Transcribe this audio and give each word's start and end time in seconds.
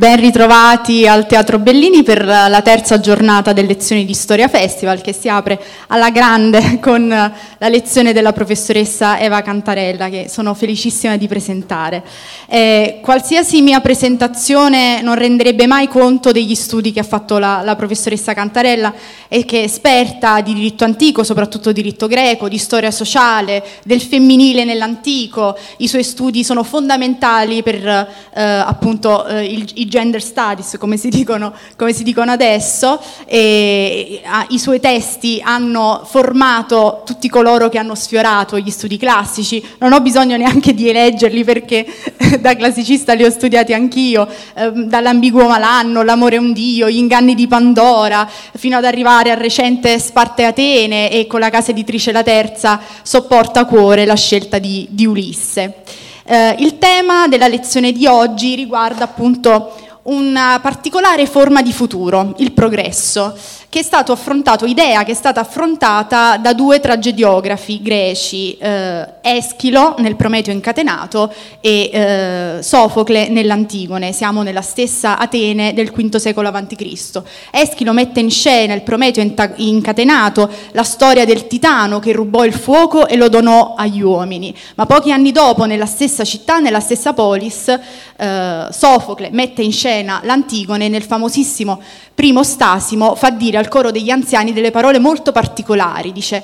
Ben 0.00 0.18
ritrovati 0.18 1.06
al 1.06 1.26
Teatro 1.26 1.58
Bellini 1.58 2.02
per 2.02 2.24
la 2.24 2.62
terza 2.62 3.00
giornata 3.00 3.52
del 3.52 3.66
Lezioni 3.66 4.06
di 4.06 4.14
Storia 4.14 4.48
Festival 4.48 5.02
che 5.02 5.12
si 5.12 5.28
apre 5.28 5.62
alla 5.88 6.08
grande 6.08 6.78
con 6.80 7.06
la 7.06 7.68
lezione 7.68 8.14
della 8.14 8.32
professoressa 8.32 9.18
Eva 9.18 9.42
Cantarella 9.42 10.08
che 10.08 10.24
sono 10.30 10.54
felicissima 10.54 11.18
di 11.18 11.28
presentare. 11.28 12.02
Eh, 12.48 13.00
qualsiasi 13.02 13.60
mia 13.60 13.80
presentazione 13.80 15.02
non 15.02 15.16
renderebbe 15.16 15.66
mai 15.66 15.86
conto 15.86 16.32
degli 16.32 16.54
studi 16.54 16.92
che 16.92 17.00
ha 17.00 17.04
fatto 17.04 17.36
la, 17.36 17.60
la 17.62 17.76
professoressa 17.76 18.32
Cantarella 18.32 18.94
e 19.28 19.44
che 19.44 19.60
è 19.60 19.64
esperta 19.64 20.40
di 20.40 20.54
diritto 20.54 20.84
antico, 20.84 21.24
soprattutto 21.24 21.72
diritto 21.72 22.06
greco, 22.06 22.48
di 22.48 22.56
storia 22.56 22.90
sociale, 22.90 23.62
del 23.84 24.00
femminile 24.00 24.64
nell'antico. 24.64 25.58
I 25.76 25.88
suoi 25.88 26.04
studi 26.04 26.42
sono 26.42 26.62
fondamentali 26.62 27.62
per 27.62 27.86
eh, 27.86 28.42
appunto 28.42 29.26
eh, 29.26 29.44
il, 29.44 29.70
i 29.74 29.88
gender 29.90 30.22
studies, 30.22 30.76
come 30.78 30.96
si 30.96 31.08
dicono, 31.08 31.52
come 31.74 31.92
si 31.92 32.04
dicono 32.04 32.30
adesso, 32.30 33.00
e 33.26 34.22
i 34.50 34.58
suoi 34.60 34.78
testi 34.78 35.42
hanno 35.44 36.02
formato 36.04 37.02
tutti 37.04 37.28
coloro 37.28 37.68
che 37.68 37.76
hanno 37.76 37.96
sfiorato 37.96 38.56
gli 38.56 38.70
studi 38.70 38.96
classici, 38.96 39.60
non 39.78 39.92
ho 39.92 40.00
bisogno 40.00 40.36
neanche 40.36 40.74
di 40.74 40.88
eleggerli 40.88 41.42
perché 41.42 41.84
da 42.38 42.54
classicista 42.54 43.14
li 43.14 43.24
ho 43.24 43.30
studiati 43.30 43.74
anch'io, 43.74 44.28
eh, 44.54 44.70
dall'ambiguo 44.70 45.48
malanno, 45.48 46.04
l'amore 46.04 46.36
è 46.36 46.38
un 46.38 46.52
dio, 46.52 46.88
gli 46.88 46.96
inganni 46.96 47.34
di 47.34 47.48
Pandora, 47.48 48.30
fino 48.54 48.76
ad 48.76 48.84
arrivare 48.84 49.32
al 49.32 49.38
recente 49.38 49.98
Sparte 49.98 50.44
Atene 50.44 51.10
e 51.10 51.26
con 51.26 51.40
la 51.40 51.50
casa 51.50 51.72
editrice 51.72 52.12
La 52.12 52.22
Terza 52.22 52.80
sopporta 53.02 53.60
a 53.60 53.64
cuore 53.64 54.06
la 54.06 54.14
scelta 54.14 54.58
di, 54.60 54.86
di 54.88 55.04
Ulisse. 55.04 55.82
Eh, 56.24 56.56
il 56.58 56.78
tema 56.78 57.28
della 57.28 57.48
lezione 57.48 57.92
di 57.92 58.06
oggi 58.06 58.54
riguarda 58.54 59.04
appunto 59.04 59.74
una 60.02 60.58
particolare 60.62 61.26
forma 61.26 61.62
di 61.62 61.72
futuro, 61.72 62.34
il 62.38 62.52
progresso 62.52 63.36
che 63.70 63.78
è 63.78 63.82
stato 63.82 64.10
affrontato, 64.10 64.66
idea 64.66 65.04
che 65.04 65.12
è 65.12 65.14
stata 65.14 65.38
affrontata 65.38 66.36
da 66.38 66.52
due 66.54 66.80
tragediografi 66.80 67.80
greci, 67.80 68.58
eh, 68.58 69.06
Eschilo 69.20 69.94
nel 69.98 70.16
Prometeo 70.16 70.52
incatenato 70.52 71.32
e 71.60 71.88
eh, 71.92 72.62
Sofocle 72.62 73.28
nell'Antigone. 73.28 74.12
Siamo 74.12 74.42
nella 74.42 74.60
stessa 74.60 75.18
Atene 75.18 75.72
del 75.72 75.92
V 75.92 76.16
secolo 76.16 76.48
a.C. 76.48 77.22
Eschilo 77.52 77.92
mette 77.92 78.18
in 78.18 78.32
scena 78.32 78.74
il 78.74 78.82
Prometeo 78.82 79.24
incatenato, 79.54 80.50
la 80.72 80.82
storia 80.82 81.24
del 81.24 81.46
titano 81.46 82.00
che 82.00 82.10
rubò 82.10 82.44
il 82.44 82.54
fuoco 82.54 83.06
e 83.06 83.14
lo 83.14 83.28
donò 83.28 83.74
agli 83.76 84.02
uomini. 84.02 84.52
Ma 84.74 84.86
pochi 84.86 85.12
anni 85.12 85.30
dopo, 85.30 85.64
nella 85.64 85.86
stessa 85.86 86.24
città, 86.24 86.58
nella 86.58 86.80
stessa 86.80 87.12
polis, 87.12 87.68
eh, 87.68 88.66
Sofocle 88.68 89.30
mette 89.30 89.62
in 89.62 89.70
scena 89.70 90.22
l'Antigone 90.24 90.88
nel 90.88 91.04
famosissimo 91.04 91.80
primo 92.20 92.42
Stasimo 92.42 93.14
fa 93.14 93.30
dire 93.30 93.56
al 93.60 93.68
coro 93.68 93.90
degli 93.90 94.10
anziani 94.10 94.52
delle 94.52 94.70
parole 94.70 94.98
molto 94.98 95.30
particolari, 95.32 96.12
dice 96.12 96.42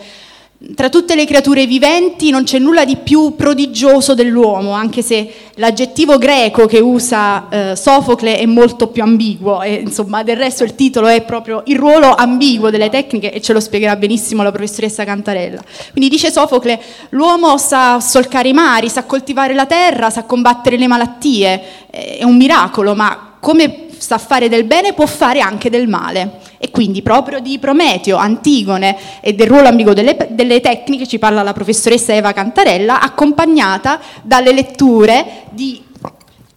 tra 0.75 0.89
tutte 0.89 1.15
le 1.15 1.27
creature 1.27 1.67
viventi 1.67 2.31
non 2.31 2.45
c'è 2.45 2.59
nulla 2.59 2.87
di 2.87 2.97
più 2.97 3.35
prodigioso 3.37 4.15
dell'uomo, 4.15 4.71
anche 4.71 5.03
se 5.03 5.31
l'aggettivo 5.57 6.17
greco 6.17 6.65
che 6.65 6.79
usa 6.79 7.49
eh, 7.51 7.77
Sofocle 7.77 8.39
è 8.39 8.47
molto 8.47 8.87
più 8.87 9.03
ambiguo, 9.03 9.61
e, 9.61 9.75
insomma 9.75 10.23
del 10.23 10.39
resto 10.39 10.65
il 10.65 10.75
titolo 10.75 11.09
è 11.09 11.23
proprio 11.23 11.63
il 11.67 11.77
ruolo 11.77 12.15
ambiguo 12.15 12.71
delle 12.71 12.89
tecniche 12.89 13.33
e 13.33 13.43
ce 13.43 13.53
lo 13.53 13.61
spiegherà 13.61 13.97
benissimo 13.97 14.43
la 14.43 14.51
professoressa 14.51 15.05
Cantarella. 15.05 15.63
Quindi 15.93 16.09
dice 16.09 16.33
Sofocle, 16.33 16.81
l'uomo 17.11 17.59
sa 17.59 18.01
solcare 18.01 18.49
i 18.49 18.55
mari, 18.55 18.89
sa 18.89 19.05
coltivare 19.05 19.53
la 19.53 19.67
terra, 19.67 20.09
sa 20.09 20.25
combattere 20.25 20.79
le 20.79 20.87
malattie, 20.87 21.63
è 21.91 22.25
un 22.25 22.37
miracolo, 22.37 22.95
ma 22.95 23.35
come 23.41 23.86
sa 23.99 24.19
fare 24.19 24.49
del 24.49 24.65
bene 24.65 24.93
può 24.93 25.07
fare 25.07 25.41
anche 25.41 25.71
del 25.71 25.89
male. 25.89 26.41
E 26.59 26.71
quindi 26.71 27.03
proprio 27.03 27.41
di 27.41 27.59
Prometeo, 27.59 28.17
Antigone 28.17 28.97
e 29.21 29.35
del 29.35 29.47
ruolo 29.47 29.69
ambiguo 29.69 29.93
delle, 29.93 30.17
delle 30.31 30.61
tecniche 30.61 31.07
ci 31.07 31.19
parla 31.19 31.43
la 31.43 31.53
professoressa 31.53 32.15
Eva 32.15 32.33
Cantarella, 32.33 33.01
accompagnata 33.01 34.01
dalle 34.23 34.53
letture 34.53 35.45
di 35.51 35.85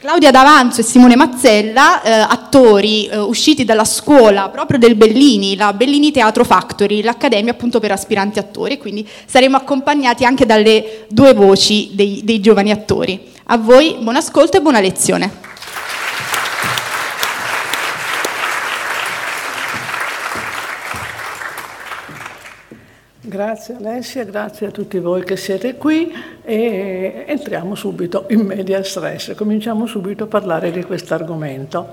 Claudia 0.02 0.32
D'Avanzo 0.32 0.80
e 0.80 0.86
Simone 0.86 1.18
Mazzella, 1.18 2.02
eh, 2.02 2.10
attori 2.10 3.08
eh, 3.08 3.18
usciti 3.18 3.66
dalla 3.66 3.84
scuola 3.84 4.48
proprio 4.48 4.80
del 4.80 4.96
Bellini, 4.96 5.58
la 5.58 5.74
Bellini 5.74 6.12
Teatro 6.12 6.46
Factory, 6.46 7.02
l'accademia 7.02 7.52
appunto 7.52 7.82
per 7.82 7.92
aspiranti 7.92 8.40
attori, 8.40 8.78
quindi 8.78 9.06
saremo 9.26 9.58
accompagnati 9.58 10.24
anche 10.24 10.46
dalle 10.46 11.06
due 11.10 11.34
voci 11.34 11.90
dei, 11.96 12.22
dei 12.24 12.40
giovani 12.40 12.72
attori. 12.72 13.20
A 13.48 13.58
voi 13.58 13.98
buon 14.00 14.16
ascolto 14.16 14.56
e 14.56 14.62
buona 14.62 14.80
lezione. 14.80 15.30
Grazie 23.30 23.76
Alessia, 23.76 24.24
grazie 24.24 24.66
a 24.66 24.72
tutti 24.72 24.98
voi 24.98 25.24
che 25.24 25.38
siete 25.38 25.76
qui 25.76 26.12
e 26.42 27.26
entriamo 27.28 27.76
subito 27.76 28.26
in 28.30 28.40
media 28.40 28.84
stress, 28.84 29.36
cominciamo 29.36 29.86
subito 29.86 30.24
a 30.24 30.28
parlare 30.28 30.72
di 30.72 30.84
questo 30.84 31.14
argomento. 31.14 31.90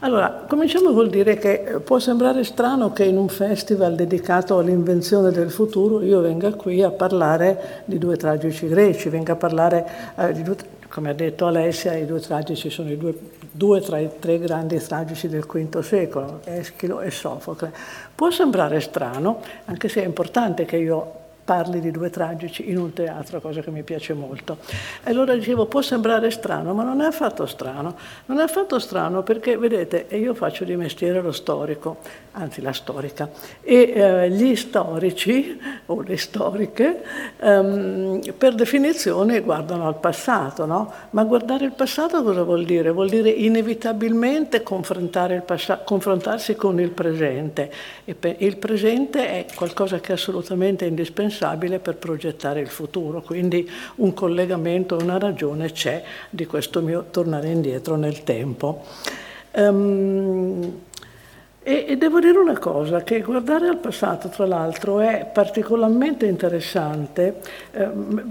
Allora, 0.00 0.44
cominciamo 0.46 0.92
col 0.92 1.10
dire 1.10 1.38
che 1.38 1.80
può 1.82 1.98
sembrare 1.98 2.44
strano 2.44 2.92
che 2.92 3.02
in 3.02 3.16
un 3.16 3.28
festival 3.28 3.96
dedicato 3.96 4.58
all'invenzione 4.58 5.32
del 5.32 5.50
futuro 5.50 6.02
io 6.02 6.20
venga 6.20 6.52
qui 6.52 6.84
a 6.84 6.90
parlare 6.90 7.82
di 7.86 7.98
due 7.98 8.16
tragici 8.16 8.68
greci, 8.68 9.08
venga 9.08 9.32
a 9.32 9.36
parlare 9.36 9.86
eh, 10.16 10.32
di 10.34 10.44
due, 10.44 10.54
come 10.88 11.10
ha 11.10 11.14
detto 11.14 11.46
Alessia, 11.46 11.96
i 11.96 12.06
due 12.06 12.20
tragici 12.20 12.70
sono 12.70 12.92
i 12.92 12.96
due, 12.96 13.12
due 13.56 13.80
tra 13.80 13.98
i 13.98 14.10
tre 14.18 14.38
grandi 14.38 14.78
tragici 14.78 15.28
del 15.28 15.46
V 15.46 15.80
secolo, 15.80 16.40
Eschilo 16.44 17.00
e 17.00 17.10
Sofocle. 17.10 17.72
Può 18.14 18.30
sembrare 18.30 18.80
strano, 18.80 19.40
anche 19.64 19.88
se 19.88 20.02
è 20.02 20.06
importante 20.06 20.64
che 20.64 20.76
io 20.76 21.24
parli 21.46 21.78
di 21.78 21.92
due 21.92 22.10
tragici 22.10 22.68
in 22.68 22.76
un 22.76 22.92
teatro, 22.92 23.40
cosa 23.40 23.60
che 23.60 23.70
mi 23.70 23.84
piace 23.84 24.14
molto. 24.14 24.58
E 25.04 25.10
allora 25.10 25.32
dicevo, 25.32 25.66
può 25.66 25.80
sembrare 25.80 26.32
strano, 26.32 26.74
ma 26.74 26.82
non 26.82 27.00
è 27.00 27.06
affatto 27.06 27.46
strano. 27.46 27.94
Non 28.26 28.40
è 28.40 28.42
affatto 28.42 28.80
strano 28.80 29.22
perché, 29.22 29.56
vedete, 29.56 30.08
io 30.16 30.34
faccio 30.34 30.64
di 30.64 30.74
mestiere 30.74 31.22
lo 31.22 31.30
storico, 31.30 31.98
anzi 32.32 32.60
la 32.60 32.72
storica, 32.72 33.30
e 33.62 33.92
eh, 33.94 34.30
gli 34.30 34.56
storici 34.56 35.56
o 35.86 36.00
le 36.02 36.16
storiche 36.16 37.02
ehm, 37.38 38.20
per 38.36 38.56
definizione 38.56 39.40
guardano 39.40 39.86
al 39.86 40.00
passato, 40.00 40.66
no? 40.66 40.92
Ma 41.10 41.22
guardare 41.22 41.64
il 41.64 41.72
passato 41.72 42.24
cosa 42.24 42.42
vuol 42.42 42.64
dire? 42.64 42.90
Vuol 42.90 43.08
dire 43.08 43.30
inevitabilmente 43.30 44.64
passa- 45.44 45.78
confrontarsi 45.78 46.56
con 46.56 46.80
il 46.80 46.90
presente. 46.90 47.70
E 48.04 48.16
il 48.38 48.56
presente 48.56 49.28
è 49.28 49.46
qualcosa 49.54 50.00
che 50.00 50.10
è 50.10 50.14
assolutamente 50.14 50.84
indispensabile 50.86 51.34
indispensabile 51.36 51.78
per 51.78 51.96
progettare 51.96 52.60
il 52.60 52.68
futuro, 52.68 53.20
quindi 53.20 53.68
un 53.96 54.14
collegamento, 54.14 54.96
una 54.96 55.18
ragione 55.18 55.70
c'è 55.70 56.02
di 56.30 56.46
questo 56.46 56.80
mio 56.80 57.06
tornare 57.10 57.48
indietro 57.48 57.96
nel 57.96 58.22
tempo. 58.22 58.84
Um, 59.52 60.80
e, 61.68 61.84
e, 61.88 61.96
devo 61.96 62.20
dire 62.20 62.38
una 62.38 62.56
cosa, 62.60 63.02
che 63.02 63.22
guardare 63.22 63.66
al 63.66 63.78
passato, 63.78 64.28
tra 64.28 64.46
l'altro, 64.46 65.00
è 65.00 65.28
particolarmente 65.32 66.24
interessante. 66.24 67.40
Eh, 67.72 67.88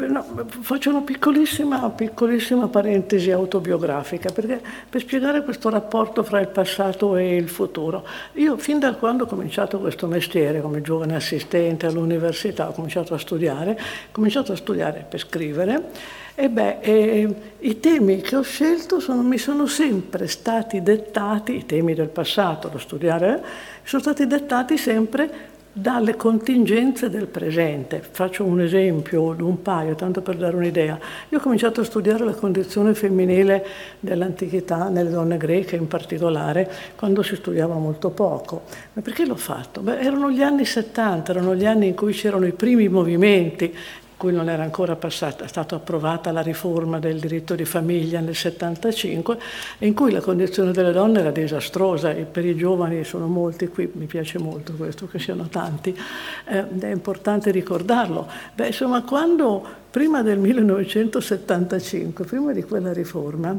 no, 0.07 0.25
faccio 0.61 0.91
una 0.91 1.01
piccolissima, 1.01 1.89
piccolissima 1.89 2.69
parentesi 2.69 3.31
autobiografica, 3.31 4.31
perché 4.31 4.61
per 4.87 5.01
spiegare 5.01 5.43
questo 5.43 5.69
rapporto 5.69 6.23
fra 6.23 6.39
il 6.39 6.47
passato 6.47 7.17
e 7.17 7.35
il 7.35 7.49
futuro. 7.49 8.07
Io, 8.35 8.55
fin 8.55 8.79
da 8.79 8.93
quando 8.93 9.25
ho 9.25 9.27
cominciato 9.27 9.79
questo 9.79 10.07
mestiere, 10.07 10.61
come 10.61 10.79
giovane 10.79 11.17
assistente 11.17 11.87
all'università, 11.87 12.69
ho 12.69 12.71
cominciato 12.71 13.15
a 13.15 13.17
studiare, 13.17 13.71
ho 13.71 14.11
cominciato 14.13 14.53
a 14.53 14.55
studiare 14.55 15.05
per 15.09 15.19
scrivere, 15.19 15.89
e 16.37 16.49
beh, 16.49 16.79
eh, 16.81 17.35
i 17.59 17.79
temi 17.79 18.19
che 18.19 18.35
ho 18.35 18.41
scelto 18.41 18.99
sono, 18.99 19.21
mi 19.21 19.37
sono 19.37 19.67
sempre 19.67 20.27
stati 20.27 20.83
dettati, 20.83 21.55
i 21.55 21.65
temi 21.65 21.93
del 21.93 22.09
passato, 22.09 22.67
da 22.67 22.77
studiare, 22.77 23.41
sono 23.83 24.01
stati 24.01 24.27
dettati 24.27 24.77
sempre 24.77 25.53
dalle 25.77 26.15
contingenze 26.15 27.09
del 27.09 27.27
presente. 27.27 28.01
Faccio 28.09 28.43
un 28.43 28.61
esempio, 28.61 29.35
un 29.37 29.61
paio, 29.61 29.95
tanto 29.95 30.21
per 30.21 30.35
dare 30.35 30.55
un'idea. 30.55 30.97
Io 31.29 31.37
ho 31.37 31.41
cominciato 31.41 31.81
a 31.81 31.83
studiare 31.83 32.23
la 32.23 32.33
condizione 32.33 32.93
femminile 32.93 33.65
dell'antichità, 33.99 34.89
nelle 34.89 35.09
donne 35.09 35.37
greche 35.37 35.75
in 35.77 35.87
particolare, 35.87 36.69
quando 36.95 37.23
si 37.23 37.35
studiava 37.35 37.75
molto 37.75 38.09
poco. 38.09 38.63
Ma 38.93 39.01
perché 39.01 39.25
l'ho 39.25 39.35
fatto? 39.35 39.81
Beh, 39.81 39.99
erano 39.99 40.31
gli 40.31 40.41
anni 40.41 40.65
70, 40.65 41.31
erano 41.31 41.55
gli 41.55 41.65
anni 41.65 41.87
in 41.87 41.95
cui 41.95 42.13
c'erano 42.13 42.45
i 42.45 42.53
primi 42.53 42.87
movimenti 42.87 43.73
cui 44.17 44.31
non 44.31 44.49
era 44.49 44.63
ancora 44.63 44.95
passata, 44.95 45.47
stata 45.47 45.75
approvata 45.75 46.31
la 46.31 46.41
riforma 46.41 46.99
del 46.99 47.19
diritto 47.19 47.55
di 47.55 47.65
famiglia 47.65 48.19
nel 48.19 48.35
75, 48.35 49.37
in 49.79 49.93
cui 49.93 50.11
la 50.11 50.21
condizione 50.21 50.71
delle 50.71 50.91
donne 50.91 51.19
era 51.19 51.31
disastrosa 51.31 52.11
e 52.11 52.23
per 52.23 52.45
i 52.45 52.55
giovani 52.55 53.03
sono 53.03 53.27
molti, 53.27 53.67
qui 53.67 53.89
mi 53.93 54.05
piace 54.05 54.39
molto 54.39 54.73
questo, 54.73 55.07
che 55.07 55.19
siano 55.19 55.47
tanti, 55.47 55.97
eh, 56.45 56.65
è 56.79 56.87
importante 56.87 57.51
ricordarlo. 57.51 58.27
Beh, 58.53 58.67
insomma, 58.67 59.01
quando 59.03 59.83
prima 59.89 60.21
del 60.21 60.39
1975, 60.39 62.25
prima 62.25 62.51
di 62.51 62.63
quella 62.63 62.91
riforma, 62.91 63.57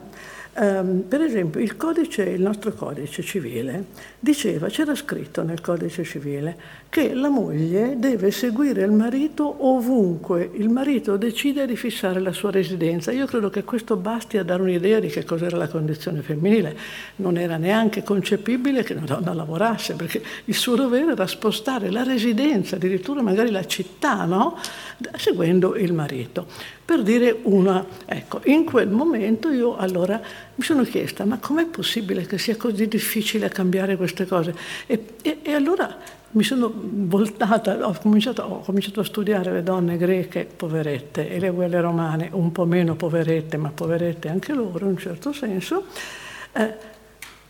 Um, 0.59 1.03
per 1.03 1.21
esempio, 1.21 1.61
il, 1.61 1.77
codice, 1.77 2.23
il 2.23 2.41
nostro 2.41 2.73
codice 2.73 3.23
civile 3.23 3.85
diceva, 4.19 4.69
c'era 4.69 4.95
scritto 4.95 5.43
nel 5.43 5.61
codice 5.61 6.03
civile, 6.03 6.57
che 6.89 7.13
la 7.13 7.29
moglie 7.29 7.97
deve 7.99 8.31
seguire 8.31 8.83
il 8.83 8.91
marito 8.91 9.67
ovunque 9.67 10.49
il 10.55 10.71
marito 10.71 11.19
decide 11.19 11.67
di 11.67 11.77
fissare 11.77 12.21
la 12.21 12.33
sua 12.33 12.51
residenza. 12.51 13.13
Io 13.13 13.27
credo 13.27 13.51
che 13.51 13.65
questo 13.65 13.97
basti 13.97 14.39
a 14.39 14.45
dare 14.45 14.63
un'idea 14.63 14.99
di 14.99 15.09
che 15.09 15.27
cos'era 15.27 15.59
la 15.59 15.69
condizione 15.69 16.23
femminile. 16.23 16.75
Non 17.17 17.37
era 17.37 17.59
neanche 17.59 18.03
concepibile 18.03 18.83
che 18.83 18.95
una 18.95 19.05
donna 19.05 19.35
lavorasse, 19.35 19.93
perché 19.93 20.23
il 20.47 20.55
suo 20.55 20.75
dovere 20.75 21.13
era 21.13 21.27
spostare 21.27 21.91
la 21.91 22.03
residenza, 22.03 22.77
addirittura 22.77 23.21
magari 23.21 23.51
la 23.51 23.67
città, 23.67 24.25
no? 24.25 24.59
seguendo 25.17 25.77
il 25.77 25.93
marito. 25.93 26.47
Per 26.87 27.03
dire 27.03 27.41
una, 27.43 27.85
ecco, 28.05 28.41
in 28.45 28.65
quel 28.65 28.89
momento 28.89 29.51
io 29.51 29.77
allora 29.77 30.21
mi 30.55 30.63
sono 30.63 30.85
chiesta, 30.85 31.25
ma 31.25 31.39
com'è 31.39 31.67
possibile 31.67 32.27
che 32.27 32.39
sia 32.39 32.57
così 32.57 32.87
difficile 32.87 33.49
cambiare 33.49 33.97
queste 33.97 34.25
cose? 34.25 34.55
E, 34.87 35.05
e, 35.21 35.41
e 35.43 35.53
allora 35.53 35.99
mi 36.31 36.45
sono 36.45 36.73
voltata, 36.73 37.85
ho 37.89 37.97
cominciato, 38.01 38.43
ho 38.43 38.61
cominciato, 38.61 39.01
a 39.01 39.05
studiare 39.05 39.51
le 39.51 39.65
donne 39.65 39.97
greche 39.97 40.45
poverette 40.45 41.29
e 41.29 41.41
le 41.41 41.51
quelle 41.51 41.81
romane 41.81 42.29
un 42.31 42.53
po' 42.53 42.67
meno 42.67 42.95
poverette, 42.95 43.57
ma 43.57 43.71
poverette 43.75 44.29
anche 44.29 44.53
loro 44.53 44.85
in 44.85 44.93
un 44.93 44.99
certo 44.99 45.33
senso. 45.33 45.87
Eh, 46.53 46.95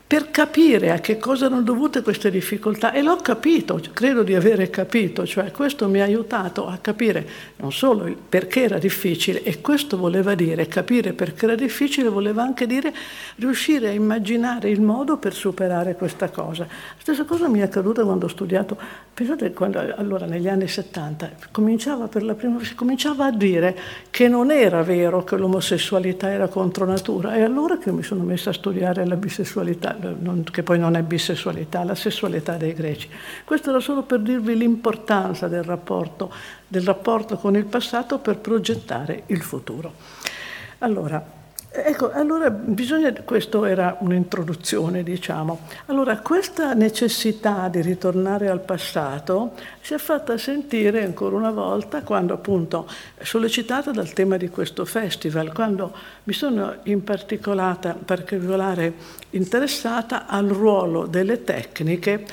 per 0.08 0.31
capire 0.31 0.93
a 0.93 1.00
che 1.00 1.19
cosa 1.19 1.47
erano 1.47 1.62
dovute 1.62 2.00
queste 2.00 2.31
difficoltà 2.31 2.93
e 2.93 3.03
l'ho 3.03 3.17
capito, 3.17 3.81
credo 3.93 4.23
di 4.23 4.37
avere 4.37 4.70
capito, 4.70 5.26
cioè 5.26 5.50
questo 5.50 5.88
mi 5.88 6.00
ha 6.00 6.05
aiutato 6.05 6.69
a 6.69 6.79
capire 6.81 7.26
non 7.56 7.73
solo 7.73 8.14
perché 8.29 8.62
era 8.62 8.79
difficile 8.79 9.43
e 9.43 9.61
questo 9.61 9.97
voleva 9.97 10.37
dire 10.37 10.69
capire 10.69 11.12
perché 11.12 11.47
era 11.47 11.56
difficile, 11.56 12.08
voleva 12.08 12.43
anche 12.43 12.69
dire 12.69 12.94
riuscire 13.37 13.88
a 13.88 13.91
immaginare 13.91 14.70
il 14.70 14.81
modo 14.81 15.17
per 15.17 15.35
superare 15.35 15.97
questa 15.97 16.29
cosa. 16.29 16.69
Stessa 16.99 17.25
cosa 17.25 17.49
mi 17.49 17.59
è 17.59 17.62
accaduta 17.62 18.05
quando 18.05 18.26
ho 18.26 18.29
studiato, 18.29 18.79
pensate 19.12 19.52
quando 19.52 19.81
allora 19.97 20.26
negli 20.26 20.47
anni 20.47 20.69
70 20.69 21.31
cominciava 21.50 22.06
per 22.06 22.23
la 22.23 22.35
prima 22.35 22.62
si 22.62 22.76
cominciava 22.76 23.26
a 23.26 23.32
dire 23.32 23.76
che 24.11 24.29
non 24.29 24.52
era 24.52 24.85
vero 24.85 25.25
che 25.25 25.37
l'omosessualità 25.37 26.31
era 26.31 26.47
contro 26.47 26.85
natura 26.85 27.35
e 27.35 27.43
allora 27.43 27.76
che 27.76 27.91
mi 27.91 28.05
sono 28.05 28.23
messa 28.23 28.50
a 28.50 28.52
studiare 28.52 29.05
la 29.05 29.17
bisessualità 29.17 29.94
che 30.51 30.63
poi 30.63 30.79
non 30.79 30.97
è 30.97 31.03
bisessualità, 31.03 31.85
la 31.85 31.95
sessualità 31.95 32.57
dei 32.57 32.75
greci. 32.75 33.09
Questo 33.45 33.71
era 33.71 33.81
solo 33.81 34.03
per 34.03 34.21
dirvi 34.21 34.57
l'importanza 34.57 35.49
del 35.49 35.63
rapporto, 35.63 36.33
del 36.67 36.83
rapporto 36.83 37.37
con 37.37 37.57
il 37.57 37.65
passato 37.65 38.19
per 38.19 38.39
progettare 38.39 39.25
il 39.27 39.43
futuro. 39.43 39.93
Allora, 40.79 41.36
Ecco, 41.84 42.11
allora 42.11 42.49
bisogna, 42.49 43.12
questo 43.23 43.67
era 43.67 43.99
un'introduzione, 44.00 45.02
diciamo. 45.02 45.61
Allora, 45.87 46.19
questa 46.20 46.73
necessità 46.73 47.69
di 47.69 47.82
ritornare 47.82 48.49
al 48.49 48.61
passato 48.61 49.52
si 49.82 49.93
è 49.93 49.99
fatta 49.99 50.38
sentire 50.38 51.05
ancora 51.05 51.37
una 51.37 51.50
volta 51.50 52.00
quando 52.02 52.32
appunto 52.32 52.88
sollecitata 53.20 53.90
dal 53.90 54.11
tema 54.14 54.38
di 54.38 54.49
questo 54.49 54.87
festival, 54.87 55.52
quando 55.52 55.93
mi 56.25 56.32
sono 56.32 56.76
in 56.84 57.05
particolare 57.05 57.96
interessata 59.31 60.26
al 60.26 60.49
ruolo 60.49 61.05
delle 61.06 61.44
tecniche, 61.44 62.25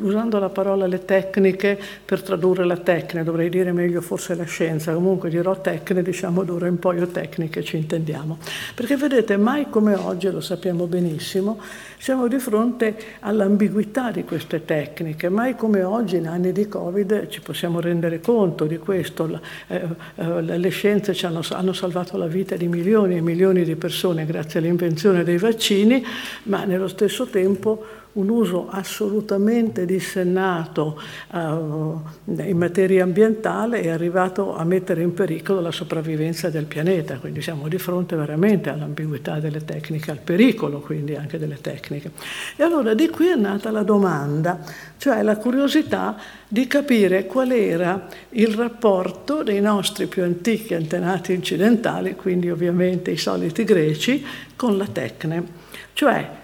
usando 0.00 0.38
la 0.38 0.48
parola 0.48 0.86
le 0.86 1.04
tecniche 1.04 1.78
per 2.04 2.22
tradurre 2.22 2.64
la 2.64 2.78
tecnica, 2.78 3.22
dovrei 3.22 3.50
dire 3.50 3.70
meglio 3.72 4.00
forse 4.00 4.34
la 4.34 4.44
scienza, 4.44 4.94
comunque 4.94 5.28
dirò 5.28 5.60
tecniche, 5.60 6.02
diciamo 6.02 6.42
d'ora 6.42 6.66
in 6.68 6.78
poi 6.78 7.00
o 7.00 7.06
tecniche 7.06 7.62
ci 7.62 7.76
intendiamo. 7.76 8.38
Perché 8.74 8.96
vedete, 8.96 9.36
mai 9.36 9.68
come 9.68 9.94
oggi, 9.94 10.30
lo 10.30 10.40
sappiamo 10.40 10.86
benissimo, 10.86 11.60
siamo 11.98 12.26
di 12.28 12.38
fronte 12.38 12.96
all'ambiguità 13.20 14.10
di 14.10 14.24
queste 14.24 14.64
tecniche, 14.64 15.28
mai 15.28 15.54
come 15.54 15.82
oggi 15.82 16.16
in 16.16 16.26
anni 16.26 16.52
di 16.52 16.68
Covid 16.68 17.28
ci 17.28 17.40
possiamo 17.40 17.80
rendere 17.80 18.20
conto 18.20 18.64
di 18.64 18.78
questo. 18.78 19.40
Eh, 19.68 19.86
eh, 20.16 20.40
le 20.42 20.68
scienze 20.70 21.14
ci 21.14 21.26
hanno, 21.26 21.42
hanno 21.50 21.72
salvato 21.72 22.16
la 22.16 22.26
vita 22.26 22.56
di 22.56 22.68
milioni 22.68 23.16
e 23.16 23.20
milioni 23.20 23.64
di 23.64 23.76
persone 23.76 24.26
grazie 24.26 24.60
all'invenzione 24.60 25.24
dei 25.24 25.38
vaccini, 25.38 26.04
ma 26.44 26.64
nello 26.64 26.88
stesso 26.88 27.26
tempo 27.26 28.00
un 28.14 28.28
uso 28.28 28.68
assolutamente 28.68 29.86
dissennato 29.86 31.00
uh, 31.32 32.00
in 32.26 32.56
materia 32.56 33.04
ambientale 33.04 33.80
è 33.80 33.88
arrivato 33.88 34.54
a 34.54 34.64
mettere 34.64 35.02
in 35.02 35.14
pericolo 35.14 35.60
la 35.60 35.70
sopravvivenza 35.70 36.50
del 36.50 36.66
pianeta, 36.66 37.16
quindi 37.18 37.40
siamo 37.40 37.68
di 37.68 37.78
fronte 37.78 38.14
veramente 38.14 38.68
all'ambiguità 38.68 39.40
delle 39.40 39.64
tecniche, 39.64 40.10
al 40.10 40.18
pericolo 40.18 40.80
quindi 40.80 41.14
anche 41.14 41.38
delle 41.38 41.60
tecniche. 41.60 42.10
E 42.56 42.62
allora 42.62 42.92
di 42.92 43.08
qui 43.08 43.28
è 43.28 43.36
nata 43.36 43.70
la 43.70 43.82
domanda, 43.82 44.60
cioè 44.98 45.22
la 45.22 45.36
curiosità 45.36 46.16
di 46.46 46.66
capire 46.66 47.24
qual 47.24 47.50
era 47.52 48.08
il 48.30 48.54
rapporto 48.54 49.42
dei 49.42 49.60
nostri 49.62 50.06
più 50.06 50.22
antichi 50.22 50.74
antenati 50.74 51.32
incidentali, 51.32 52.14
quindi 52.14 52.50
ovviamente 52.50 53.10
i 53.10 53.16
soliti 53.16 53.64
greci, 53.64 54.24
con 54.54 54.76
la 54.76 54.86
tecne. 54.86 55.60
Cioè 55.94 56.40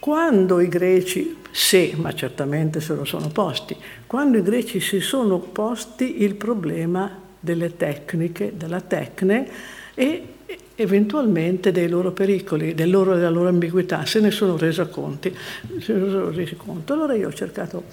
quando 0.00 0.60
i 0.60 0.68
greci, 0.68 1.36
se, 1.52 1.92
ma 1.96 2.12
certamente 2.14 2.80
se 2.80 2.94
lo 2.94 3.04
sono 3.04 3.28
posti, 3.28 3.76
quando 4.06 4.38
i 4.38 4.42
greci 4.42 4.80
si 4.80 4.98
sono 5.00 5.38
posti 5.38 6.22
il 6.22 6.34
problema 6.34 7.28
delle 7.38 7.76
tecniche, 7.76 8.54
della 8.56 8.80
tecne 8.80 9.48
e 9.94 10.24
eventualmente 10.74 11.70
dei 11.70 11.88
loro 11.88 12.12
pericoli, 12.12 12.74
del 12.74 12.90
loro, 12.90 13.14
della 13.14 13.30
loro 13.30 13.48
ambiguità, 13.48 14.06
se 14.06 14.20
ne 14.20 14.30
sono 14.30 14.56
resi 14.56 14.82
conto. 14.88 15.30
Allora 16.92 17.14
io 17.14 17.28
ho 17.28 17.32
cercato 17.32 17.84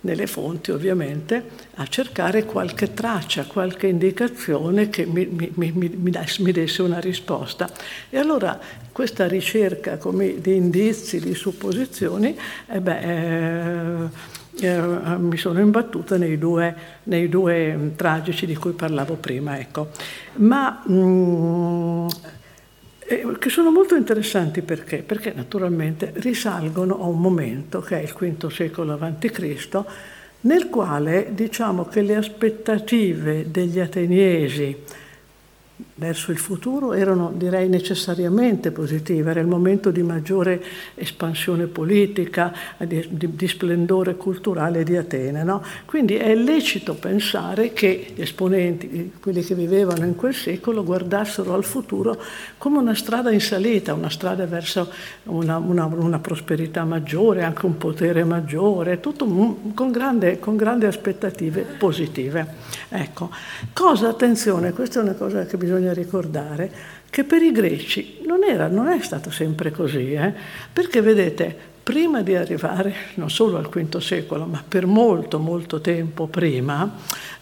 nelle 0.00 0.26
fonti 0.26 0.70
ovviamente, 0.70 1.44
a 1.74 1.86
cercare 1.86 2.44
qualche 2.44 2.94
traccia, 2.94 3.44
qualche 3.44 3.88
indicazione 3.88 4.88
che 4.88 5.04
mi, 5.06 5.26
mi, 5.26 5.50
mi, 5.54 5.72
mi 5.72 6.52
desse 6.52 6.82
una 6.82 7.00
risposta. 7.00 7.68
E 8.08 8.18
allora 8.18 8.58
questa 8.92 9.26
ricerca 9.26 9.96
come, 9.96 10.40
di 10.40 10.54
indizi, 10.54 11.20
di 11.20 11.34
supposizioni, 11.34 12.36
eh 12.68 12.80
beh, 12.80 13.00
eh, 13.00 14.08
eh, 14.58 14.80
mi 15.18 15.36
sono 15.36 15.60
imbattuta 15.60 16.16
nei 16.16 16.38
due, 16.38 16.74
nei 17.04 17.28
due, 17.28 17.92
tragici 17.94 18.46
di 18.46 18.56
cui 18.56 18.72
parlavo 18.72 19.14
prima. 19.14 19.58
Ecco. 19.58 19.90
Ma 20.36 20.82
mh, 20.86 20.94
mm, 20.94 22.06
che 23.38 23.50
sono 23.50 23.70
molto 23.70 23.94
interessanti 23.94 24.62
perché? 24.62 24.98
Perché 24.98 25.32
naturalmente 25.32 26.12
risalgono 26.16 27.00
a 27.00 27.06
un 27.06 27.20
momento 27.20 27.80
che 27.80 28.00
è 28.00 28.02
il 28.02 28.12
V 28.12 28.48
secolo 28.48 28.98
a.C., 29.00 29.84
nel 30.40 30.68
quale 30.68 31.28
diciamo 31.32 31.86
che 31.86 32.02
le 32.02 32.16
aspettative 32.16 33.50
degli 33.50 33.78
ateniesi 33.78 34.76
verso 35.98 36.30
il 36.30 36.36
futuro 36.36 36.92
erano 36.92 37.32
direi 37.34 37.68
necessariamente 37.68 38.70
positive, 38.70 39.30
era 39.30 39.40
il 39.40 39.46
momento 39.46 39.90
di 39.90 40.02
maggiore 40.02 40.62
espansione 40.94 41.66
politica, 41.66 42.52
di, 42.78 43.06
di, 43.10 43.34
di 43.34 43.48
splendore 43.48 44.16
culturale 44.16 44.84
di 44.84 44.96
Atene. 44.96 45.42
No? 45.42 45.62
Quindi 45.86 46.16
è 46.16 46.34
lecito 46.34 46.94
pensare 46.94 47.72
che 47.72 48.12
gli 48.14 48.20
esponenti, 48.20 49.12
quelli 49.20 49.42
che 49.42 49.54
vivevano 49.54 50.04
in 50.04 50.16
quel 50.16 50.34
secolo, 50.34 50.84
guardassero 50.84 51.54
al 51.54 51.64
futuro 51.64 52.20
come 52.58 52.78
una 52.78 52.94
strada 52.94 53.30
in 53.30 53.40
salita, 53.40 53.94
una 53.94 54.10
strada 54.10 54.44
verso 54.44 54.92
una, 55.24 55.56
una, 55.56 55.86
una 55.86 56.18
prosperità 56.18 56.84
maggiore, 56.84 57.42
anche 57.42 57.64
un 57.64 57.78
potere 57.78 58.22
maggiore, 58.24 59.00
tutto 59.00 59.24
con, 59.74 59.90
grande, 59.90 60.38
con 60.38 60.56
grandi 60.56 60.84
aspettative 60.84 61.62
positive. 61.78 62.46
Ecco. 62.90 63.30
Cosa, 63.72 64.08
attenzione, 64.08 64.72
questa 64.72 65.00
è 65.00 65.02
una 65.02 65.14
cosa 65.14 65.46
che 65.46 65.56
bisogna 65.56 65.85
bisogna 65.86 65.92
ricordare 65.92 66.70
che 67.08 67.24
per 67.24 67.42
i 67.42 67.52
greci 67.52 68.18
non, 68.26 68.42
era, 68.42 68.66
non 68.66 68.88
è 68.88 69.00
stato 69.00 69.30
sempre 69.30 69.70
così, 69.70 70.12
eh? 70.12 70.32
perché 70.72 71.00
vedete, 71.00 71.56
prima 71.82 72.22
di 72.22 72.34
arrivare 72.34 72.94
non 73.14 73.30
solo 73.30 73.56
al 73.58 73.68
V 73.68 73.98
secolo, 73.98 74.44
ma 74.44 74.62
per 74.66 74.86
molto, 74.86 75.38
molto 75.38 75.80
tempo 75.80 76.26
prima, 76.26 76.92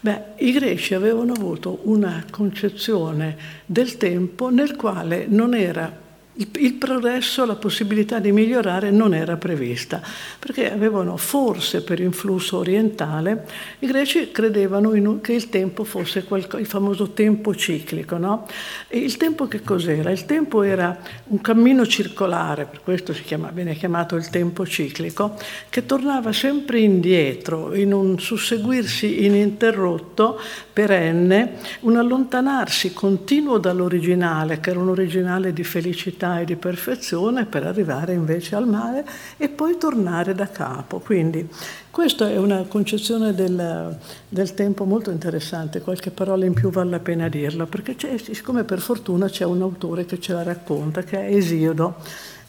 beh, 0.00 0.22
i 0.38 0.52
greci 0.52 0.94
avevano 0.94 1.32
avuto 1.32 1.80
una 1.84 2.24
concezione 2.30 3.36
del 3.64 3.96
tempo 3.96 4.50
nel 4.50 4.76
quale 4.76 5.26
non 5.28 5.54
era 5.54 6.02
il, 6.36 6.72
progresso, 6.74 7.44
la 7.44 7.54
possibilità 7.54 8.18
di 8.18 8.32
migliorare 8.32 8.90
non 8.90 9.14
era 9.14 9.36
prevista, 9.36 10.02
perché 10.38 10.72
avevano 10.72 11.16
forse 11.16 11.82
per 11.82 12.00
influsso 12.00 12.58
orientale, 12.58 13.46
i 13.78 13.86
greci 13.86 14.32
credevano 14.32 14.94
in, 14.94 15.20
che 15.20 15.32
il 15.32 15.48
tempo 15.48 15.84
fosse 15.84 16.24
qualco, 16.24 16.58
il 16.58 16.66
famoso 16.66 17.10
tempo 17.10 17.54
ciclico. 17.54 18.16
No? 18.16 18.46
E 18.88 18.98
il 18.98 19.16
tempo 19.16 19.46
che 19.46 19.62
cos'era? 19.62 20.10
Il 20.10 20.24
tempo 20.24 20.62
era 20.62 20.98
un 21.28 21.40
cammino 21.40 21.86
circolare, 21.86 22.64
per 22.64 22.80
questo 22.82 23.12
chiama, 23.12 23.50
viene 23.52 23.74
chiamato 23.74 24.16
il 24.16 24.28
tempo 24.28 24.66
ciclico, 24.66 25.36
che 25.68 25.86
tornava 25.86 26.32
sempre 26.32 26.80
indietro, 26.80 27.74
in 27.74 27.92
un 27.92 28.18
susseguirsi 28.18 29.24
ininterrotto, 29.24 30.40
perenne, 30.72 31.52
un 31.80 31.96
allontanarsi 31.96 32.92
continuo 32.92 33.58
dall'originale, 33.58 34.58
che 34.58 34.70
era 34.70 34.80
un 34.80 34.88
originale 34.88 35.52
di 35.52 35.62
felicità, 35.62 36.22
felicità 36.24 36.40
e 36.40 36.44
di 36.44 36.56
perfezione 36.56 37.44
per 37.44 37.66
arrivare 37.66 38.14
invece 38.14 38.56
al 38.56 38.66
male 38.66 39.04
e 39.36 39.48
poi 39.48 39.76
tornare 39.76 40.34
da 40.34 40.48
capo. 40.48 40.98
Quindi 40.98 41.48
questa 41.90 42.30
è 42.30 42.38
una 42.38 42.64
concezione 42.66 43.34
del, 43.34 43.96
del 44.28 44.54
tempo 44.54 44.84
molto 44.84 45.10
interessante, 45.10 45.80
qualche 45.80 46.10
parola 46.10 46.44
in 46.44 46.54
più 46.54 46.70
vale 46.70 46.90
la 46.90 46.98
pena 46.98 47.28
dirla, 47.28 47.66
perché 47.66 47.96
siccome 48.18 48.64
per 48.64 48.80
fortuna 48.80 49.28
c'è 49.28 49.44
un 49.44 49.62
autore 49.62 50.06
che 50.06 50.18
ce 50.18 50.32
la 50.32 50.42
racconta, 50.42 51.02
che 51.02 51.18
è 51.18 51.34
Esiodo. 51.34 51.96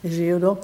Esiodo 0.01 0.60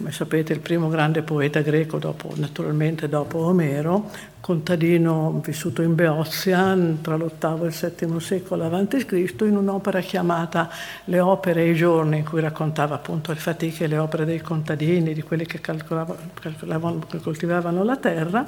come 0.00 0.12
sapete 0.12 0.54
il 0.54 0.60
primo 0.60 0.88
grande 0.88 1.20
poeta 1.20 1.60
greco, 1.60 1.98
dopo, 1.98 2.32
naturalmente 2.36 3.06
dopo 3.06 3.36
Omero, 3.40 4.10
contadino 4.40 5.42
vissuto 5.44 5.82
in 5.82 5.94
Beozia 5.94 6.74
tra 7.02 7.16
l'VIII 7.16 7.64
e 7.64 7.66
il 7.66 7.94
VII 8.08 8.20
secolo 8.20 8.64
a.C., 8.64 9.34
in 9.42 9.56
un'opera 9.58 10.00
chiamata 10.00 10.70
Le 11.04 11.20
opere 11.20 11.64
e 11.64 11.72
i 11.72 11.74
giorni, 11.74 12.16
in 12.16 12.24
cui 12.24 12.40
raccontava 12.40 12.94
appunto 12.94 13.30
le 13.30 13.38
fatiche 13.38 13.84
e 13.84 13.88
le 13.88 13.98
opere 13.98 14.24
dei 14.24 14.40
contadini, 14.40 15.12
di 15.12 15.20
quelli 15.20 15.44
che, 15.44 15.60
che 15.60 17.20
coltivavano 17.20 17.84
la 17.84 17.96
terra, 17.98 18.46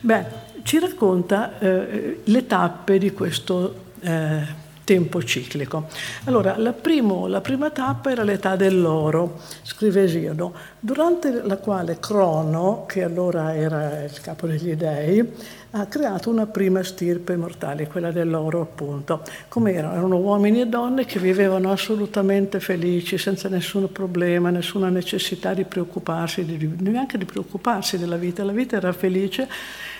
beh, 0.00 0.24
ci 0.64 0.80
racconta 0.80 1.60
eh, 1.60 2.22
le 2.24 2.46
tappe 2.48 2.98
di 2.98 3.12
questo 3.12 3.84
eh, 4.00 4.66
tempo 4.88 5.22
ciclico. 5.22 5.86
Allora, 6.24 6.56
la, 6.56 6.72
primo, 6.72 7.26
la 7.26 7.42
prima 7.42 7.68
tappa 7.68 8.10
era 8.10 8.22
l'età 8.22 8.56
dell'oro, 8.56 9.38
scrive 9.62 10.04
Esiodo, 10.04 10.54
durante 10.80 11.42
la 11.42 11.58
quale 11.58 11.98
Crono, 12.00 12.86
che 12.86 13.02
allora 13.02 13.54
era 13.54 14.02
il 14.02 14.18
capo 14.22 14.46
degli 14.46 14.74
dei, 14.76 15.30
ha 15.72 15.84
creato 15.84 16.30
una 16.30 16.46
prima 16.46 16.82
stirpe 16.82 17.36
mortale, 17.36 17.86
quella 17.86 18.10
dell'oro 18.10 18.62
appunto. 18.62 19.22
Come 19.48 19.74
erano? 19.74 19.92
Erano 19.94 20.16
uomini 20.16 20.62
e 20.62 20.66
donne 20.66 21.04
che 21.04 21.18
vivevano 21.18 21.70
assolutamente 21.70 22.58
felici, 22.58 23.18
senza 23.18 23.50
nessun 23.50 23.92
problema, 23.92 24.48
nessuna 24.48 24.88
necessità 24.88 25.52
di 25.52 25.64
preoccuparsi, 25.64 26.46
di, 26.46 26.76
neanche 26.78 27.18
di 27.18 27.26
preoccuparsi 27.26 27.98
della 27.98 28.16
vita. 28.16 28.42
La 28.42 28.52
vita 28.52 28.76
era 28.76 28.94
felice 28.94 29.46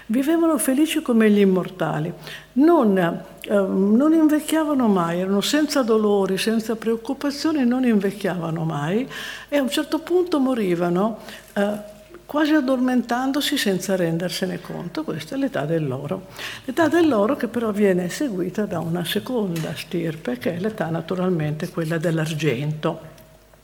vivevano 0.09 0.59
felici 0.59 1.03
come 1.03 1.31
gli 1.31 1.41
immortali, 1.41 2.13
non, 2.55 2.97
eh, 2.99 3.23
non, 3.51 4.13
invecchiavano 4.13 4.89
mai, 4.89 5.21
erano 5.21 5.41
senza 5.41 5.83
dolori, 5.83 6.39
senza 6.39 6.77
preoccupazioni, 6.77 7.65
non 7.65 7.85
invecchiavano 7.85 8.65
mai 8.65 9.09
e 9.49 9.57
a 9.57 9.63
un 9.63 9.71
certo 9.71 9.99
punto 10.01 10.39
morivano 10.39 11.19
eh, 11.55 11.97
quasi 12.25 12.53
addormentandosi 12.53 13.57
senza 13.57 13.97
rendersene 13.97 14.61
conto. 14.61 15.03
Questa 15.05 15.35
è 15.35 15.39
l'età 15.39 15.65
dell'oro. 15.65 16.27
L'età 16.65 16.89
dell'oro 16.89 17.37
che 17.37 17.49
però 17.49 17.71
viene 17.71 18.09
seguita 18.09 18.67
da 18.67 18.81
una 18.81 19.05
seconda 19.05 19.75
stirpe, 19.75 20.39
che 20.39 20.57
è 20.57 20.59
l'età 20.59 20.91
naturalmente 20.91 21.71
quella 21.71 21.97
dell'argento. 21.97 23.01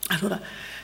Allora, 0.08 0.40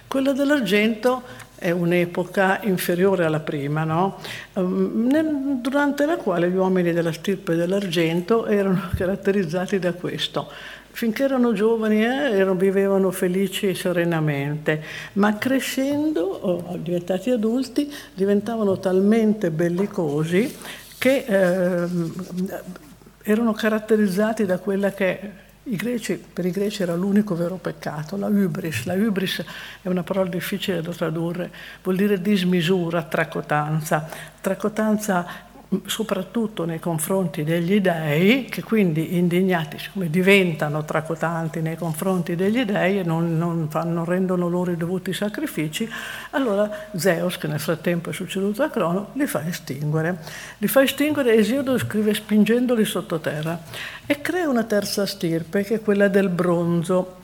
quella 0.07 0.33
dell'argento 0.33 1.23
è 1.61 1.71
un'epoca 1.71 2.61
inferiore 2.63 3.27
alla 3.27 3.41
prima, 3.41 3.85
no? 3.85 4.17
Ehm, 4.55 5.61
durante 5.61 6.07
la 6.07 6.17
quale 6.17 6.49
gli 6.51 6.57
uomini 6.57 6.93
della 6.95 7.13
stirpe 7.13 7.55
dell'argento 7.55 8.47
erano 8.47 8.89
caratterizzati 8.97 9.79
da 9.79 9.93
questo. 9.93 10.51
Finché 10.93 11.23
erano 11.23 11.53
giovani 11.53 12.03
eh, 12.03 12.55
vivevano 12.55 13.11
felici 13.11 13.69
e 13.69 13.75
serenamente, 13.75 14.83
ma 15.15 15.37
crescendo, 15.37 16.23
oh, 16.23 16.77
diventati 16.79 17.31
adulti, 17.31 17.93
diventavano 18.15 18.79
talmente 18.79 19.51
bellicosi 19.51 20.57
che 20.99 21.25
eh, 21.27 21.89
erano 23.23 23.53
caratterizzati 23.53 24.47
da 24.47 24.59
quella 24.59 24.93
che 24.93 25.49
greci, 25.77 26.15
per 26.17 26.47
i 26.47 26.51
greci 26.51 26.83
era 26.83 26.95
l'unico 26.95 27.35
vero 27.35 27.57
peccato, 27.57 28.17
la 28.17 28.27
hubris. 28.27 28.85
La 28.85 28.95
hubris 28.95 29.45
è 29.83 29.89
una 29.89 30.03
parola 30.03 30.29
difficile 30.29 30.83
da 30.83 30.93
tradurre, 30.93 31.51
vuol 31.83 31.97
dire 31.97 32.21
dismisura, 32.21 33.03
tracotanza. 33.03 34.09
Tracotanza 34.41 35.49
soprattutto 35.87 36.65
nei 36.65 36.81
confronti 36.81 37.45
degli 37.45 37.81
dei, 37.81 38.47
che 38.47 38.63
quindi 38.63 39.17
indignati, 39.17 39.79
siccome 39.79 40.11
diventano 40.11 40.85
tracotanti 40.85 41.61
nei 41.61 41.77
confronti 41.77 42.35
degli 42.35 42.65
dei 42.65 42.99
e 42.99 43.03
non, 43.05 43.39
non, 43.39 43.69
fanno, 43.71 44.05
rendono 44.05 44.49
loro 44.49 44.73
i 44.73 44.77
dovuti 44.77 45.13
sacrifici, 45.13 45.89
allora 46.31 46.89
Zeus, 46.97 47.39
che 47.39 47.47
nel 47.47 47.61
frattempo 47.61 48.11
è 48.11 48.13
succeduto 48.13 48.63
a 48.65 48.69
Crono, 48.69 49.11
li 49.13 49.27
fa 49.27 49.47
estinguere. 49.47 50.19
Li 50.59 50.67
fa 50.67 50.83
estinguere, 50.83 51.35
Esiodo 51.35 51.79
scrive 51.79 52.15
spingendoli 52.15 52.85
sottoterra 52.85 53.61
e 54.07 54.21
crea 54.21 54.49
una 54.49 54.65
terza 54.65 55.07
stirpe, 55.07 55.63
che 55.63 55.77
è 55.77 55.81
quella 55.81 56.09
del 56.09 56.31
bronzo. 56.31 57.19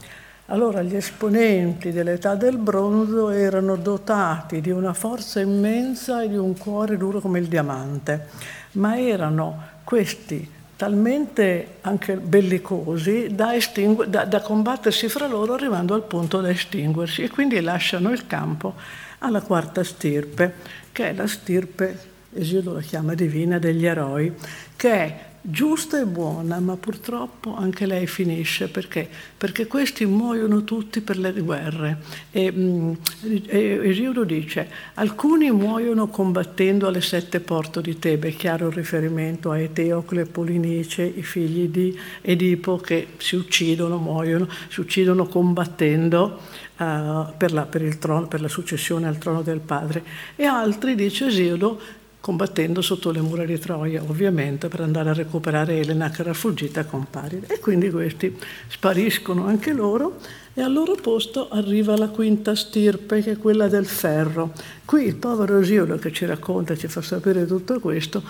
Allora 0.49 0.81
gli 0.83 0.95
esponenti 0.95 1.91
dell'età 1.91 2.37
del 2.37 2.57
bronzo 2.57 3.31
erano 3.31 3.75
dotati 3.75 4.61
di 4.61 4.71
una 4.71 4.93
forza 4.93 5.41
immensa 5.41 6.23
e 6.23 6.29
di 6.29 6.37
un 6.37 6.57
cuore 6.57 6.97
duro 6.97 7.21
come 7.21 7.41
il 7.41 7.49
diamante, 7.49 8.29
ma 8.73 8.97
erano 8.97 9.61
questi 9.83 10.49
talmente 10.77 11.79
anche 11.81 12.15
bellicosi 12.15 13.35
da, 13.35 13.57
estingu- 13.57 14.07
da, 14.07 14.25
da 14.25 14.41
combattersi 14.41 15.09
fra 15.09 15.27
loro 15.27 15.55
arrivando 15.55 15.95
al 15.95 16.05
punto 16.05 16.41
da 16.41 16.51
estinguersi 16.51 17.23
e 17.23 17.31
quindi 17.31 17.61
lasciano 17.61 18.13
il 18.13 18.29
campo 18.29 18.75
alla 19.19 19.41
quarta 19.41 19.83
stirpe, 19.83 20.55
che 20.93 21.11
è 21.11 21.13
la 21.13 21.27
stirpe, 21.27 22.15
Esiodo 22.39 22.75
la 22.75 22.81
chiama 22.81 23.15
divina, 23.15 23.59
degli 23.59 23.87
eroi, 23.87 24.31
che 24.77 24.93
è 24.93 25.19
giusta 25.49 26.01
e 26.01 26.07
buona, 26.07 26.59
ma 26.59 26.77
purtroppo 26.77 27.55
anche 27.55 27.87
lei 27.87 28.07
finisce 28.07 28.69
perché? 28.69 29.09
Perché 29.37 29.67
questi 29.67 30.05
muoiono 30.05 30.65
tutti 30.65 31.01
per 31.01 31.19
le 31.19 31.33
guerre. 31.33 31.99
E, 32.33 32.51
mm, 32.51 32.93
e 33.47 33.81
Esiodo 33.85 34.25
dice: 34.25 34.69
alcuni 34.95 35.51
muoiono 35.53 36.09
combattendo 36.09 36.89
alle 36.89 37.01
sette 37.01 37.41
porte 37.41 37.81
di 37.81 37.99
Tebe, 37.99 38.33
chiaro 38.33 38.69
il 38.69 38.75
riferimento 38.75 39.51
a 39.53 39.59
Eteocle 39.59 40.23
e 40.23 40.27
Polinice, 40.27 41.03
i 41.05 41.23
figli 41.23 41.69
di 41.69 41.97
Edipo 42.23 42.79
che 42.79 43.09
si 43.19 43.37
uccidono, 43.37 43.99
muoiono, 43.99 44.49
si 44.69 44.81
uccidono 44.81 45.27
combattendo. 45.27 46.65
Uh, 46.77 47.33
per, 47.39 47.55
la, 47.55 47.63
per, 47.63 47.97
trono, 47.97 48.27
per 48.27 48.43
la 48.43 48.49
successione 48.49 49.07
al 49.07 49.17
trono 49.17 49.41
del 49.41 49.61
padre 49.61 50.05
e 50.37 50.45
altri, 50.45 50.95
dice 50.95 51.29
Esiodo, 51.29 51.81
combattendo 52.27 52.83
sotto 52.83 53.13
le 53.13 53.21
mura 53.21 53.45
di 53.45 53.57
Troia, 53.57 54.03
ovviamente, 54.03 54.67
per 54.67 54.81
andare 54.81 55.11
a 55.11 55.13
recuperare 55.13 55.79
Elena 55.79 56.11
che 56.11 56.23
era 56.23 56.35
fuggita 56.35 56.85
con 56.85 57.07
Paride. 57.09 57.47
E 57.47 57.61
quindi 57.61 57.89
questi 57.89 58.37
spariscono 58.67 59.47
anche 59.47 59.73
loro 59.73 60.17
e 60.53 60.61
al 60.61 60.73
loro 60.73 60.97
posto 60.97 61.49
arriva 61.49 61.97
la 61.97 62.09
quinta 62.09 62.57
stirpe, 62.57 63.23
che 63.23 63.31
è 63.31 63.37
quella 63.37 63.69
del 63.69 63.87
ferro. 63.87 64.53
Qui 64.85 65.05
il 65.05 65.15
povero 65.15 65.61
Esiodo 65.61 65.99
che 65.99 66.11
ci 66.11 66.27
racconta, 66.27 66.77
ci 66.77 66.89
fa 66.89 67.01
sapere 67.01 67.47
tutto 67.47 67.79
questo, 67.79 68.21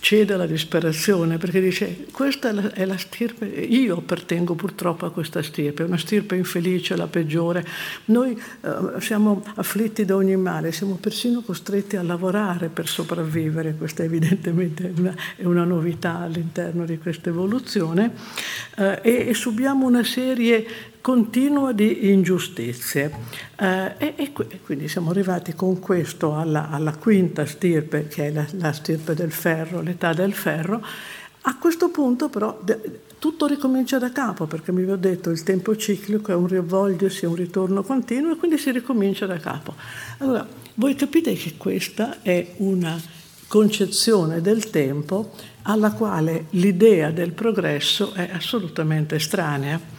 cede 0.00 0.34
alla 0.34 0.46
disperazione 0.46 1.38
perché 1.38 1.60
dice 1.60 2.06
questa 2.12 2.72
è 2.72 2.84
la 2.84 2.98
stirpe, 2.98 3.46
io 3.46 3.96
appartengo 3.96 4.54
purtroppo 4.54 5.06
a 5.06 5.10
questa 5.10 5.42
stirpe, 5.42 5.82
è 5.82 5.86
una 5.86 5.96
stirpe 5.96 6.36
infelice, 6.36 6.96
la 6.96 7.06
peggiore. 7.06 7.64
Noi 8.06 8.32
eh, 8.60 9.00
siamo 9.00 9.42
afflitti 9.54 10.04
da 10.04 10.16
ogni 10.16 10.36
male, 10.36 10.72
siamo 10.72 10.96
persino 10.96 11.40
costretti 11.40 11.96
a 11.96 12.02
lavorare 12.02 12.68
per 12.68 12.86
sopravvivere, 12.86 13.74
questa 13.76 14.02
evidentemente 14.02 14.92
è 14.94 14.98
una, 14.98 15.14
è 15.36 15.44
una 15.44 15.64
novità 15.64 16.18
all'interno 16.18 16.84
di 16.84 16.98
questa 16.98 17.30
evoluzione, 17.30 18.12
eh, 18.76 19.00
e, 19.02 19.28
e 19.28 19.34
subiamo 19.34 19.86
una 19.86 20.04
serie 20.04 20.66
continua 21.00 21.72
di 21.72 22.10
ingiustizie. 22.10 23.10
Eh, 23.56 23.94
e, 23.98 24.14
e, 24.16 24.32
quindi 24.64 24.88
siamo 24.88 25.10
arrivati 25.10 25.54
con 25.54 25.78
questo 25.78 26.36
alla, 26.36 26.70
alla 26.70 26.94
quinta 26.94 27.46
stirpe, 27.46 28.08
che 28.08 28.28
è 28.28 28.30
la, 28.30 28.46
la, 28.52 28.72
stirpe 28.72 29.14
del 29.14 29.32
ferro, 29.32 29.80
l'età 29.80 30.12
del 30.12 30.32
ferro. 30.32 30.84
A 31.42 31.56
questo 31.56 31.88
punto 31.88 32.28
però 32.28 32.60
tutto 33.18 33.46
ricomincia 33.46 33.98
da 33.98 34.12
capo, 34.12 34.46
perché 34.46 34.72
mi 34.72 34.82
vi 34.82 34.90
ho 34.90 34.96
detto 34.96 35.30
il 35.30 35.42
tempo 35.42 35.76
ciclico 35.76 36.32
è 36.32 36.34
un 36.34 36.46
rivolgersi, 36.46 37.26
un 37.26 37.34
ritorno 37.34 37.82
continuo 37.82 38.32
e 38.32 38.36
quindi 38.36 38.58
si 38.58 38.70
ricomincia 38.70 39.26
da 39.26 39.38
capo. 39.38 39.74
Allora, 40.18 40.46
voi 40.74 40.94
capite 40.94 41.34
che 41.34 41.54
questa 41.56 42.20
è 42.22 42.54
una 42.58 43.00
concezione 43.46 44.40
del 44.40 44.70
tempo 44.70 45.32
alla 45.62 45.92
quale 45.92 46.46
l'idea 46.50 47.10
del 47.10 47.32
progresso 47.32 48.12
è 48.12 48.30
assolutamente 48.32 49.16
estranea 49.16 49.98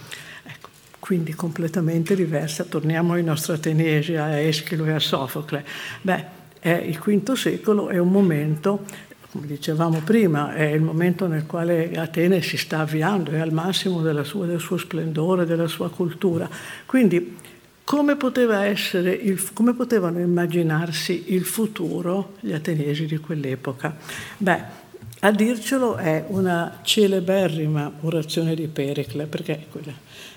quindi 1.01 1.33
completamente 1.33 2.15
diversa. 2.15 2.63
Torniamo 2.63 3.13
ai 3.13 3.23
nostri 3.23 3.53
ateniesi, 3.53 4.15
a 4.15 4.37
Eschilo 4.37 4.85
e 4.85 4.91
a 4.91 4.99
Sofocle. 4.99 5.65
Beh, 6.01 6.39
il 6.61 6.99
V 6.99 7.33
secolo 7.33 7.89
è 7.89 7.97
un 7.97 8.09
momento, 8.09 8.85
come 9.31 9.47
dicevamo 9.47 10.01
prima, 10.05 10.53
è 10.53 10.65
il 10.65 10.81
momento 10.81 11.25
nel 11.25 11.47
quale 11.47 11.91
Atene 11.93 12.43
si 12.43 12.55
sta 12.55 12.81
avviando, 12.81 13.31
è 13.31 13.39
al 13.39 13.51
massimo 13.51 13.99
sua, 14.23 14.45
del 14.45 14.59
suo 14.59 14.77
splendore, 14.77 15.45
della 15.45 15.67
sua 15.67 15.89
cultura. 15.89 16.47
Quindi 16.85 17.35
come, 17.83 18.15
poteva 18.15 18.67
il, 18.67 19.49
come 19.53 19.73
potevano 19.73 20.19
immaginarsi 20.19 21.33
il 21.33 21.45
futuro 21.45 22.35
gli 22.41 22.53
ateniesi 22.53 23.07
di 23.07 23.17
quell'epoca? 23.17 23.97
Beh, 24.37 24.79
a 25.21 25.31
dircelo 25.31 25.95
è 25.95 26.25
una 26.27 26.79
celeberrima 26.83 27.91
orazione 28.01 28.53
di 28.53 28.67
Pericle, 28.67 29.25
perché 29.25 29.65
quella 29.71 29.93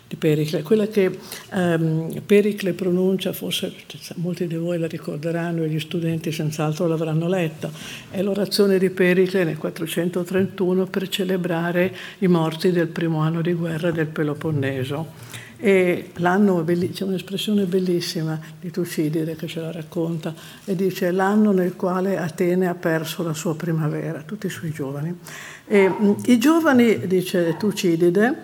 di 0.07 0.17
Pericle, 0.17 0.63
quella 0.63 0.87
che 0.87 1.19
ehm, 1.53 2.23
Pericle 2.25 2.73
pronuncia, 2.73 3.33
forse 3.33 3.73
molti 4.17 4.47
di 4.47 4.57
voi 4.57 4.79
la 4.79 4.87
ricorderanno 4.87 5.63
e 5.63 5.69
gli 5.69 5.81
studenti 5.81 6.31
senz'altro 6.31 6.87
l'avranno 6.87 7.29
letta, 7.29 7.71
è 8.11 8.23
l'orazione 8.23 8.79
di 8.79 8.91
Pericle 8.91 9.45
nel 9.45 9.59
431 9.59 10.87
per 10.87 11.09
celebrare 11.09 11.95
i 12.19 12.27
morti 12.27 12.71
del 12.71 12.89
primo 12.89 13.21
anno 13.21 13.41
di 13.41 13.53
guerra 13.53 13.91
del 13.91 14.07
Peloponneso. 14.07 15.43
E 15.57 16.11
l'anno, 16.17 16.63
c'è 16.65 17.05
un'espressione 17.05 17.65
bellissima 17.65 18.39
di 18.61 18.71
Tucidide 18.71 19.35
che 19.35 19.47
ce 19.47 19.61
la 19.61 19.73
racconta 19.73 20.35
e 20.65 20.77
dice 20.77 21.11
l'anno 21.11 21.53
nel 21.53 21.75
quale 21.75 22.19
Atene 22.19 22.67
ha 22.67 22.75
perso 22.75 23.23
la 23.23 23.33
sua 23.33 23.55
primavera, 23.55 24.23
tutti 24.27 24.47
i 24.47 24.51
suoi 24.51 24.73
giovani. 24.73 25.17
E, 25.67 25.91
I 26.27 26.39
giovani, 26.39 27.07
dice 27.07 27.57
Tucidide, 27.57 28.43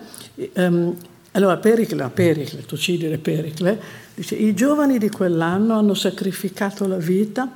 ehm, 0.53 0.95
allora 1.31 1.57
Pericle, 1.57 2.09
Pericle, 2.09 2.65
Tucidide 2.65 3.17
Pericle, 3.17 3.79
dice 4.13 4.35
i 4.35 4.53
giovani 4.53 4.97
di 4.97 5.09
quell'anno 5.09 5.77
hanno 5.77 5.93
sacrificato 5.93 6.85
la 6.87 6.97
vita 6.97 7.49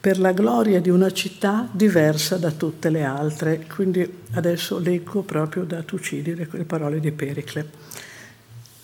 per 0.00 0.18
la 0.18 0.32
gloria 0.32 0.80
di 0.80 0.90
una 0.90 1.12
città 1.12 1.68
diversa 1.70 2.36
da 2.36 2.50
tutte 2.50 2.90
le 2.90 3.04
altre. 3.04 3.66
Quindi 3.72 4.20
adesso 4.32 4.78
leggo 4.78 5.22
proprio 5.22 5.64
da 5.64 5.82
Tucidide 5.82 6.46
quelle 6.48 6.64
parole 6.64 6.98
di 6.98 7.12
Pericle. 7.12 7.66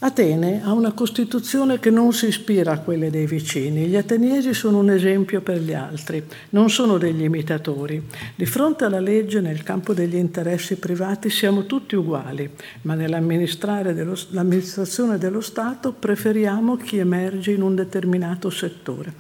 Atene 0.00 0.62
ha 0.62 0.72
una 0.74 0.92
Costituzione 0.92 1.80
che 1.80 1.90
non 1.90 2.12
si 2.12 2.28
ispira 2.28 2.70
a 2.70 2.78
quelle 2.78 3.10
dei 3.10 3.26
vicini. 3.26 3.88
Gli 3.88 3.96
ateniesi 3.96 4.54
sono 4.54 4.78
un 4.78 4.90
esempio 4.90 5.40
per 5.40 5.60
gli 5.60 5.74
altri, 5.74 6.24
non 6.50 6.70
sono 6.70 6.98
degli 6.98 7.24
imitatori. 7.24 8.06
Di 8.36 8.46
fronte 8.46 8.84
alla 8.84 9.00
legge 9.00 9.40
nel 9.40 9.64
campo 9.64 9.94
degli 9.94 10.14
interessi 10.14 10.76
privati 10.76 11.30
siamo 11.30 11.66
tutti 11.66 11.96
uguali, 11.96 12.48
ma 12.82 12.94
nell'amministrazione 12.94 15.18
dello 15.18 15.40
Stato 15.40 15.92
preferiamo 15.92 16.76
chi 16.76 16.98
emerge 16.98 17.50
in 17.50 17.62
un 17.62 17.74
determinato 17.74 18.50
settore, 18.50 19.14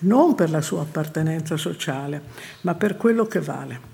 non 0.00 0.36
per 0.36 0.50
la 0.50 0.60
sua 0.60 0.82
appartenenza 0.82 1.56
sociale, 1.56 2.22
ma 2.60 2.76
per 2.76 2.96
quello 2.96 3.26
che 3.26 3.40
vale. 3.40 3.89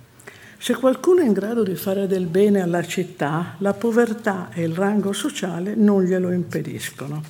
Se 0.58 0.74
qualcuno 0.74 1.20
è 1.20 1.24
in 1.24 1.32
grado 1.32 1.62
di 1.62 1.74
fare 1.76 2.06
del 2.06 2.26
bene 2.26 2.60
alla 2.60 2.84
città, 2.84 3.56
la 3.58 3.74
povertà 3.74 4.50
e 4.52 4.62
il 4.62 4.74
rango 4.74 5.12
sociale 5.12 5.74
non 5.74 6.02
glielo 6.02 6.30
impediscono. 6.32 7.22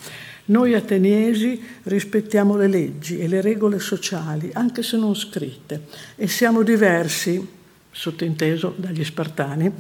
Noi 0.47 0.75
ateniesi 0.75 1.61
rispettiamo 1.83 2.57
le 2.57 2.69
leggi 2.69 3.19
e 3.19 3.27
le 3.27 3.41
regole 3.41 3.81
sociali, 3.81 4.51
anche 4.53 4.83
se 4.83 4.97
non 4.97 5.17
scritte, 5.17 5.87
e 6.15 6.29
siamo 6.29 6.63
diversi, 6.63 7.45
sottinteso 7.91 8.75
dagli 8.77 9.03
spartani, 9.03 9.73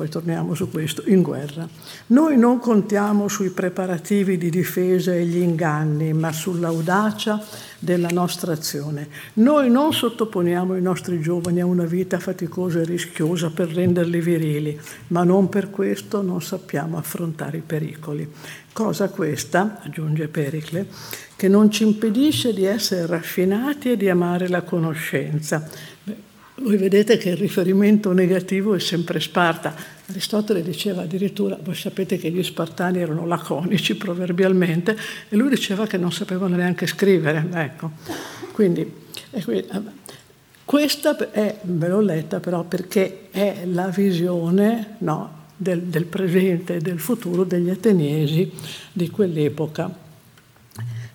poi 0.00 0.08
torniamo 0.08 0.54
su 0.54 0.70
questo, 0.70 1.02
in 1.08 1.20
guerra. 1.20 1.68
Noi 2.06 2.38
non 2.38 2.58
contiamo 2.58 3.28
sui 3.28 3.50
preparativi 3.50 4.38
di 4.38 4.48
difesa 4.48 5.12
e 5.12 5.26
gli 5.26 5.36
inganni, 5.36 6.14
ma 6.14 6.32
sull'audacia 6.32 7.44
della 7.78 8.08
nostra 8.08 8.52
azione. 8.52 9.08
Noi 9.34 9.70
non 9.70 9.92
sottoponiamo 9.92 10.74
i 10.74 10.80
nostri 10.80 11.20
giovani 11.20 11.60
a 11.60 11.66
una 11.66 11.84
vita 11.84 12.18
faticosa 12.18 12.80
e 12.80 12.84
rischiosa 12.84 13.50
per 13.50 13.68
renderli 13.68 14.22
virili, 14.22 14.80
ma 15.08 15.22
non 15.22 15.50
per 15.50 15.68
questo 15.68 16.22
non 16.22 16.40
sappiamo 16.40 16.96
affrontare 16.96 17.58
i 17.58 17.62
pericoli. 17.66 18.26
Cosa 18.72 19.10
questa, 19.10 19.80
aggiunge 19.82 20.28
Pericle, 20.28 20.86
che 21.36 21.48
non 21.48 21.70
ci 21.70 21.82
impedisce 21.82 22.54
di 22.54 22.64
essere 22.64 23.04
raffinati 23.04 23.90
e 23.90 23.96
di 23.98 24.08
amare 24.08 24.48
la 24.48 24.62
conoscenza 24.62 25.68
voi 26.60 26.76
vedete 26.76 27.16
che 27.16 27.30
il 27.30 27.36
riferimento 27.36 28.12
negativo 28.12 28.74
è 28.74 28.80
sempre 28.80 29.18
Sparta. 29.20 29.74
Aristotele 30.08 30.62
diceva 30.62 31.02
addirittura, 31.02 31.58
voi 31.62 31.74
sapete 31.74 32.18
che 32.18 32.30
gli 32.30 32.42
spartani 32.42 32.98
erano 32.98 33.26
laconici 33.26 33.94
proverbialmente, 33.94 34.96
e 35.28 35.36
lui 35.36 35.48
diceva 35.48 35.86
che 35.86 35.96
non 35.96 36.12
sapevano 36.12 36.56
neanche 36.56 36.86
scrivere. 36.86 37.46
Ecco. 37.52 37.92
Quindi, 38.52 38.92
questa 40.64 41.30
è, 41.30 41.56
ve 41.62 41.88
l'ho 41.88 42.00
letta 42.00 42.40
però 42.40 42.64
perché 42.64 43.28
è 43.30 43.64
la 43.64 43.88
visione 43.88 44.96
no, 44.98 45.46
del, 45.56 45.82
del 45.82 46.04
presente 46.04 46.76
e 46.76 46.80
del 46.80 46.98
futuro 46.98 47.44
degli 47.44 47.70
ateniesi 47.70 48.50
di 48.92 49.08
quell'epoca. 49.08 50.08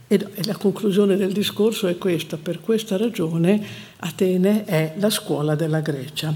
E 0.07 0.27
la 0.43 0.55
conclusione 0.55 1.17
del 1.17 1.33
discorso 1.33 1.87
è 1.87 1.97
questa, 1.97 2.37
per 2.37 2.61
questa 2.61 2.95
ragione 2.95 3.84
Atene 3.97 4.65
è 4.65 4.93
la 4.97 5.09
scuola 5.09 5.55
della 5.55 5.79
Grecia. 5.79 6.33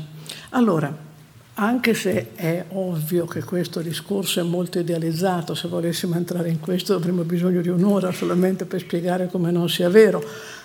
Allora, 0.49 1.07
anche 1.55 1.93
se 1.93 2.35
è 2.35 2.65
ovvio 2.69 3.25
che 3.25 3.43
questo 3.43 3.81
discorso 3.81 4.39
è 4.39 4.43
molto 4.43 4.79
idealizzato, 4.79 5.55
se 5.55 5.67
volessimo 5.67 6.15
entrare 6.15 6.49
in 6.49 6.59
questo 6.59 6.95
avremmo 6.95 7.23
bisogno 7.23 7.61
di 7.61 7.69
un'ora 7.69 8.11
solamente 8.11 8.65
per 8.65 8.79
spiegare 8.79 9.27
come 9.27 9.51
non 9.51 9.69
sia 9.69 9.89
vero, 9.89 10.23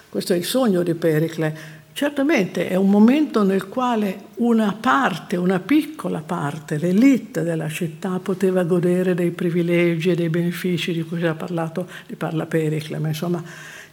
questo 0.09 0.33
è 0.33 0.37
il 0.37 0.45
sogno 0.45 0.83
di 0.83 0.95
Pericle, 0.95 1.83
Certamente 1.95 2.69
è 2.69 2.75
un 2.75 2.91
momento 2.91 3.45
nel 3.45 3.69
quale 3.69 4.19
una 4.39 4.77
parte, 4.79 5.37
una 5.37 5.61
piccola 5.61 6.23
parte, 6.23 6.77
l'elite 6.77 7.45
della 7.45 7.69
città 7.69 8.19
poteva 8.21 8.65
godere 8.65 9.15
dei 9.15 9.31
privilegi 9.31 10.11
e 10.11 10.17
dei 10.17 10.29
benefici 10.29 10.93
di 10.93 11.05
cui 11.05 11.25
ha 11.25 11.35
parlato, 11.35 11.89
di 12.09 12.17
parla 12.17 12.47
Pericle, 12.47 12.99
ma 12.99 13.07
insomma 13.07 13.41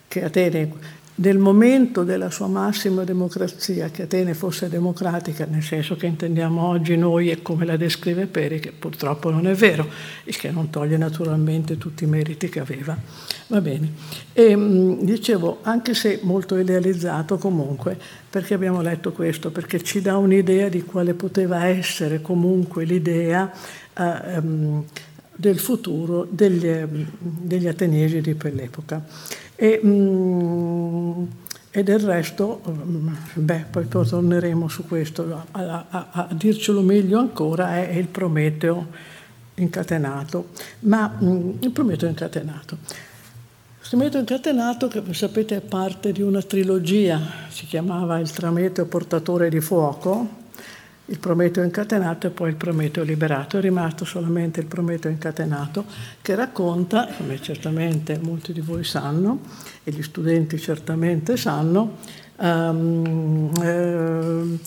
che 0.07 0.23
Atene 0.23 0.71
nel 1.15 1.37
momento 1.37 2.03
della 2.03 2.31
sua 2.31 2.47
massima 2.47 3.03
democrazia, 3.03 3.89
che 3.89 4.03
Atene 4.03 4.33
fosse 4.33 4.69
democratica, 4.69 5.45
nel 5.45 5.61
senso 5.61 5.95
che 5.95 6.05
intendiamo 6.05 6.61
oggi 6.65 6.95
noi 6.95 7.29
e 7.29 7.41
come 7.41 7.65
la 7.65 7.77
descrive 7.77 8.27
Peri, 8.27 8.59
che 8.59 8.71
purtroppo 8.71 9.29
non 9.29 9.45
è 9.45 9.53
vero, 9.53 9.87
il 10.23 10.37
che 10.37 10.49
non 10.51 10.69
toglie 10.69 10.97
naturalmente 10.97 11.77
tutti 11.77 12.05
i 12.05 12.07
meriti 12.07 12.49
che 12.49 12.59
aveva. 12.59 12.97
Va 13.47 13.61
bene. 13.61 13.91
E, 14.33 14.55
mm, 14.55 15.01
dicevo, 15.01 15.59
anche 15.63 15.93
se 15.93 16.21
molto 16.23 16.57
idealizzato 16.57 17.37
comunque, 17.37 17.97
perché 18.29 18.53
abbiamo 18.53 18.81
letto 18.81 19.11
questo? 19.11 19.51
Perché 19.51 19.83
ci 19.83 20.01
dà 20.01 20.17
un'idea 20.17 20.69
di 20.69 20.83
quale 20.83 21.13
poteva 21.13 21.65
essere 21.65 22.21
comunque 22.21 22.85
l'idea 22.85 23.51
eh, 23.93 24.37
um, 24.37 24.83
del 25.35 25.59
futuro 25.59 26.27
degli, 26.29 26.69
degli 27.19 27.67
ateniesi 27.67 28.21
di 28.21 28.35
quell'epoca. 28.35 29.03
E, 29.61 29.79
mm, 29.85 31.23
e 31.69 31.83
del 31.83 31.99
resto, 31.99 32.63
mm, 32.67 33.13
beh, 33.35 33.65
poi 33.69 33.87
torneremo 33.87 34.67
su 34.67 34.87
questo, 34.87 35.45
a, 35.51 35.85
a, 35.87 36.07
a, 36.09 36.27
dircelo 36.31 36.81
meglio 36.81 37.19
ancora, 37.19 37.75
è 37.75 37.91
il 37.91 38.07
Prometeo 38.07 38.87
incatenato. 39.53 40.47
Ma 40.79 41.15
mm, 41.23 41.51
il 41.59 41.69
Prometeo 41.69 42.09
incatenato. 42.09 42.75
Il 42.85 43.87
Prometeo 43.87 44.19
incatenato, 44.19 44.87
che 44.87 45.03
sapete 45.13 45.57
è 45.57 45.61
parte 45.61 46.11
di 46.11 46.23
una 46.23 46.41
trilogia, 46.41 47.21
si 47.49 47.67
chiamava 47.67 48.17
Il 48.17 48.31
Trameteo 48.31 48.87
portatore 48.87 49.47
di 49.49 49.61
fuoco, 49.61 50.40
il 51.11 51.19
Prometeo 51.19 51.63
incatenato 51.63 52.27
e 52.27 52.29
poi 52.29 52.49
il 52.49 52.55
Prometeo 52.55 53.03
liberato. 53.03 53.57
È 53.57 53.61
rimasto 53.61 54.05
solamente 54.05 54.61
il 54.61 54.65
Prometeo 54.65 55.11
incatenato 55.11 55.85
che 56.21 56.35
racconta, 56.35 57.07
come 57.17 57.41
certamente 57.41 58.17
molti 58.21 58.53
di 58.53 58.61
voi 58.61 58.85
sanno, 58.85 59.41
e 59.83 59.91
gli 59.91 60.01
studenti 60.01 60.57
certamente 60.57 61.35
sanno, 61.35 61.97
um, 62.37 63.51
eh, 63.61 64.57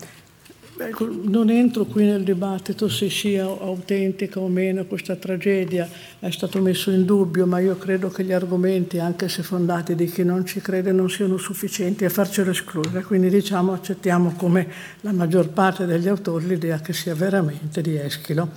Ecco, 0.77 1.09
non 1.09 1.51
entro 1.51 1.85
qui 1.85 2.05
nel 2.05 2.25
dibattito 2.25 2.89
se 2.89 3.09
sia 3.09 3.45
autentica 3.45 4.41
o 4.41 4.49
meno 4.49 4.85
questa 4.87 5.15
tragedia, 5.15 5.89
è 6.19 6.31
stato 6.31 6.61
messo 6.61 6.91
in 6.91 7.05
dubbio, 7.05 7.47
ma 7.47 7.61
io 7.61 7.77
credo 7.77 8.09
che 8.09 8.25
gli 8.25 8.33
argomenti, 8.33 8.99
anche 8.99 9.29
se 9.29 9.45
fondati 9.45 9.95
di 9.95 10.07
chi 10.07 10.25
non 10.25 10.45
ci 10.45 10.61
crede, 10.61 10.91
non 10.91 11.09
siano 11.09 11.37
sufficienti 11.37 12.05
a 12.05 12.09
farcelo 12.09 12.51
escludere. 12.51 13.05
Quindi 13.05 13.31
diciamo 13.31 13.73
accettiamo 13.73 14.35
come 14.37 14.67
la 15.03 15.13
maggior 15.13 15.51
parte 15.51 15.87
degli 15.87 16.09
autori 16.09 16.49
l'idea 16.49 16.81
che 16.81 16.93
sia 16.93 17.15
veramente 17.15 17.81
di 17.81 17.95
Eschilo. 17.95 18.51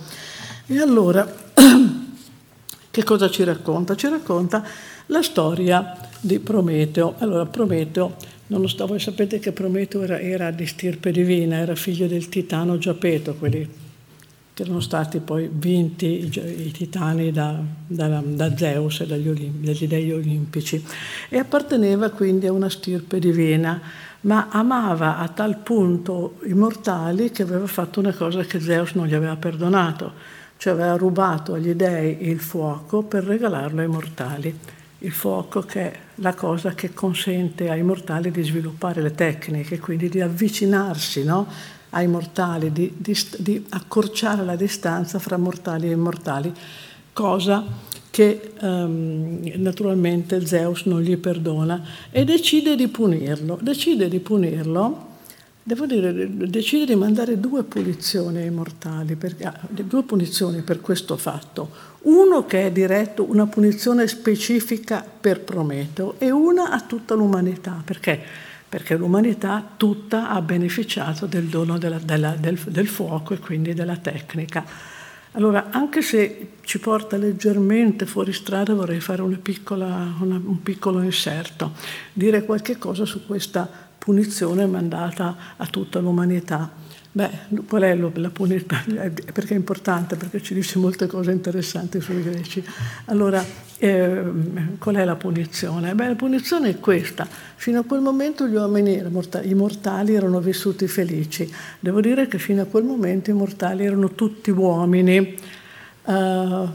E 0.66 0.80
allora, 0.80 1.24
che 2.90 3.04
cosa 3.04 3.30
ci 3.30 3.44
racconta? 3.44 3.94
Ci 3.94 4.08
racconta 4.08 4.64
la 5.06 5.22
storia 5.22 5.96
di 6.20 6.40
Prometeo. 6.40 7.14
Allora, 7.18 7.46
Prometeo 7.46 8.16
Nonostante 8.48 8.92
voi 8.92 9.00
sapete 9.00 9.38
che 9.38 9.52
Prometeo 9.52 10.02
era, 10.02 10.18
era, 10.20 10.50
di 10.50 10.66
stirpe 10.66 11.10
divina, 11.10 11.56
era 11.56 11.74
figlio 11.74 12.06
del 12.06 12.30
titano 12.30 12.78
Giapeto, 12.78 13.34
quelli 13.34 13.68
che 14.54 14.62
erano 14.62 14.80
stati 14.80 15.20
poi 15.20 15.50
vinti 15.52 16.24
i, 16.24 16.66
i 16.66 16.70
titani 16.70 17.30
da, 17.30 17.60
da, 17.86 18.22
da 18.24 18.56
Zeus 18.56 19.00
e 19.00 19.06
dagli, 19.06 19.28
Olimpi, 19.28 19.66
dagli 19.66 19.86
dei 19.86 20.10
olimpici. 20.12 20.82
E 21.28 21.36
apparteneva 21.36 22.08
quindi 22.08 22.46
a 22.46 22.52
una 22.52 22.70
stirpe 22.70 23.18
divina, 23.18 23.80
ma 24.22 24.48
amava 24.50 25.18
a 25.18 25.28
tal 25.28 25.58
punto 25.58 26.40
i 26.44 26.54
mortali 26.54 27.30
che 27.30 27.42
aveva 27.42 27.66
fatto 27.66 28.00
una 28.00 28.14
cosa 28.14 28.42
che 28.44 28.60
Zeus 28.60 28.92
non 28.92 29.06
gli 29.06 29.14
aveva 29.14 29.36
perdonato, 29.36 30.12
cioè 30.56 30.72
aveva 30.72 30.96
rubato 30.96 31.52
agli 31.52 31.74
dei 31.74 32.28
il 32.28 32.40
fuoco 32.40 33.02
per 33.02 33.24
regalarlo 33.24 33.82
ai 33.82 33.88
mortali 33.88 34.58
il 35.00 35.12
fuoco 35.12 35.60
che 35.60 35.80
è 35.80 35.98
la 36.16 36.34
cosa 36.34 36.74
che 36.74 36.92
consente 36.92 37.70
ai 37.70 37.82
mortali 37.82 38.30
di 38.30 38.42
sviluppare 38.42 39.00
le 39.00 39.12
tecniche, 39.12 39.78
quindi 39.78 40.08
di 40.08 40.20
avvicinarsi 40.20 41.24
no, 41.24 41.46
ai 41.90 42.08
mortali, 42.08 42.72
di, 42.72 42.92
di, 42.96 43.16
di, 43.38 43.64
accorciare 43.70 44.44
la 44.44 44.56
distanza 44.56 45.18
fra 45.18 45.36
mortali 45.36 45.88
e 45.88 45.92
immortali, 45.92 46.52
cosa 47.12 47.64
che 48.10 48.52
um, 48.60 49.40
naturalmente 49.56 50.44
Zeus 50.44 50.82
non 50.86 51.00
gli 51.02 51.16
perdona 51.16 51.82
e 52.10 52.24
decide 52.24 52.74
di 52.74 52.88
punirlo. 52.88 53.58
Decide 53.62 54.08
di 54.08 54.18
punirlo, 54.18 55.06
devo 55.62 55.86
dire, 55.86 56.28
decide 56.48 56.86
di 56.86 56.96
mandare 56.96 57.38
due 57.38 57.62
punizioni 57.62 58.38
ai 58.38 58.50
mortali, 58.50 59.14
per, 59.14 59.36
ah, 59.42 59.60
due 59.68 60.02
punizioni 60.02 60.62
per 60.62 60.80
questo 60.80 61.16
fatto. 61.16 61.87
Uno 62.00 62.46
che 62.46 62.66
è 62.66 62.72
diretto, 62.72 63.28
una 63.28 63.46
punizione 63.46 64.06
specifica 64.06 65.04
per 65.20 65.40
Prometeo 65.40 66.14
e 66.18 66.30
una 66.30 66.70
a 66.70 66.80
tutta 66.80 67.14
l'umanità. 67.14 67.82
Perché? 67.84 68.20
Perché 68.68 68.96
l'umanità 68.96 69.66
tutta 69.76 70.28
ha 70.28 70.40
beneficiato 70.40 71.26
del 71.26 71.46
dono 71.46 71.78
della, 71.78 71.98
della, 71.98 72.36
del, 72.38 72.58
del 72.58 72.86
fuoco 72.86 73.34
e 73.34 73.38
quindi 73.38 73.74
della 73.74 73.96
tecnica. 73.96 74.64
Allora, 75.32 75.68
anche 75.70 76.02
se 76.02 76.52
ci 76.62 76.78
porta 76.78 77.16
leggermente 77.16 78.06
fuori 78.06 78.32
strada, 78.32 78.74
vorrei 78.74 79.00
fare 79.00 79.22
una 79.22 79.38
piccola, 79.40 80.14
una, 80.20 80.40
un 80.42 80.62
piccolo 80.62 81.02
inserto, 81.02 81.72
dire 82.12 82.44
qualche 82.44 82.78
cosa 82.78 83.04
su 83.04 83.26
questa 83.26 83.68
punizione 83.98 84.66
mandata 84.66 85.36
a 85.56 85.66
tutta 85.66 85.98
l'umanità. 85.98 86.70
Beh, 87.18 87.30
qual 87.66 87.82
è 87.82 87.96
la 87.96 88.30
punizione? 88.30 89.10
Perché 89.10 89.54
è 89.54 89.56
importante, 89.56 90.14
perché 90.14 90.40
ci 90.40 90.54
dice 90.54 90.78
molte 90.78 91.08
cose 91.08 91.32
interessanti 91.32 92.00
sui 92.00 92.22
greci. 92.22 92.64
Allora, 93.06 93.44
eh, 93.76 94.22
qual 94.78 94.94
è 94.94 95.04
la 95.04 95.16
punizione? 95.16 95.96
Beh, 95.96 96.06
la 96.06 96.14
punizione 96.14 96.68
è 96.68 96.78
questa. 96.78 97.26
Fino 97.56 97.80
a 97.80 97.82
quel 97.82 98.02
momento 98.02 98.46
gli 98.46 98.54
uomini, 98.54 99.02
i 99.42 99.54
mortali, 99.54 100.14
erano 100.14 100.38
vissuti 100.38 100.86
felici. 100.86 101.52
Devo 101.80 102.00
dire 102.00 102.28
che 102.28 102.38
fino 102.38 102.62
a 102.62 102.66
quel 102.66 102.84
momento 102.84 103.30
i 103.30 103.34
mortali 103.34 103.84
erano 103.84 104.12
tutti 104.12 104.52
uomini. 104.52 105.34
Uh, 106.04 106.68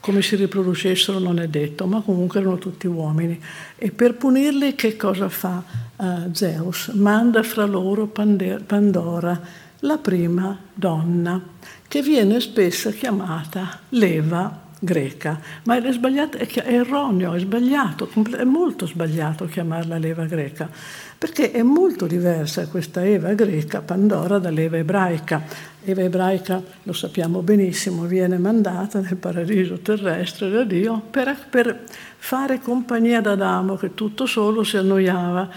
come 0.00 0.20
si 0.20 0.36
riproducessero 0.36 1.18
non 1.18 1.40
è 1.40 1.48
detto, 1.48 1.86
ma 1.86 2.02
comunque 2.02 2.40
erano 2.40 2.58
tutti 2.58 2.86
uomini. 2.86 3.42
E 3.76 3.90
per 3.92 4.16
punirli 4.16 4.74
che 4.74 4.94
cosa 4.98 5.30
fa 5.30 5.64
uh, 5.96 6.30
Zeus? 6.32 6.88
Manda 6.88 7.42
fra 7.42 7.64
loro 7.64 8.06
Pandora 8.06 9.64
la 9.80 9.98
prima 9.98 10.58
donna, 10.72 11.40
che 11.86 12.02
viene 12.02 12.40
spesso 12.40 12.90
chiamata 12.90 13.80
leva 13.90 14.64
greca, 14.78 15.40
ma 15.64 15.76
è, 15.76 15.92
sbagliato, 15.92 16.36
è 16.36 16.48
erroneo, 16.64 17.32
è 17.32 17.38
sbagliato, 17.38 18.10
è 18.36 18.44
molto 18.44 18.86
sbagliato 18.86 19.46
chiamarla 19.46 19.96
leva 19.96 20.24
greca, 20.26 20.68
perché 21.16 21.50
è 21.50 21.62
molto 21.62 22.06
diversa 22.06 22.68
questa 22.68 23.04
Eva 23.04 23.32
greca, 23.32 23.80
Pandora, 23.80 24.38
dall'Eva 24.38 24.76
ebraica. 24.76 25.74
Eva 25.82 26.02
ebraica, 26.02 26.60
lo 26.82 26.92
sappiamo 26.92 27.40
benissimo, 27.40 28.04
viene 28.04 28.38
mandata 28.38 29.00
nel 29.00 29.16
paradiso 29.16 29.78
terrestre 29.78 30.50
da 30.50 30.64
Dio 30.64 31.00
per, 31.10 31.34
per 31.48 31.84
fare 32.16 32.60
compagnia 32.60 33.18
ad 33.18 33.26
Adamo, 33.26 33.76
che 33.76 33.94
tutto 33.94 34.26
solo 34.26 34.62
si 34.62 34.76
annoiava. 34.76 35.48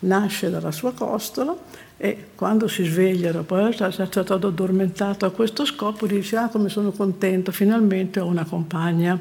Nasce 0.00 0.48
dalla 0.48 0.70
sua 0.70 0.92
costola, 0.92 1.56
e 2.00 2.26
quando 2.36 2.68
si 2.68 2.84
sveglia, 2.84 3.32
dopo 3.32 3.56
essere 3.56 3.90
stato 3.90 4.34
addormentato 4.34 5.26
a 5.26 5.32
questo 5.32 5.64
scopo, 5.64 6.06
dice, 6.06 6.36
ah 6.36 6.48
come 6.48 6.68
sono 6.68 6.92
contento, 6.92 7.50
finalmente 7.50 8.20
ho 8.20 8.26
una 8.26 8.44
compagna. 8.44 9.18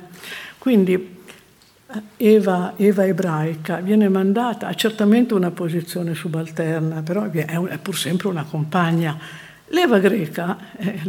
Quindi 0.60 0.94
eh, 0.94 2.02
Eva, 2.18 2.74
Eva 2.76 3.04
ebraica 3.04 3.78
viene 3.78 4.10
mandata, 4.10 4.68
ha 4.68 4.76
certamente 4.76 5.34
una 5.34 5.50
posizione 5.50 6.14
subalterna, 6.14 7.02
però 7.02 7.28
è 7.32 7.80
pur 7.82 7.98
sempre 7.98 8.28
una 8.28 8.44
compagna. 8.44 9.18
L'Eva 9.70 9.98
greca, 9.98 10.58
eh, 10.78 11.02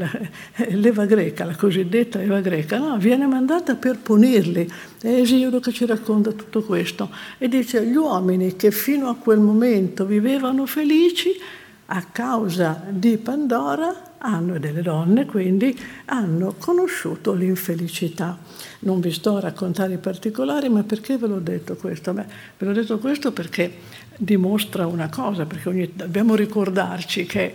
eh, 0.56 0.74
l'Eva 0.74 1.04
greca, 1.04 1.44
la 1.44 1.54
cosiddetta 1.54 2.20
Eva 2.20 2.40
greca, 2.40 2.78
no, 2.78 2.96
viene 2.96 3.26
mandata 3.26 3.74
per 3.74 3.98
punirli. 3.98 4.66
È 5.02 5.06
Esiodo 5.06 5.60
che 5.60 5.70
ci 5.72 5.84
racconta 5.84 6.32
tutto 6.32 6.62
questo 6.62 7.10
e 7.36 7.46
dice 7.46 7.84
gli 7.84 7.94
uomini 7.94 8.56
che 8.56 8.70
fino 8.70 9.10
a 9.10 9.16
quel 9.16 9.38
momento 9.38 10.06
vivevano 10.06 10.64
felici 10.64 11.56
a 11.90 12.02
causa 12.12 12.84
di 12.90 13.16
Pandora 13.16 14.16
hanno, 14.18 14.58
delle 14.58 14.82
donne 14.82 15.24
quindi, 15.24 15.78
hanno 16.06 16.54
conosciuto 16.58 17.32
l'infelicità. 17.32 18.36
Non 18.80 19.00
vi 19.00 19.10
sto 19.10 19.36
a 19.36 19.40
raccontare 19.40 19.94
i 19.94 19.98
particolari, 19.98 20.68
ma 20.68 20.82
perché 20.82 21.16
ve 21.16 21.28
l'ho 21.28 21.38
detto 21.38 21.76
questo? 21.76 22.12
Beh, 22.12 22.26
ve 22.58 22.66
l'ho 22.66 22.72
detto 22.72 22.98
questo 22.98 23.32
perché 23.32 23.72
dimostra 24.16 24.86
una 24.86 25.08
cosa, 25.08 25.46
perché 25.46 25.68
ogni, 25.68 25.90
dobbiamo 25.94 26.34
ricordarci 26.34 27.24
che 27.24 27.54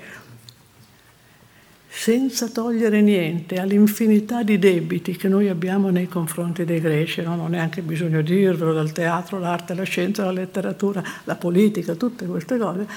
senza 1.95 2.49
togliere 2.49 3.01
niente 3.01 3.59
all'infinità 3.59 4.41
di 4.41 4.57
debiti 4.57 5.15
che 5.15 5.27
noi 5.27 5.47
abbiamo 5.47 5.91
nei 5.91 6.07
confronti 6.07 6.65
dei 6.65 6.81
greci, 6.81 7.21
no? 7.21 7.35
non 7.35 7.53
è 7.53 7.57
neanche 7.57 7.83
bisogno 7.83 8.21
dirvelo, 8.21 8.73
dal 8.73 8.91
teatro, 8.91 9.37
l'arte, 9.37 9.75
la 9.75 9.83
scienza, 9.83 10.25
la 10.25 10.31
letteratura, 10.31 11.03
la 11.25 11.35
politica, 11.35 11.93
tutte 11.93 12.25
queste 12.25 12.57
cose, 12.57 12.87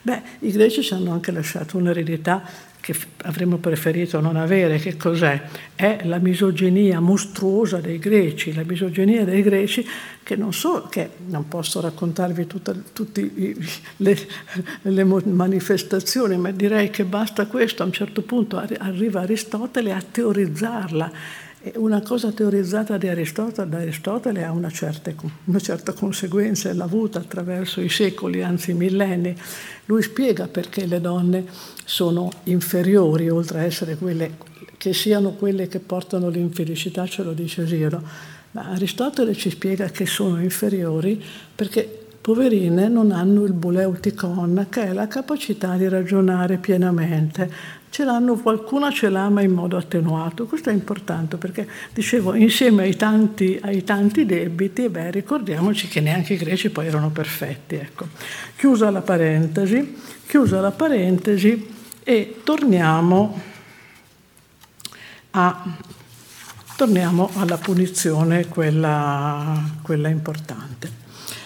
beh, 0.00 0.22
i 0.40 0.50
greci 0.52 0.82
ci 0.82 0.94
hanno 0.94 1.12
anche 1.12 1.32
lasciato 1.32 1.76
un'eredità 1.76 2.42
che 2.86 2.94
avremmo 3.22 3.56
preferito 3.56 4.20
non 4.20 4.36
avere, 4.36 4.78
che 4.78 4.96
cos'è? 4.96 5.42
È 5.74 6.02
la 6.04 6.18
misoginia 6.18 7.00
mostruosa 7.00 7.78
dei 7.78 7.98
greci, 7.98 8.54
la 8.54 8.62
misoginia 8.64 9.24
dei 9.24 9.42
greci 9.42 9.84
che 10.22 10.36
non 10.36 10.52
so, 10.52 10.86
che 10.88 11.10
non 11.26 11.48
posso 11.48 11.80
raccontarvi 11.80 12.46
tutte 12.46 13.32
le, 13.96 14.18
le, 14.82 15.04
manifestazioni, 15.04 16.36
ma 16.36 16.52
direi 16.52 16.90
che 16.90 17.02
basta 17.02 17.46
questo, 17.46 17.82
a 17.82 17.86
un 17.86 17.92
certo 17.92 18.22
punto 18.22 18.56
arriva 18.56 19.22
Aristotele 19.22 19.92
a 19.92 20.00
teorizzarla 20.08 21.10
una 21.76 22.00
cosa 22.00 22.32
teorizzata 22.32 22.96
di 22.96 23.08
Aristotele, 23.08 23.68
da 23.68 23.78
Aristotele 23.78 24.44
ha 24.44 24.52
una 24.52 24.70
certa, 24.70 25.12
una 25.44 25.58
certa 25.58 25.92
conseguenza, 25.92 26.72
l'ha 26.72 26.84
avuta 26.84 27.18
attraverso 27.18 27.80
i 27.80 27.88
secoli, 27.88 28.42
anzi 28.42 28.70
i 28.70 28.74
millenni. 28.74 29.36
Lui 29.86 30.02
spiega 30.02 30.48
perché 30.48 30.86
le 30.86 31.00
donne 31.00 31.44
sono 31.84 32.30
inferiori, 32.44 33.28
oltre 33.28 33.60
a 33.60 33.62
essere 33.62 33.96
quelle 33.96 34.54
che 34.76 34.92
siano 34.92 35.32
quelle 35.32 35.68
che 35.68 35.80
portano 35.80 36.28
l'infelicità, 36.28 37.06
ce 37.06 37.22
lo 37.22 37.32
dice 37.32 37.64
Giro. 37.64 38.02
Ma 38.52 38.70
Aristotele 38.70 39.34
ci 39.34 39.50
spiega 39.50 39.88
che 39.88 40.06
sono 40.06 40.40
inferiori 40.40 41.22
perché 41.54 42.04
poverine 42.20 42.88
non 42.88 43.12
hanno 43.12 43.44
il 43.44 43.52
buleuticon, 43.52 44.66
che 44.68 44.86
è 44.86 44.92
la 44.92 45.06
capacità 45.06 45.76
di 45.76 45.88
ragionare 45.88 46.56
pienamente, 46.56 47.48
ce 47.96 48.04
l'hanno, 48.04 48.36
qualcuna 48.36 48.90
ce 48.90 49.08
l'ha 49.08 49.30
ma 49.30 49.40
in 49.40 49.52
modo 49.52 49.78
attenuato. 49.78 50.44
Questo 50.44 50.68
è 50.68 50.72
importante 50.74 51.38
perché, 51.38 51.66
dicevo, 51.94 52.34
insieme 52.34 52.82
ai 52.82 52.94
tanti, 52.94 53.58
ai 53.62 53.84
tanti 53.84 54.26
debiti, 54.26 54.90
beh, 54.90 55.10
ricordiamoci 55.10 55.88
che 55.88 56.02
neanche 56.02 56.34
i 56.34 56.36
greci 56.36 56.68
poi 56.68 56.88
erano 56.88 57.08
perfetti. 57.08 57.76
Ecco. 57.76 58.08
Chiusa 58.54 58.90
la 58.90 59.00
parentesi, 59.00 59.96
chiusa 60.26 60.60
la 60.60 60.72
parentesi 60.72 61.74
e 62.04 62.42
torniamo, 62.44 63.40
a, 65.30 65.64
torniamo 66.76 67.30
alla 67.36 67.56
punizione, 67.56 68.46
quella, 68.48 69.70
quella 69.80 70.08
importante. 70.08 70.92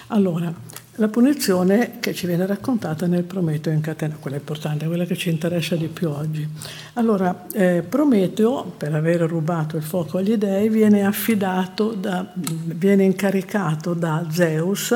Allora, 0.09 0.53
la 1.01 1.09
punizione 1.09 1.93
che 1.99 2.13
ci 2.13 2.27
viene 2.27 2.45
raccontata 2.45 3.07
nel 3.07 3.23
Prometeo 3.23 3.73
incatenato, 3.73 4.21
quella 4.21 4.37
importante, 4.37 4.87
quella 4.87 5.07
che 5.07 5.17
ci 5.17 5.31
interessa 5.31 5.75
di 5.75 5.89
più 5.89 6.11
oggi. 6.11 6.47
Allora, 6.95 7.47
eh, 7.53 7.83
Prometeo, 7.89 8.75
per 8.77 8.95
aver 8.95 9.23
rubato 9.23 9.79
il 9.79 9.83
fuoco 9.83 10.19
agli 10.19 10.37
dei, 10.37 10.69
viene 10.69 11.07
affidato, 11.07 11.95
da, 11.95 12.31
viene 12.35 13.05
incaricato 13.05 13.95
da 13.95 14.27
Zeus, 14.31 14.95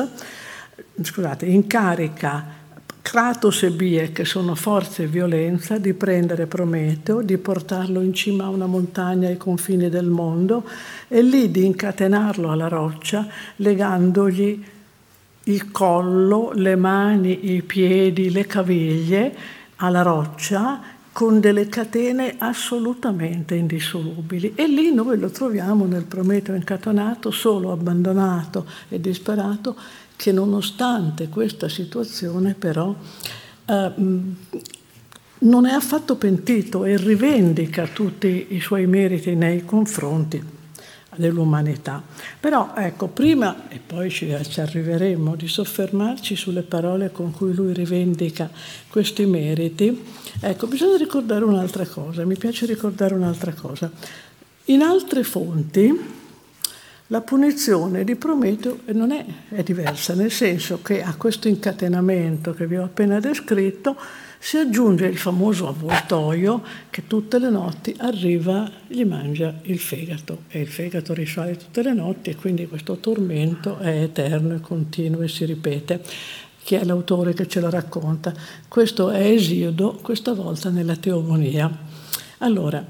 scusate, 1.01 1.47
incarica 1.47 2.53
Kratos 3.01 3.63
e 3.63 3.71
Bie, 3.71 4.11
che 4.11 4.25
sono 4.25 4.53
forza 4.53 5.01
e 5.01 5.07
violenza, 5.07 5.79
di 5.79 5.93
prendere 5.93 6.45
Prometeo, 6.45 7.23
di 7.23 7.39
portarlo 7.39 8.01
in 8.01 8.13
cima 8.13 8.43
a 8.43 8.49
una 8.49 8.67
montagna 8.67 9.27
ai 9.27 9.37
confini 9.37 9.89
del 9.89 10.09
mondo 10.09 10.65
e 11.07 11.23
lì 11.23 11.49
di 11.49 11.65
incatenarlo 11.65 12.51
alla 12.51 12.67
roccia, 12.67 13.27
legandogli 13.55 14.73
il 15.45 15.71
collo, 15.71 16.51
le 16.53 16.75
mani, 16.75 17.53
i 17.53 17.61
piedi, 17.61 18.31
le 18.31 18.45
caviglie 18.45 19.35
alla 19.77 20.01
roccia 20.01 20.93
con 21.11 21.39
delle 21.39 21.67
catene 21.67 22.35
assolutamente 22.37 23.55
indissolubili. 23.55 24.53
E 24.55 24.67
lì 24.67 24.93
noi 24.93 25.17
lo 25.17 25.29
troviamo 25.29 25.85
nel 25.85 26.03
Prometeo 26.03 26.55
incatonato, 26.55 27.31
solo 27.31 27.71
abbandonato 27.71 28.65
e 28.89 28.99
disperato, 28.99 29.75
che 30.15 30.31
nonostante 30.31 31.29
questa 31.29 31.69
situazione 31.69 32.53
però 32.53 32.93
eh, 33.65 33.91
non 35.37 35.65
è 35.65 35.71
affatto 35.71 36.15
pentito 36.15 36.85
e 36.85 36.97
rivendica 36.97 37.87
tutti 37.87 38.47
i 38.49 38.59
suoi 38.59 38.87
meriti 38.87 39.35
nei 39.35 39.63
confronti 39.63 40.54
dell'umanità. 41.15 42.01
Però 42.39 42.73
ecco, 42.75 43.07
prima, 43.07 43.67
e 43.69 43.79
poi 43.85 44.09
ci, 44.09 44.35
ci, 44.49 44.61
arriveremo, 44.61 45.35
di 45.35 45.47
soffermarci 45.47 46.35
sulle 46.35 46.63
parole 46.63 47.11
con 47.11 47.31
cui 47.31 47.53
lui 47.53 47.73
rivendica 47.73 48.49
questi 48.87 49.25
meriti, 49.25 50.03
ecco, 50.39 50.67
bisogna 50.67 50.97
ricordare 50.97 51.43
un'altra 51.43 51.85
cosa, 51.85 52.25
mi 52.25 52.37
piace 52.37 52.65
ricordare 52.65 53.13
un'altra 53.13 53.53
cosa. 53.53 53.91
In 54.65 54.81
altre 54.81 55.23
fonti 55.23 56.23
La 57.09 57.21
punizione 57.21 58.03
di 58.03 58.15
Prometeo 58.15 58.79
non 58.93 59.11
è, 59.11 59.23
è 59.49 59.61
diversa, 59.61 60.15
nel 60.15 60.31
senso 60.31 60.81
che 60.81 61.03
a 61.03 61.13
questo 61.15 61.47
incatenamento 61.47 62.51
che 62.55 62.65
vi 62.65 62.77
ho 62.77 62.83
appena 62.83 63.19
descritto 63.19 63.95
si 64.39 64.57
aggiunge 64.57 65.05
il 65.07 65.17
famoso 65.17 65.67
avvoltoio 65.67 66.61
che 66.89 67.07
tutte 67.07 67.39
le 67.39 67.49
notti 67.49 67.95
arriva, 67.99 68.69
gli 68.87 69.03
mangia 69.03 69.53
il 69.63 69.79
fegato 69.79 70.43
e 70.47 70.61
il 70.61 70.67
fegato 70.67 71.13
risale 71.13 71.57
tutte 71.57 71.81
le 71.81 71.93
notti 71.93 72.29
e 72.29 72.35
quindi 72.35 72.67
questo 72.67 72.97
tormento 72.97 73.77
è 73.77 74.03
eterno 74.03 74.55
e 74.55 74.61
continuo 74.61 75.21
e 75.21 75.27
si 75.27 75.45
ripete. 75.45 76.01
Chi 76.63 76.75
è 76.75 76.83
l'autore 76.83 77.33
che 77.33 77.47
ce 77.47 77.59
lo 77.59 77.69
racconta? 77.69 78.33
Questo 78.67 79.11
è 79.11 79.21
Esiodo, 79.21 79.99
questa 80.01 80.33
volta 80.33 80.69
nella 80.69 80.95
Teogonia. 80.95 81.69
Allora, 82.39 82.83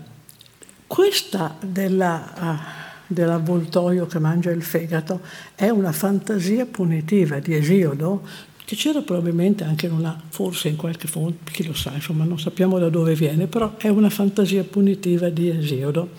questa 0.88 1.56
della... 1.60 2.34
Uh, 2.38 2.84
dell'avvoltoio 3.08 4.08
che 4.08 4.20
mangia 4.20 4.52
il 4.52 4.64
fegato, 4.64 5.22
è 5.54 5.70
una 5.70 5.92
fantasia 5.92 6.66
punitiva 6.66 7.40
di 7.40 7.54
Esiodo 7.54 8.28
che 8.65 8.75
c'era 8.75 9.01
probabilmente 9.01 9.63
anche 9.63 9.86
in 9.86 9.93
una, 9.93 10.19
forse 10.30 10.67
in 10.67 10.75
qualche 10.75 11.08
fonte, 11.08 11.51
chi 11.51 11.65
lo 11.65 11.73
sa, 11.73 11.91
insomma 11.93 12.25
non 12.25 12.39
sappiamo 12.39 12.80
da 12.80 12.89
dove 12.89 13.13
viene, 13.13 13.47
però 13.47 13.75
è 13.78 13.88
una 13.88 14.10
fantasia 14.10 14.63
punitiva 14.63 15.30
di 15.30 15.49
Esiodo, 15.49 16.10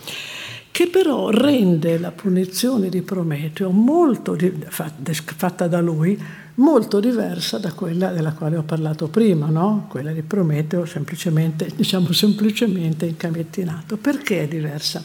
che 0.70 0.86
però 0.86 1.30
rende 1.30 1.98
la 1.98 2.12
punizione 2.12 2.88
di 2.88 3.02
Prometeo 3.02 3.70
molto, 3.70 4.36
fatta 4.68 5.66
da 5.66 5.80
lui, 5.80 6.18
molto 6.54 7.00
diversa 7.00 7.58
da 7.58 7.72
quella 7.72 8.10
della 8.12 8.32
quale 8.32 8.56
ho 8.56 8.62
parlato 8.62 9.08
prima, 9.08 9.46
no? 9.46 9.86
quella 9.90 10.12
di 10.12 10.22
Prometeo 10.22 10.86
semplicemente, 10.86 11.70
diciamo 11.74 12.12
semplicemente 12.12 13.06
incamettinato. 13.06 13.96
Perché 13.96 14.42
è 14.42 14.48
diversa? 14.48 15.04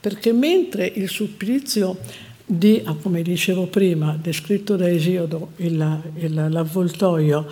perché 0.00 0.32
mentre 0.32 0.86
il 0.86 1.08
supplizio 1.08 1.98
di, 2.50 2.82
ah, 2.84 2.96
come 3.00 3.22
dicevo 3.22 3.66
prima, 3.66 4.18
descritto 4.20 4.74
da 4.74 4.88
Esiodo, 4.88 5.50
il, 5.56 6.00
il, 6.16 6.46
l'avvoltoio, 6.50 7.46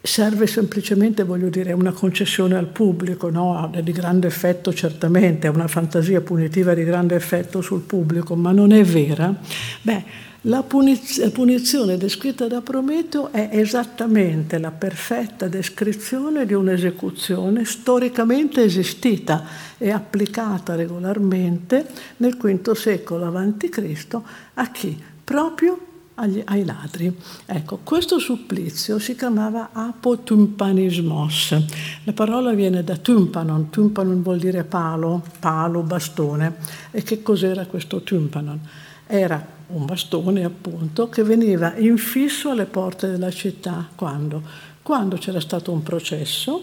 serve 0.00 0.46
semplicemente, 0.46 1.24
voglio 1.24 1.50
dire, 1.50 1.72
una 1.72 1.92
concessione 1.92 2.56
al 2.56 2.66
pubblico, 2.68 3.28
no? 3.28 3.70
di 3.82 3.92
grande 3.92 4.28
effetto 4.28 4.72
certamente, 4.72 5.48
una 5.48 5.68
fantasia 5.68 6.22
punitiva 6.22 6.72
di 6.72 6.84
grande 6.84 7.16
effetto 7.16 7.60
sul 7.60 7.82
pubblico, 7.82 8.34
ma 8.34 8.52
non 8.52 8.72
è 8.72 8.82
vera, 8.82 9.34
beh, 9.82 10.28
la 10.44 10.62
punizione 10.62 11.98
descritta 11.98 12.46
da 12.46 12.62
Prometeo 12.62 13.30
è 13.30 13.50
esattamente 13.52 14.56
la 14.58 14.70
perfetta 14.70 15.48
descrizione 15.48 16.46
di 16.46 16.54
un'esecuzione 16.54 17.66
storicamente 17.66 18.62
esistita 18.64 19.44
e 19.76 19.90
applicata 19.90 20.74
regolarmente 20.76 21.86
nel 22.18 22.38
V 22.38 22.72
secolo 22.72 23.26
a.C. 23.26 24.20
a 24.54 24.70
chi? 24.70 24.98
Proprio 25.22 25.78
agli, 26.14 26.42
ai 26.46 26.64
ladri. 26.64 27.14
Ecco, 27.44 27.80
questo 27.84 28.18
supplizio 28.18 28.98
si 28.98 29.14
chiamava 29.14 29.70
apotumpanismos. 29.72 31.64
La 32.04 32.12
parola 32.14 32.54
viene 32.54 32.82
da 32.82 32.96
tympanon, 32.96 33.68
tympanon 33.68 34.22
vuol 34.22 34.38
dire 34.38 34.64
palo, 34.64 35.22
palo, 35.38 35.82
bastone. 35.82 36.56
E 36.90 37.02
che 37.02 37.20
cos'era 37.22 37.66
questo 37.66 38.02
tympanon? 38.02 38.58
Era 39.06 39.58
un 39.72 39.84
bastone 39.84 40.44
appunto 40.44 41.08
che 41.08 41.22
veniva 41.22 41.74
infisso 41.76 42.50
alle 42.50 42.66
porte 42.66 43.08
della 43.08 43.30
città 43.30 43.88
quando? 43.94 44.42
Quando 44.82 45.16
c'era 45.16 45.40
stato 45.40 45.72
un 45.72 45.82
processo 45.82 46.62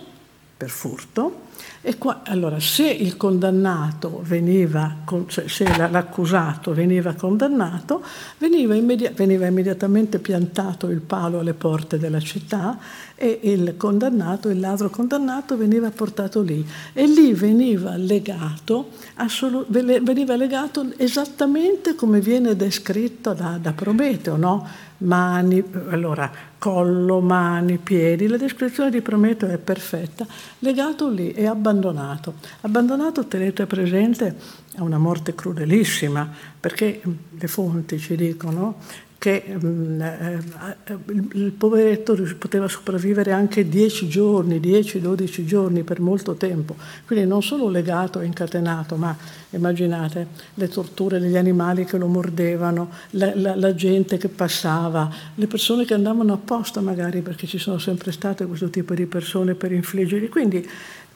per 0.58 0.70
furto 0.70 1.46
e 1.82 1.98
qua, 1.98 2.22
allora 2.26 2.60
se 2.60 2.88
il 2.90 3.16
condannato 3.16 4.22
veniva, 4.24 4.98
se 5.46 5.66
l'accusato 5.90 6.74
veniva 6.74 7.14
condannato, 7.14 8.04
veniva, 8.40 8.76
immedi- 8.76 9.10
veniva 9.16 9.46
immediatamente 9.46 10.20
piantato 10.20 10.90
il 10.90 11.02
palo 11.02 11.40
alle 11.40 11.54
porte 11.54 11.98
della 11.98 12.20
città 12.20 12.78
e 13.20 13.40
il 13.42 13.74
condannato, 13.78 14.48
il 14.48 14.60
ladro 14.60 14.92
condannato 14.92 15.58
veniva 15.58 15.90
portato 15.90 16.42
lì 16.42 16.64
e 16.94 17.08
lì 17.08 17.34
veniva 17.34 17.96
legato, 17.98 18.90
assolu- 19.16 19.68
veniva 19.68 20.36
legato 20.36 20.94
esattamente 20.98 21.96
come 21.96 22.22
viene 22.22 22.56
descritto 22.56 23.34
da, 23.34 23.58
da 23.60 23.72
Prometeo, 23.72 24.38
no? 24.38 24.68
mani, 25.00 25.64
allora 25.90 26.32
collo, 26.58 27.20
mani, 27.20 27.78
piedi, 27.78 28.28
la 28.28 28.38
descrizione 28.38 28.90
di 28.90 29.02
Prometeo 29.02 29.50
è 29.50 29.58
perfetta, 29.58 30.26
legato 30.60 31.10
lì 31.10 31.32
e 31.32 31.46
abbandonato. 31.48 32.36
Abbandonato, 32.62 33.26
tenete 33.26 33.66
presente, 33.66 34.36
è 34.76 34.80
una 34.80 34.98
morte 34.98 35.34
crudelissima, 35.36 36.30
perché 36.60 37.02
le 37.30 37.48
fonti 37.48 38.00
ci 38.00 38.16
dicono 38.16 38.76
che 39.18 39.44
mm, 39.48 40.02
eh, 40.02 40.40
eh, 40.86 40.98
il 41.34 41.52
poveretto 41.52 42.16
poteva 42.38 42.68
sopravvivere 42.68 43.32
anche 43.32 43.68
10 43.68 44.08
giorni, 44.08 44.60
10-12 44.60 45.46
giorni 45.46 45.84
per 45.84 46.00
molto 46.00 46.36
tempo, 46.36 46.76
quindi 47.06 47.26
non 47.26 47.42
solo 47.42 47.70
legato 47.70 48.20
e 48.20 48.26
incatenato, 48.26 48.96
ma 48.96 49.16
immaginate 49.52 50.28
le 50.54 50.68
torture 50.68 51.20
degli 51.20 51.38
animali 51.38 51.86
che 51.86 51.98
lo 51.98 52.08
mordevano, 52.08 52.90
la, 53.12 53.32
la, 53.36 53.56
la 53.56 53.74
gente 53.74 54.18
che 54.18 54.28
passava, 54.28 55.10
le 55.34 55.48
persone 55.48 55.86
che 55.86 55.96
andavano 55.96 56.34
apposta 56.34 56.80
magari 56.82 57.22
perché 57.22 57.48
ci 57.48 57.58
sono 57.58 57.80
sempre 57.80 58.12
state 58.12 58.46
questo 58.46 58.70
tipo 58.70 58.94
di 58.94 59.08
persone 59.08 59.56
per 59.56 59.72
infliggerli, 59.72 60.30
quindi 60.30 60.68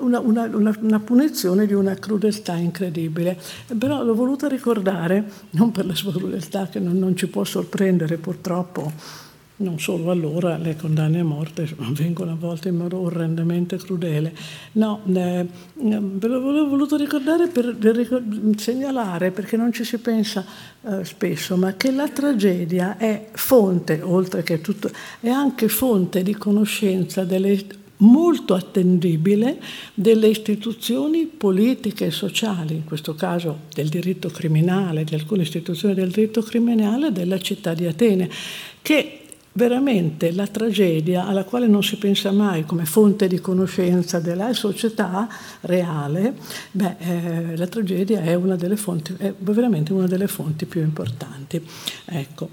una, 0.02 0.20
una, 0.20 0.44
una, 0.46 0.78
una, 0.80 1.00
punizione 1.00 1.66
di 1.66 1.74
una 1.74 1.96
crudeltà 1.96 2.56
incredibile. 2.56 3.38
Però 3.78 4.04
l'ho 4.04 4.16
voluta 4.16 4.48
ricordare, 4.48 5.24
non 5.52 5.72
per 5.72 5.86
la 5.86 5.96
sua 5.96 6.12
crudeltà 6.12 6.68
che 6.68 6.80
non, 6.80 6.98
non 6.98 7.16
ci 7.16 7.28
può 7.28 7.44
sorprendere 7.44 8.18
purtroppo, 8.18 8.92
non 9.62 9.80
solo 9.80 10.12
allora 10.12 10.58
le 10.58 10.76
condanne 10.76 11.20
a 11.20 11.24
morte 11.24 11.70
avvengono 11.80 12.32
a 12.32 12.36
volte 12.36 12.70
in 12.70 12.78
modo 12.78 12.98
orrendamente 13.00 13.78
crudele. 13.78 14.34
No, 14.74 15.02
eh, 15.14 15.46
l'ho 15.76 16.68
voluto 16.68 16.98
ricordare 16.98 17.48
per, 17.48 17.76
per, 17.76 18.24
segnalare, 18.58 19.32
perché 19.32 19.58
non 19.58 19.72
ci 19.72 19.84
si 19.84 19.98
pensa 20.00 20.46
eh, 20.82 21.06
spesso, 21.06 21.56
ma 21.56 21.74
che 21.74 21.92
la 21.92 22.10
tragedia 22.10 22.98
è 22.98 23.30
fonte, 23.32 24.02
oltre 24.02 24.44
che 24.44 24.62
tutto, 24.62 24.90
è 25.20 25.30
anche 25.30 25.68
fonte 25.68 26.24
di 26.24 26.36
conoscenza 26.36 27.24
delle 27.24 27.80
molto 28.02 28.54
attendibile 28.54 29.60
delle 29.94 30.28
istituzioni 30.28 31.26
politiche 31.26 32.06
e 32.06 32.12
sociali, 32.12 32.76
in 32.76 32.84
questo 32.84 33.16
caso 33.16 33.62
del 33.74 33.90
diritto 33.90 34.30
criminale, 34.30 35.04
di 35.04 35.16
alcune 35.16 35.44
istituzioni 35.44 35.94
del 35.94 36.12
diritto 36.12 36.42
criminale 36.42 37.12
della 37.12 37.40
città 37.40 37.74
di 37.74 37.86
Atene, 37.86 38.30
che 38.82 39.21
veramente 39.54 40.32
la 40.32 40.48
tragedia 40.48 41.26
alla 41.26 41.44
quale 41.44 41.68
non 41.68 41.84
si 41.84 41.98
pensa 41.98 42.32
mai 42.32 42.66
come 42.66 42.86
fonte 42.86 43.28
di 43.28 43.40
conoscenza 43.40 44.20
della 44.20 44.54
società 44.54 45.28
reale, 45.62 46.36
beh, 46.72 46.96
eh, 47.00 47.58
la 47.58 47.68
tragedia 47.68 48.22
è, 48.22 48.34
una 48.34 48.56
delle 48.56 48.78
fonti, 48.78 49.14
è 49.18 49.34
veramente 49.38 49.92
una 49.94 50.08
delle 50.08 50.28
fonti 50.28 50.66
più 50.66 50.82
importanti. 50.82 51.62
Ecco. 52.06 52.50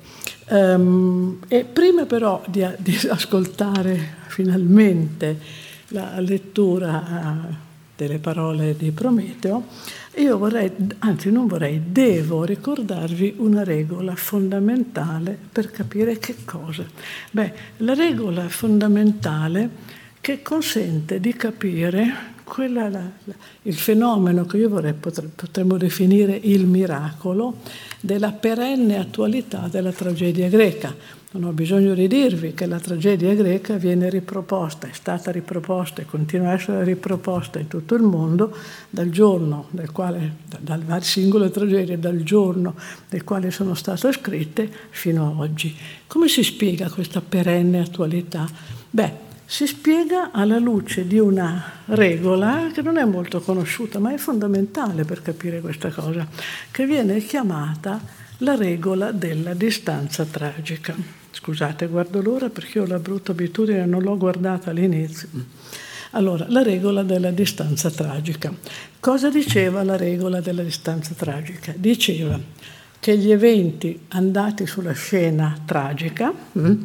Um, 0.51 1.41
e 1.47 1.65
prima 1.65 2.07
però 2.07 2.43
di, 2.49 2.67
di 2.79 2.99
ascoltare 3.09 4.17
finalmente 4.29 5.39
la 5.89 6.19
lettura 6.21 7.49
uh, 7.51 7.68
delle 7.99 8.19
parole 8.19 8.77
di 8.77 8.93
Prometeo, 8.93 9.67
io 10.19 10.39
vorrei, 10.39 10.71
anzi 11.01 11.33
non 11.33 11.49
vorrei, 11.49 11.83
devo 11.91 12.45
ricordarvi 12.45 13.35
una 13.39 13.65
regola 13.65 14.15
fondamentale 14.15 15.37
per 15.51 15.73
capire 15.73 16.17
che 16.19 16.37
cosa. 16.45 16.85
Beh, 17.33 17.53
la 17.79 17.95
regola 17.95 18.49
fondamentale 18.49 19.69
che 20.21 20.43
consente 20.43 21.19
di 21.19 21.35
capire 21.35 22.37
quella, 22.45 22.89
la, 22.89 23.03
la, 23.25 23.35
il 23.63 23.77
fenomeno 23.77 24.47
che 24.47 24.59
io 24.59 24.69
vorrei, 24.69 24.95
potremmo 24.95 25.77
definire 25.77 26.39
il 26.41 26.67
miracolo 26.67 27.57
della 28.01 28.31
perenne 28.31 28.97
attualità 28.97 29.67
della 29.69 29.93
tragedia 29.93 30.49
greca. 30.49 30.95
Non 31.31 31.45
ho 31.45 31.53
bisogno 31.53 31.93
di 31.93 32.09
dirvi 32.09 32.55
che 32.55 32.65
la 32.65 32.81
tragedia 32.81 33.35
greca 33.35 33.77
viene 33.77 34.09
riproposta, 34.09 34.89
è 34.89 34.93
stata 34.95 35.31
riproposta 35.31 36.01
e 36.01 36.07
continua 36.07 36.49
a 36.49 36.53
essere 36.55 36.85
riproposta 36.85 37.59
in 37.59 37.69
tutto 37.69 37.95
il 37.97 38.03
mondo 38.03 38.57
dal 38.89 39.11
giorno 39.11 39.67
del 39.69 39.93
quale, 39.93 40.37
dalle 40.59 41.03
singole 41.03 41.51
tragedie, 41.51 41.99
dal 41.99 42.23
giorno 42.23 42.75
del 43.11 43.25
quale 43.25 43.51
sono 43.51 43.75
state 43.75 44.11
scritte 44.11 44.71
fino 44.89 45.27
a 45.27 45.39
oggi. 45.39 45.77
Come 46.07 46.29
si 46.29 46.43
spiega 46.43 46.89
questa 46.89 47.21
perenne 47.21 47.81
attualità? 47.81 48.49
Beh, 48.89 49.13
si 49.45 49.67
spiega 49.67 50.31
alla 50.31 50.59
luce 50.59 51.07
di 51.07 51.19
una 51.19 51.63
regola 51.89 52.71
che 52.73 52.81
non 52.81 52.97
è 52.97 53.05
molto 53.05 53.41
conosciuta, 53.43 53.99
ma 53.99 54.15
è 54.15 54.17
fondamentale 54.17 55.05
per 55.05 55.21
capire 55.21 55.61
questa 55.61 55.91
cosa, 55.91 56.27
che 56.71 56.87
viene 56.87 57.19
chiamata 57.19 58.01
la 58.39 58.55
regola 58.55 59.13
della 59.13 59.53
distanza 59.53 60.25
tragica. 60.25 61.18
Scusate, 61.31 61.87
guardo 61.87 62.23
l'ora 62.23 62.49
perché 62.49 62.81
ho 62.81 62.87
la 62.87 62.99
brutta 62.99 63.33
abitudine, 63.33 63.85
non 63.87 64.03
l'ho 64.03 64.17
guardata 64.17 64.71
all'inizio. 64.71 65.29
Allora, 66.13 66.47
la 66.49 66.63
regola 66.63 67.03
della 67.03 67.31
distanza 67.31 67.91
tragica. 67.91 68.53
Cosa 68.99 69.29
diceva 69.31 69.83
la 69.83 69.97
regola 69.97 70.41
della 70.41 70.63
distanza 70.63 71.15
tragica? 71.15 71.73
Diceva, 71.77 72.41
che 73.01 73.17
gli 73.17 73.31
eventi 73.31 74.07
andati 74.09 74.67
sulla 74.67 74.93
scena 74.93 75.57
tragica 75.65 76.33
mm, 76.59 76.83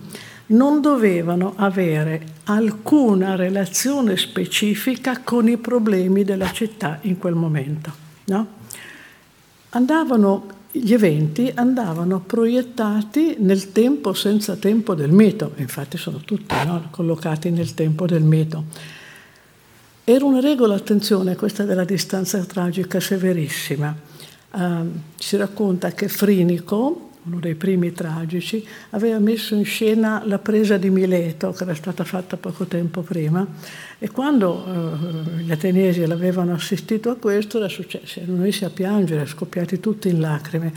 non 0.47 0.82
dovevano 0.82 1.53
avere 1.56 2.21
alcuna 2.45 3.36
relazione 3.36 4.17
specifica 4.17 5.21
con 5.21 5.47
i 5.47 5.58
problemi 5.58 6.23
della 6.23 6.51
città 6.51 6.99
in 7.01 7.17
quel 7.17 7.34
momento. 7.34 7.91
No? 8.25 8.47
Andavano, 9.69 10.47
gli 10.75 10.91
eventi 10.91 11.51
andavano 11.53 12.21
proiettati 12.21 13.36
nel 13.38 13.71
tempo 13.71 14.13
senza 14.13 14.55
tempo 14.55 14.95
del 14.95 15.12
mito, 15.12 15.53
infatti 15.57 15.97
sono 15.97 16.17
tutti 16.17 16.55
no? 16.65 16.88
collocati 16.89 17.51
nel 17.51 17.75
tempo 17.75 18.07
del 18.07 18.23
mito. 18.23 18.63
Era 20.03 20.25
una 20.25 20.39
regola, 20.39 20.73
attenzione, 20.73 21.36
questa 21.36 21.63
della 21.63 21.86
distanza 21.86 22.43
tragica 22.43 22.99
severissima. 22.99 23.95
Uh, 24.51 24.89
si 25.15 25.38
racconta 25.38 25.91
che 25.91 26.07
Frinico, 26.07 27.12
uno 27.25 27.39
dei 27.39 27.55
primi 27.55 27.91
tragici, 27.91 28.65
aveva 28.91 29.19
messo 29.19 29.55
in 29.55 29.65
scena 29.65 30.23
la 30.25 30.39
presa 30.39 30.77
di 30.77 30.89
Mileto, 30.89 31.51
che 31.51 31.63
era 31.63 31.73
stata 31.73 32.03
fatta 32.03 32.38
poco 32.38 32.65
tempo 32.65 33.01
prima, 33.01 33.45
e 33.97 34.09
quando 34.09 34.51
uh, 34.51 35.38
gli 35.38 35.51
ateniesi 35.51 36.05
l'avevano 36.05 36.53
assistito 36.53 37.09
a 37.09 37.15
questo, 37.15 37.57
era 37.57 37.69
successo, 37.69 38.19
erano 38.19 38.39
messi 38.39 38.65
a 38.65 38.69
piangere, 38.69 39.25
scoppiati 39.25 39.79
tutti 39.79 40.09
in 40.09 40.19
lacrime. 40.19 40.73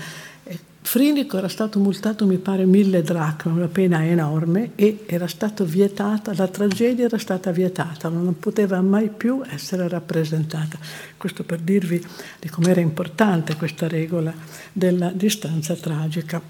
Frinico 0.86 1.36
era 1.36 1.48
stato 1.48 1.80
multato, 1.80 2.26
mi 2.26 2.38
pare, 2.38 2.64
mille 2.64 3.02
dracme, 3.02 3.50
una 3.50 3.66
pena 3.66 4.04
enorme, 4.04 4.70
e 4.76 5.02
era 5.06 5.26
stata 5.26 5.64
vietata, 5.64 6.32
la 6.36 6.46
tragedia 6.46 7.06
era 7.06 7.18
stata 7.18 7.50
vietata, 7.50 8.08
non 8.08 8.38
poteva 8.38 8.80
mai 8.80 9.08
più 9.10 9.42
essere 9.44 9.88
rappresentata. 9.88 10.78
Questo 11.16 11.42
per 11.42 11.58
dirvi 11.58 12.00
di 12.38 12.48
com'era 12.48 12.80
importante 12.80 13.56
questa 13.56 13.88
regola 13.88 14.32
della 14.72 15.10
distanza 15.10 15.74
tragica. 15.74 16.40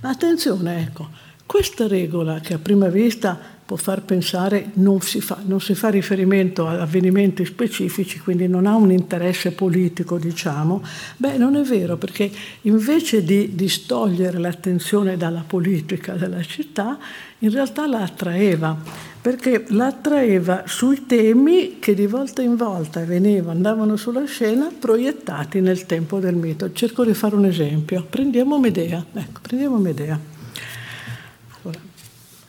Ma 0.00 0.08
attenzione, 0.08 0.82
ecco, 0.82 1.08
questa 1.50 1.88
regola 1.88 2.38
che 2.38 2.54
a 2.54 2.58
prima 2.58 2.86
vista 2.86 3.36
può 3.64 3.76
far 3.76 4.02
pensare 4.02 4.70
non 4.74 5.00
si, 5.00 5.20
fa, 5.20 5.38
non 5.44 5.60
si 5.60 5.74
fa 5.74 5.88
riferimento 5.88 6.68
a 6.68 6.80
avvenimenti 6.80 7.44
specifici, 7.44 8.20
quindi 8.20 8.46
non 8.46 8.66
ha 8.66 8.76
un 8.76 8.92
interesse 8.92 9.50
politico, 9.50 10.16
diciamo, 10.16 10.80
beh, 11.16 11.38
non 11.38 11.56
è 11.56 11.62
vero, 11.62 11.96
perché 11.96 12.30
invece 12.62 13.24
di 13.24 13.56
distogliere 13.56 14.38
l'attenzione 14.38 15.16
dalla 15.16 15.42
politica 15.44 16.12
della 16.12 16.40
città, 16.42 16.96
in 17.40 17.50
realtà 17.50 17.88
la 17.88 18.02
attraeva, 18.02 18.76
perché 19.20 19.64
la 19.70 19.86
attraeva 19.86 20.62
sui 20.66 21.04
temi 21.04 21.80
che 21.80 21.94
di 21.94 22.06
volta 22.06 22.42
in 22.42 22.54
volta 22.54 23.04
venivano, 23.04 23.50
andavano 23.50 23.96
sulla 23.96 24.24
scena 24.24 24.70
proiettati 24.78 25.60
nel 25.60 25.84
tempo 25.84 26.20
del 26.20 26.36
mito. 26.36 26.72
Cerco 26.72 27.04
di 27.04 27.12
fare 27.12 27.34
un 27.34 27.46
esempio. 27.46 28.06
Prendiamo 28.08 28.56
Medea. 28.60 29.04
Ecco, 29.14 29.40
prendiamo 29.42 29.78
Medea. 29.78 30.29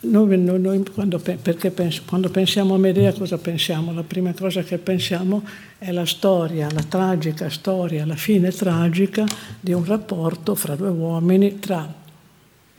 Noi, 0.04 0.36
noi 0.36 0.84
quando, 0.92 1.20
pens- 1.20 2.02
quando, 2.04 2.28
pensiamo 2.28 2.74
a 2.74 2.78
Medea 2.78 3.12
cosa 3.12 3.38
pensiamo? 3.38 3.92
La 3.92 4.02
prima 4.02 4.32
cosa 4.32 4.62
che 4.62 4.78
pensiamo 4.78 5.44
è 5.78 5.92
la 5.92 6.04
storia, 6.04 6.68
la 6.72 6.82
tragica 6.82 7.48
storia, 7.48 8.04
la 8.04 8.16
fine 8.16 8.50
tragica 8.50 9.24
di 9.60 9.72
un 9.72 9.84
rapporto 9.84 10.56
fra 10.56 10.74
due 10.74 10.88
uomini, 10.88 11.60
tra, 11.60 11.94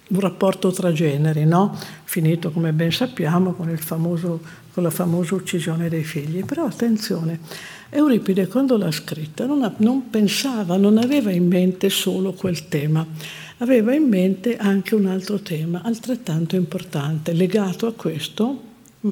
un 0.06 0.20
rapporto 0.20 0.72
tra 0.72 0.92
generi, 0.92 1.46
no? 1.46 1.78
finito 2.04 2.52
come 2.52 2.74
ben 2.74 2.92
sappiamo 2.92 3.54
con, 3.54 3.74
famoso, 3.78 4.42
con, 4.74 4.84
la 4.84 4.90
famosa 4.90 5.36
uccisione 5.36 5.88
dei 5.88 6.04
figli. 6.04 6.44
Però 6.44 6.66
attenzione, 6.66 7.40
Euripide 7.90 8.48
quando 8.48 8.76
l'ha 8.76 8.92
scritta 8.92 9.46
non, 9.46 9.64
ha, 9.64 9.74
non 9.78 10.10
pensava, 10.10 10.76
non 10.76 10.98
aveva 10.98 11.32
in 11.32 11.48
mente 11.48 11.90
solo 11.90 12.34
quel 12.34 12.68
tema 12.68 13.08
aveva 13.64 13.94
in 13.94 14.10
mente 14.10 14.58
anche 14.58 14.94
un 14.94 15.06
altro 15.06 15.40
tema 15.40 15.82
altrettanto 15.84 16.58
importante, 16.58 17.32
legato 17.32 17.88
a 17.88 17.94
questo, 17.94 18.62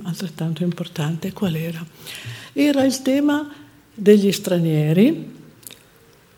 altrettanto 0.03 0.63
importante, 0.63 1.31
qual 1.31 1.55
era? 1.55 1.83
Era 2.51 2.83
il 2.83 3.01
tema 3.01 3.49
degli 3.93 4.29
stranieri, 4.31 5.39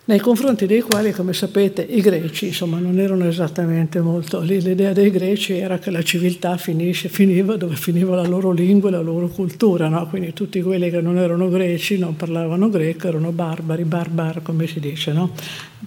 nei 0.05 0.19
confronti 0.19 0.65
dei 0.65 0.81
quali, 0.81 1.13
come 1.13 1.31
sapete, 1.31 1.81
i 1.81 2.01
greci 2.01 2.47
insomma, 2.47 2.77
non 2.77 2.99
erano 2.99 3.25
esattamente 3.25 4.01
molto 4.01 4.41
lì. 4.41 4.61
L'idea 4.61 4.91
dei 4.91 5.09
greci 5.09 5.53
era 5.53 5.79
che 5.79 5.91
la 5.91 6.03
civiltà 6.03 6.57
finisce, 6.57 7.07
finiva 7.07 7.55
dove 7.55 7.77
finiva 7.77 8.13
la 8.13 8.27
loro 8.27 8.51
lingua 8.51 8.89
e 8.89 8.91
la 8.91 9.01
loro 9.01 9.29
cultura, 9.29 9.87
no? 9.87 10.05
quindi 10.09 10.33
tutti 10.33 10.61
quelli 10.61 10.89
che 10.89 10.99
non 10.99 11.17
erano 11.17 11.47
greci, 11.47 11.97
non 11.97 12.17
parlavano 12.17 12.69
greco, 12.69 13.07
erano 13.07 13.31
barbari, 13.31 13.85
barbar 13.85 14.41
come 14.41 14.67
si 14.67 14.81
dice, 14.81 15.13
no? 15.13 15.31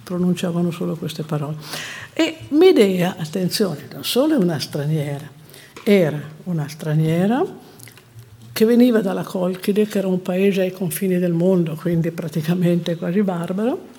pronunciavano 0.02 0.70
solo 0.70 0.96
queste 0.96 1.22
parole. 1.22 1.56
E 2.14 2.36
Medea, 2.48 3.16
attenzione, 3.18 3.86
non 3.92 4.02
solo 4.02 4.32
è 4.32 4.38
una 4.38 4.58
straniera, 4.58 5.28
era 5.84 6.22
una 6.44 6.66
straniera 6.68 7.44
che 8.50 8.64
veniva 8.64 9.02
dalla 9.02 9.24
Colchide, 9.24 9.84
che 9.84 9.98
era 9.98 10.08
un 10.08 10.22
paese 10.22 10.62
ai 10.62 10.72
confini 10.72 11.18
del 11.18 11.34
mondo, 11.34 11.74
quindi 11.74 12.10
praticamente 12.12 12.96
quasi 12.96 13.20
barbaro, 13.22 13.94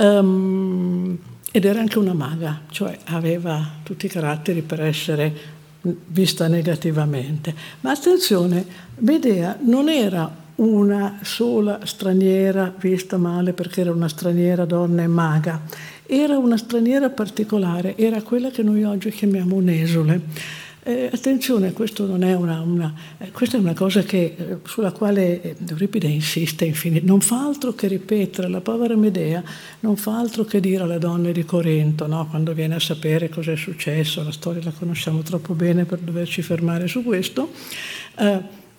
Um, 0.00 1.18
ed 1.52 1.64
era 1.64 1.80
anche 1.80 1.98
una 1.98 2.14
maga, 2.14 2.62
cioè 2.70 2.96
aveva 3.06 3.68
tutti 3.82 4.06
i 4.06 4.08
caratteri 4.08 4.62
per 4.62 4.80
essere 4.80 5.32
vista 6.06 6.46
negativamente. 6.46 7.54
Ma 7.80 7.90
attenzione, 7.90 8.64
Medea 8.96 9.58
non 9.60 9.88
era 9.88 10.38
una 10.56 11.18
sola 11.22 11.80
straniera 11.84 12.72
vista 12.78 13.18
male 13.18 13.52
perché 13.52 13.82
era 13.82 13.92
una 13.92 14.08
straniera 14.08 14.64
donna 14.64 15.02
e 15.02 15.06
maga, 15.06 15.62
era 16.06 16.38
una 16.38 16.56
straniera 16.56 17.10
particolare, 17.10 17.96
era 17.96 18.22
quella 18.22 18.50
che 18.50 18.62
noi 18.62 18.84
oggi 18.84 19.10
chiamiamo 19.10 19.56
un'esule. 19.56 20.20
Eh, 20.82 21.10
attenzione, 21.12 21.74
una, 21.98 22.60
una, 22.62 22.94
eh, 23.18 23.30
questa 23.32 23.58
è 23.58 23.60
una 23.60 23.74
cosa 23.74 24.02
che, 24.02 24.34
eh, 24.36 24.56
sulla 24.64 24.92
quale 24.92 25.42
eh, 25.42 25.56
Euripide 25.68 26.08
insiste 26.08 26.64
infinito. 26.64 27.04
Non 27.04 27.20
fa 27.20 27.44
altro 27.44 27.74
che 27.74 27.86
ripetere, 27.86 28.48
la 28.48 28.62
povera 28.62 28.96
Medea 28.96 29.42
non 29.80 29.96
fa 29.96 30.18
altro 30.18 30.44
che 30.44 30.58
dire 30.58 30.82
alle 30.82 30.98
donne 30.98 31.32
di 31.32 31.44
Corinto, 31.44 32.06
no? 32.06 32.26
quando 32.28 32.54
viene 32.54 32.76
a 32.76 32.80
sapere 32.80 33.28
cosa 33.28 33.52
è 33.52 33.56
successo, 33.56 34.22
la 34.22 34.32
storia 34.32 34.62
la 34.64 34.72
conosciamo 34.72 35.20
troppo 35.20 35.52
bene 35.52 35.84
per 35.84 35.98
doverci 35.98 36.40
fermare 36.40 36.86
su 36.88 37.04
questo. 37.04 37.50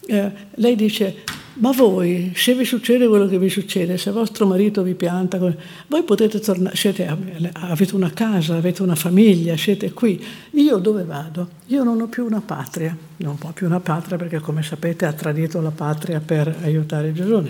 Eh, 0.08 0.32
lei 0.56 0.76
dice 0.76 1.24
ma 1.54 1.72
voi, 1.72 2.32
se 2.34 2.56
vi 2.56 2.64
succede 2.64 3.08
quello 3.08 3.28
che 3.28 3.38
vi 3.38 3.50
succede, 3.50 3.98
se 3.98 4.12
vostro 4.12 4.48
marito 4.48 4.84
vi 4.84 4.96
pianta, 4.96 5.38
voi 5.38 6.04
potete 6.04 6.40
tornare, 6.40 6.76
siete, 6.78 7.06
avete 7.54 7.94
una 7.94 8.10
casa, 8.12 8.56
avete 8.56 8.82
una 8.82 8.96
famiglia, 8.96 9.58
siete 9.58 9.92
qui. 9.92 10.24
Io 10.52 10.78
dove 10.78 11.04
vado? 11.04 11.50
Io 11.68 11.84
non 11.84 12.00
ho 12.00 12.08
più 12.08 12.26
una 12.26 12.42
patria, 12.42 12.96
non 13.18 13.38
ho 13.40 13.52
più 13.52 13.68
una 13.68 13.82
patria 13.82 14.18
perché 14.18 14.40
come 14.40 14.64
sapete 14.64 15.06
ha 15.06 15.12
tradito 15.12 15.60
la 15.60 15.72
patria 15.72 16.22
per 16.22 16.56
aiutare 16.64 17.12
Gesù. 17.12 17.44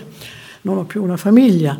Non 0.62 0.78
ho 0.78 0.84
più 0.84 1.02
una 1.02 1.16
famiglia, 1.16 1.78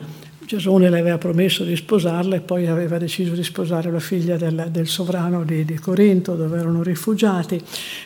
Gesone 0.52 0.90
le 0.90 0.98
aveva 0.98 1.16
promesso 1.16 1.64
di 1.64 1.74
sposarla 1.74 2.36
e 2.36 2.40
poi 2.40 2.66
aveva 2.66 2.98
deciso 2.98 3.32
di 3.32 3.42
sposare 3.42 3.90
la 3.90 4.00
figlia 4.00 4.36
del, 4.36 4.66
del 4.70 4.86
sovrano 4.86 5.44
di, 5.44 5.64
di, 5.64 5.78
Corinto 5.78 6.34
dove 6.34 6.58
erano 6.58 6.82
rifugiati. 6.82 7.58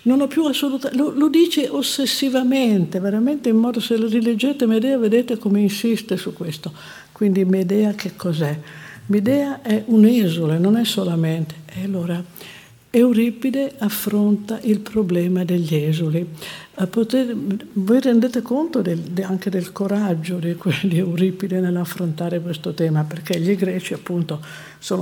Non 0.03 0.21
ho 0.21 0.29
più 0.29 0.45
assolutamente, 0.45 0.97
lo, 0.97 1.11
lo, 1.11 1.29
dice 1.29 1.69
ossessivamente, 1.69 3.01
veramente 3.01 3.49
in 3.49 3.57
modo, 3.57 3.81
se 3.81 3.97
lo 3.97 4.07
rileggete 4.07 4.65
Medea 4.65 4.97
vedete 4.97 5.39
come 5.39 5.59
insiste 5.59 6.17
su 6.17 6.33
questo. 6.33 6.73
Quindi 7.11 7.45
Medea 7.45 7.95
che 7.95 8.15
cos'è? 8.15 8.57
Medea 9.07 9.61
è 9.61 9.83
un 9.87 10.05
esule, 10.05 10.57
non 10.59 10.77
è 10.77 10.85
solamente. 10.85 11.57
E 11.75 11.83
allora 11.83 12.23
Euripide 12.97 13.75
affronta 13.77 14.59
il 14.63 14.81
problema 14.81 15.45
degli 15.45 15.75
esuli. 15.75 16.27
Poter, 16.89 17.37
voi 17.75 18.01
rendete 18.01 18.41
conto 18.41 18.81
del, 18.81 19.03
anche 19.21 19.51
del 19.51 19.71
coraggio 19.71 20.37
di, 20.37 20.57
di, 20.85 20.97
Euripide 20.97 21.61
nell'affrontare 21.61 22.41
questo 22.41 22.73
tema, 22.73 23.05
perché 23.05 23.39
gli 23.39 23.55
greci 23.55 23.93
appunto 23.93 24.41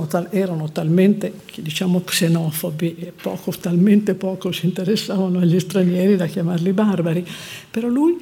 tal, 0.09 0.27
erano 0.31 0.69
talmente 0.73 1.31
diciamo, 1.55 2.01
xenofobi 2.03 2.97
e 2.99 3.13
poco, 3.13 3.53
talmente 3.57 4.13
poco 4.13 4.51
si 4.51 4.65
interessavano 4.65 5.39
agli 5.39 5.59
stranieri 5.61 6.17
da 6.17 6.25
chiamarli 6.25 6.73
barbari, 6.73 7.25
però 7.71 7.87
lui 7.87 8.17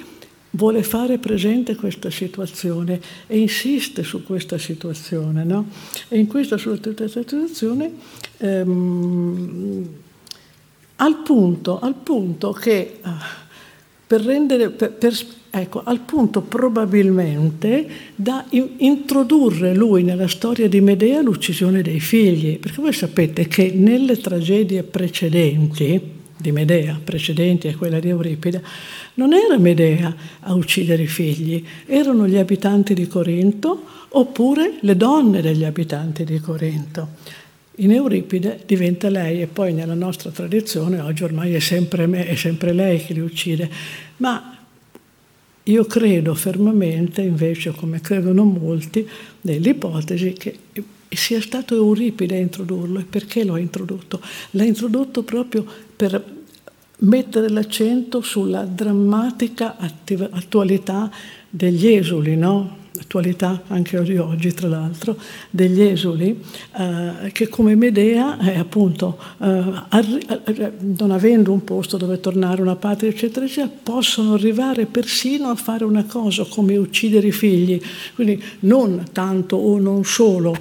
vuole 0.55 0.83
fare 0.83 1.17
presente 1.17 1.75
questa 1.75 2.09
situazione 2.09 2.99
e 3.27 3.37
insiste 3.37 4.03
su 4.03 4.23
questa 4.23 4.57
situazione. 4.57 5.43
No? 5.43 5.67
E 6.07 6.17
in 6.17 6.27
questa 6.27 6.57
situazione 6.57 7.91
ehm, 8.37 9.87
al, 10.97 11.21
punto, 11.23 11.79
al 11.79 11.95
punto 11.95 12.51
che... 12.51 12.99
Uh, 13.03 13.41
per 14.13 14.21
rendere, 14.21 14.69
per, 14.69 14.91
per, 14.91 15.13
ecco, 15.49 15.81
al 15.83 16.01
punto 16.01 16.41
probabilmente 16.41 17.87
da 18.13 18.45
introdurre 18.49 19.73
lui 19.73 20.03
nella 20.03 20.27
storia 20.27 20.69
di 20.69 20.81
Medea 20.81 21.19
l'uccisione 21.21 21.81
dei 21.81 21.99
figli, 21.99 22.59
perché 22.59 22.79
voi 22.79 22.93
sapete 22.93 23.47
che 23.47 23.71
nelle 23.73 24.17
tragedie 24.17 24.83
precedenti, 24.83 25.99
di 26.37 26.51
Medea, 26.51 26.99
precedenti 27.03 27.69
a 27.69 27.75
quella 27.75 27.99
di 27.99 28.09
Euripide, 28.09 28.61
non 29.15 29.33
era 29.33 29.57
Medea 29.57 30.15
a 30.41 30.53
uccidere 30.53 31.03
i 31.03 31.07
figli, 31.07 31.63
erano 31.85 32.27
gli 32.27 32.37
abitanti 32.37 32.93
di 32.93 33.07
Corinto 33.07 33.83
oppure 34.09 34.77
le 34.81 34.95
donne 34.95 35.41
degli 35.41 35.63
abitanti 35.63 36.23
di 36.23 36.39
Corinto. 36.39 37.09
In 37.77 37.91
Euripide 37.91 38.61
diventa 38.65 39.09
lei 39.09 39.41
e 39.41 39.47
poi 39.47 39.73
nella 39.73 39.95
nostra 39.95 40.29
tradizione 40.29 40.99
oggi 40.99 41.23
ormai 41.23 41.53
è 41.53 41.59
sempre, 41.59 42.05
me, 42.05 42.25
è 42.27 42.35
sempre 42.35 42.71
lei 42.71 43.03
che 43.03 43.13
li 43.13 43.19
uccide, 43.19 43.69
ma 44.17 44.53
io 45.63 45.85
credo 45.85 46.35
fermamente, 46.35 47.21
invece, 47.21 47.71
come 47.71 48.01
credono 48.01 48.43
molti, 48.43 49.07
nell'ipotesi 49.41 50.33
che 50.33 50.57
sia 51.07 51.39
stato 51.41 51.75
Euripide 51.75 52.35
a 52.35 52.39
introdurlo. 52.39 52.99
E 52.99 53.05
perché 53.05 53.45
lo 53.45 53.53
ha 53.53 53.59
introdotto? 53.59 54.19
L'ha 54.51 54.65
introdotto 54.65 55.23
proprio 55.23 55.65
per 55.95 56.32
mettere 56.99 57.49
l'accento 57.49 58.21
sulla 58.21 58.63
drammatica 58.63 59.77
attualità 59.77 61.11
degli 61.49 61.87
esuli, 61.87 62.35
no? 62.35 62.81
attualità 62.99 63.63
anche 63.67 64.01
di 64.03 64.17
oggi 64.17 64.53
tra 64.53 64.67
l'altro, 64.67 65.17
degli 65.49 65.81
esuli 65.81 66.39
eh, 66.77 67.31
che 67.31 67.47
come 67.49 67.75
Medea 67.75 68.39
eh, 68.39 68.57
appunto 68.57 69.17
eh, 69.41 69.63
arri- 69.89 70.25
eh, 70.45 70.71
non 70.79 71.11
avendo 71.11 71.51
un 71.51 71.63
posto 71.63 71.97
dove 71.97 72.19
tornare, 72.19 72.61
una 72.61 72.75
patria 72.75 73.09
eccetera 73.09 73.45
eccetera, 73.45 73.71
possono 73.81 74.33
arrivare 74.33 74.85
persino 74.85 75.49
a 75.49 75.55
fare 75.55 75.83
una 75.83 76.05
cosa 76.05 76.45
come 76.47 76.77
uccidere 76.77 77.27
i 77.27 77.31
figli, 77.31 77.81
quindi 78.15 78.41
non 78.61 79.05
tanto 79.11 79.55
o 79.55 79.79
non 79.79 80.05
solo 80.05 80.55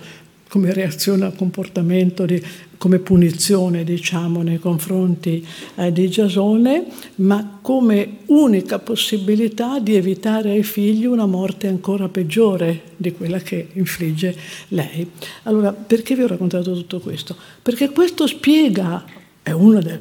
come 0.49 0.73
reazione 0.73 1.25
al 1.25 1.35
comportamento 1.35 2.27
di 2.27 2.43
come 2.83 2.99
punizione 2.99 3.85
diciamo, 3.85 4.43
nei 4.43 4.59
confronti 4.59 5.47
eh, 5.77 5.93
di 5.93 6.11
Giasone, 6.11 6.87
ma 7.17 7.61
come 7.63 8.17
unica 8.27 8.81
possibilità 8.81 9.79
di 9.79 9.95
evitare 9.95 10.51
ai 10.51 10.65
figli 10.65 11.05
una 11.05 11.27
morte 11.27 11.69
ancora 11.69 12.09
peggiore 12.09 12.83
di 12.97 13.13
quella 13.13 13.39
che 13.39 13.69
infligge 13.75 14.37
lei. 14.71 15.09
Allora, 15.45 15.73
perché 15.73 16.17
vi 16.17 16.23
ho 16.23 16.27
raccontato 16.27 16.75
tutto 16.75 16.99
questo? 16.99 17.37
Perché 17.63 17.91
questo 17.91 18.27
spiega, 18.27 19.05
è 19.45 19.53
uno 19.53 19.81
del, 19.81 20.01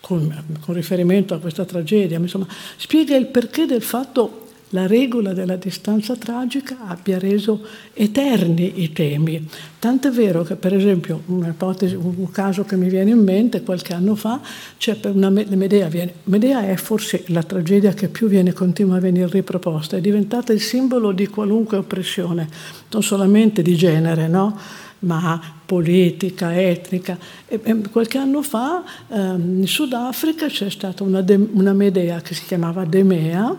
con, 0.00 0.44
con 0.60 0.74
riferimento 0.74 1.32
a 1.32 1.38
questa 1.38 1.64
tragedia, 1.64 2.18
insomma, 2.18 2.46
spiega 2.76 3.16
il 3.16 3.28
perché 3.28 3.64
del 3.64 3.80
fatto 3.80 4.43
la 4.74 4.88
regola 4.88 5.32
della 5.32 5.54
distanza 5.54 6.16
tragica 6.16 6.78
abbia 6.88 7.16
reso 7.16 7.64
eterni 7.94 8.82
i 8.82 8.92
temi. 8.92 9.48
Tant'è 9.78 10.10
vero 10.10 10.42
che, 10.42 10.56
per 10.56 10.74
esempio, 10.74 11.22
un 11.26 12.30
caso 12.32 12.64
che 12.64 12.76
mi 12.76 12.88
viene 12.88 13.10
in 13.10 13.22
mente 13.22 13.62
qualche 13.62 13.94
anno 13.94 14.16
fa, 14.16 14.40
c'è 14.76 14.96
per 14.96 15.14
una 15.14 15.30
Medea, 15.30 15.86
viene, 15.86 16.14
Medea 16.24 16.66
è 16.66 16.74
forse 16.74 17.22
la 17.28 17.44
tragedia 17.44 17.92
che 17.94 18.08
più 18.08 18.26
viene, 18.26 18.52
continua 18.52 18.96
a 18.96 19.00
venire 19.00 19.28
riproposta, 19.28 19.96
è 19.96 20.00
diventata 20.00 20.52
il 20.52 20.60
simbolo 20.60 21.12
di 21.12 21.28
qualunque 21.28 21.76
oppressione, 21.76 22.48
non 22.90 23.02
solamente 23.02 23.62
di 23.62 23.76
genere, 23.76 24.26
no? 24.26 24.58
ma 25.00 25.40
politica, 25.64 26.58
etnica. 26.58 27.16
E, 27.46 27.60
e 27.62 27.80
qualche 27.90 28.18
anno 28.18 28.42
fa 28.42 28.82
ehm, 29.08 29.58
in 29.60 29.66
Sudafrica 29.66 30.46
c'è 30.46 30.70
stata 30.70 31.04
una, 31.04 31.20
de, 31.20 31.34
una 31.52 31.74
Medea 31.74 32.20
che 32.22 32.34
si 32.34 32.44
chiamava 32.44 32.84
Demea, 32.84 33.54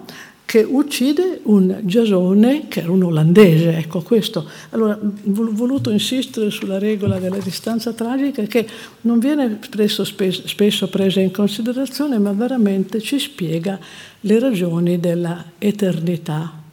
che 0.46 0.64
uccide 0.64 1.40
un 1.44 1.82
Giasone 1.84 2.68
che 2.68 2.82
era 2.82 2.92
un 2.92 3.04
olandese, 3.04 3.78
ecco 3.78 4.02
questo. 4.02 4.48
Allora, 4.70 4.94
ho 4.94 5.12
voluto 5.24 5.90
insistere 5.90 6.52
sulla 6.52 6.78
regola 6.78 7.20
della 7.20 7.40
distanza 7.40 7.94
tragica 7.94 8.44
che 8.44 8.68
non 9.02 9.20
viene 9.20 9.60
spesso, 9.62 10.04
spesso 10.04 10.88
presa 10.88 11.20
in 11.20 11.32
considerazione, 11.32 12.20
ma 12.20 12.32
veramente 12.32 13.02
ci 13.02 13.18
spiega 13.18 13.80
le 14.22 14.40
ragioni 14.40 15.00
della 15.00 15.44
eternità 15.58 16.64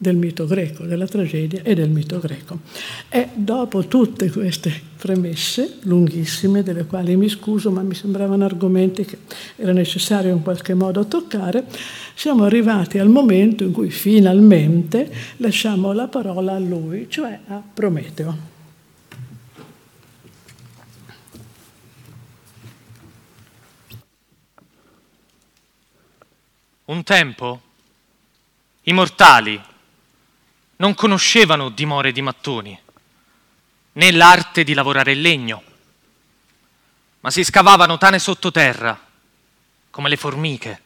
del 0.00 0.14
mito 0.14 0.46
greco, 0.46 0.84
della 0.84 1.06
tragedia 1.06 1.60
e 1.64 1.74
del 1.74 1.90
mito 1.90 2.20
greco. 2.20 2.60
E 3.08 3.30
dopo 3.34 3.86
tutte 3.86 4.30
queste 4.30 4.72
premesse 4.96 5.78
lunghissime, 5.82 6.62
delle 6.62 6.86
quali 6.86 7.16
mi 7.16 7.28
scuso, 7.28 7.72
ma 7.72 7.82
mi 7.82 7.94
sembravano 7.94 8.44
argomenti 8.44 9.04
che 9.04 9.18
era 9.56 9.72
necessario 9.72 10.32
in 10.32 10.42
qualche 10.42 10.74
modo 10.74 11.06
toccare, 11.06 11.66
siamo 12.14 12.44
arrivati 12.44 12.98
al 12.98 13.08
momento 13.08 13.64
in 13.64 13.72
cui 13.72 13.90
finalmente 13.90 15.12
lasciamo 15.38 15.92
la 15.92 16.06
parola 16.06 16.54
a 16.54 16.58
lui, 16.58 17.06
cioè 17.10 17.40
a 17.48 17.60
Prometeo. 17.74 18.56
Un 26.84 27.02
tempo 27.02 27.60
i 28.84 28.92
mortali 28.94 29.60
non 30.78 30.94
conoscevano 30.94 31.70
dimore 31.70 32.12
di 32.12 32.22
mattoni, 32.22 32.78
né 33.92 34.12
l'arte 34.12 34.64
di 34.64 34.74
lavorare 34.74 35.12
il 35.12 35.20
legno, 35.20 35.62
ma 37.20 37.30
si 37.30 37.42
scavavano 37.42 37.98
tane 37.98 38.18
sottoterra, 38.18 39.06
come 39.90 40.08
le 40.08 40.16
formiche, 40.16 40.82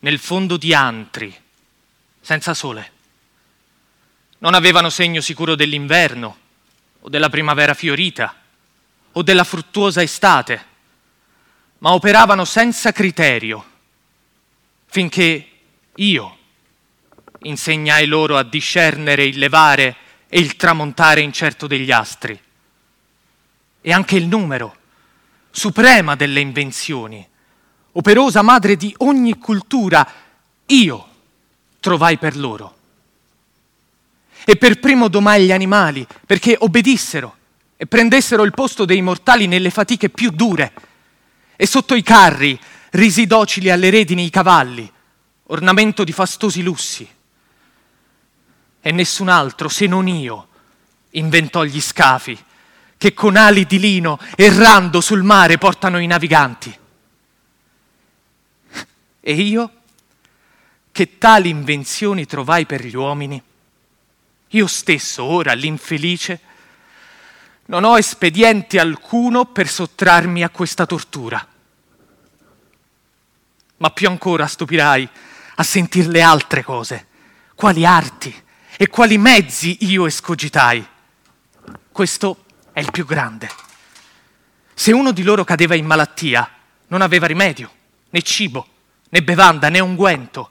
nel 0.00 0.18
fondo 0.18 0.56
di 0.56 0.74
antri, 0.74 1.34
senza 2.20 2.52
sole. 2.52 2.92
Non 4.38 4.54
avevano 4.54 4.90
segno 4.90 5.20
sicuro 5.20 5.54
dell'inverno, 5.54 6.38
o 7.00 7.08
della 7.08 7.30
primavera 7.30 7.74
fiorita, 7.74 8.34
o 9.12 9.22
della 9.22 9.44
fruttuosa 9.44 10.02
estate, 10.02 10.66
ma 11.78 11.92
operavano 11.92 12.44
senza 12.44 12.92
criterio, 12.92 13.64
finché 14.86 15.50
io, 15.94 16.38
insegnai 17.44 18.06
loro 18.06 18.36
a 18.36 18.42
discernere 18.42 19.24
il 19.24 19.38
levare 19.38 19.96
e 20.28 20.40
il 20.40 20.56
tramontare 20.56 21.20
incerto 21.20 21.66
degli 21.66 21.90
astri. 21.90 22.38
E 23.80 23.92
anche 23.92 24.16
il 24.16 24.26
numero, 24.26 24.76
suprema 25.50 26.14
delle 26.14 26.40
invenzioni, 26.40 27.26
operosa 27.92 28.42
madre 28.42 28.76
di 28.76 28.94
ogni 28.98 29.38
cultura, 29.38 30.06
io 30.66 31.08
trovai 31.80 32.16
per 32.18 32.36
loro. 32.36 32.76
E 34.44 34.56
per 34.56 34.80
primo 34.80 35.08
domai 35.08 35.46
gli 35.46 35.52
animali, 35.52 36.06
perché 36.26 36.56
obbedissero 36.58 37.36
e 37.76 37.86
prendessero 37.86 38.44
il 38.44 38.52
posto 38.52 38.84
dei 38.84 39.02
mortali 39.02 39.46
nelle 39.46 39.70
fatiche 39.70 40.08
più 40.08 40.30
dure. 40.30 40.72
E 41.56 41.66
sotto 41.66 41.94
i 41.94 42.02
carri 42.02 42.58
risi 42.92 43.26
docili 43.26 43.70
alle 43.70 43.90
redini 43.90 44.24
i 44.24 44.30
cavalli, 44.30 44.90
ornamento 45.46 46.04
di 46.04 46.12
fastosi 46.12 46.62
lussi 46.62 47.08
e 48.82 48.90
nessun 48.90 49.28
altro 49.28 49.68
se 49.68 49.86
non 49.86 50.08
io 50.08 50.48
inventò 51.10 51.62
gli 51.62 51.80
scafi 51.80 52.44
che 52.98 53.14
con 53.14 53.36
ali 53.36 53.64
di 53.64 53.78
lino 53.78 54.18
errando 54.36 55.00
sul 55.00 55.22
mare 55.22 55.58
portano 55.58 55.98
i 55.98 56.06
naviganti. 56.06 56.78
E 59.24 59.34
io, 59.34 59.72
che 60.90 61.18
tali 61.18 61.48
invenzioni 61.48 62.26
trovai 62.26 62.66
per 62.66 62.84
gli 62.84 62.94
uomini, 62.94 63.40
io 64.48 64.66
stesso 64.66 65.24
ora, 65.24 65.52
l'infelice, 65.52 66.40
non 67.66 67.84
ho 67.84 67.98
espediente 67.98 68.78
alcuno 68.78 69.46
per 69.46 69.68
sottrarmi 69.68 70.42
a 70.42 70.50
questa 70.50 70.86
tortura. 70.86 71.44
Ma 73.78 73.90
più 73.90 74.08
ancora 74.08 74.46
stupirai 74.46 75.08
a 75.56 75.62
sentir 75.62 76.06
le 76.08 76.22
altre 76.22 76.62
cose, 76.62 77.06
quali 77.54 77.86
arti, 77.86 78.42
e 78.82 78.88
quali 78.88 79.16
mezzi 79.16 79.76
io 79.82 80.06
escogitai. 80.06 80.84
Questo 81.92 82.46
è 82.72 82.80
il 82.80 82.90
più 82.90 83.06
grande. 83.06 83.48
Se 84.74 84.90
uno 84.90 85.12
di 85.12 85.22
loro 85.22 85.44
cadeva 85.44 85.76
in 85.76 85.86
malattia, 85.86 86.50
non 86.88 87.00
aveva 87.00 87.28
rimedio, 87.28 87.70
né 88.10 88.22
cibo, 88.22 88.66
né 89.08 89.22
bevanda, 89.22 89.68
né 89.68 89.78
unguento. 89.78 90.50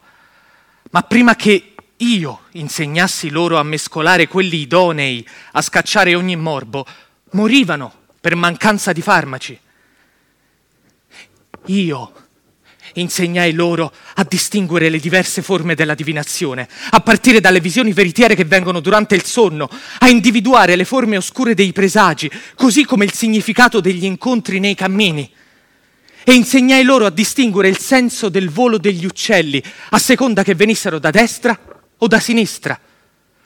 Ma 0.92 1.02
prima 1.02 1.36
che 1.36 1.76
io 1.98 2.44
insegnassi 2.52 3.30
loro 3.30 3.60
a 3.60 3.64
mescolare 3.64 4.30
quelli 4.30 4.62
idonei 4.62 5.28
a 5.52 5.62
scacciare 5.62 6.16
ogni 6.16 6.38
morbo, 6.38 6.86
morivano 7.32 7.94
per 8.22 8.36
mancanza 8.38 8.94
di 8.94 9.02
farmaci. 9.02 9.60
Io 11.66 12.21
insegnai 12.94 13.54
loro 13.54 13.94
a 14.16 14.26
distinguere 14.28 14.90
le 14.90 15.00
diverse 15.00 15.42
forme 15.42 15.76
della 15.76 15.96
divinazione, 15.96 16.68
a 16.90 17.00
partire 17.02 17.40
dalle 17.40 17.60
visioni 17.60 17.94
veritiere 17.94 18.36
che 18.36 18.46
vengono 18.46 18.80
durante 18.80 19.16
il 19.16 19.24
sonno, 19.24 19.70
a 20.00 20.10
individuare 20.10 20.76
le 20.76 20.86
forme 20.86 21.18
oscure 21.18 21.54
dei 21.54 21.72
presagi, 21.72 22.30
così 22.56 22.86
come 22.86 23.06
il 23.06 23.14
significato 23.14 23.80
degli 23.80 24.06
incontri 24.06 24.60
nei 24.60 24.76
cammini. 24.76 25.30
E 26.24 26.34
insegnai 26.34 26.84
loro 26.84 27.06
a 27.06 27.10
distinguere 27.10 27.68
il 27.68 27.80
senso 27.80 28.30
del 28.30 28.50
volo 28.50 28.78
degli 28.78 29.06
uccelli, 29.06 29.64
a 29.90 29.98
seconda 29.98 30.44
che 30.44 30.54
venissero 30.54 31.00
da 31.00 31.10
destra 31.10 31.58
o 31.98 32.08
da 32.08 32.20
sinistra, 32.20 32.80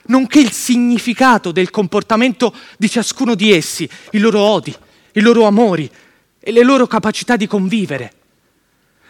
nonché 0.06 0.40
il 0.40 0.52
significato 0.52 1.52
del 1.52 1.70
comportamento 1.70 2.54
di 2.76 2.90
ciascuno 2.90 3.34
di 3.34 3.52
essi, 3.52 3.88
i 4.12 4.18
loro 4.18 4.40
odi, 4.40 4.74
i 5.12 5.20
loro 5.20 5.46
amori 5.46 5.90
e 6.38 6.52
le 6.52 6.62
loro 6.62 6.86
capacità 6.86 7.36
di 7.36 7.46
convivere 7.46 8.12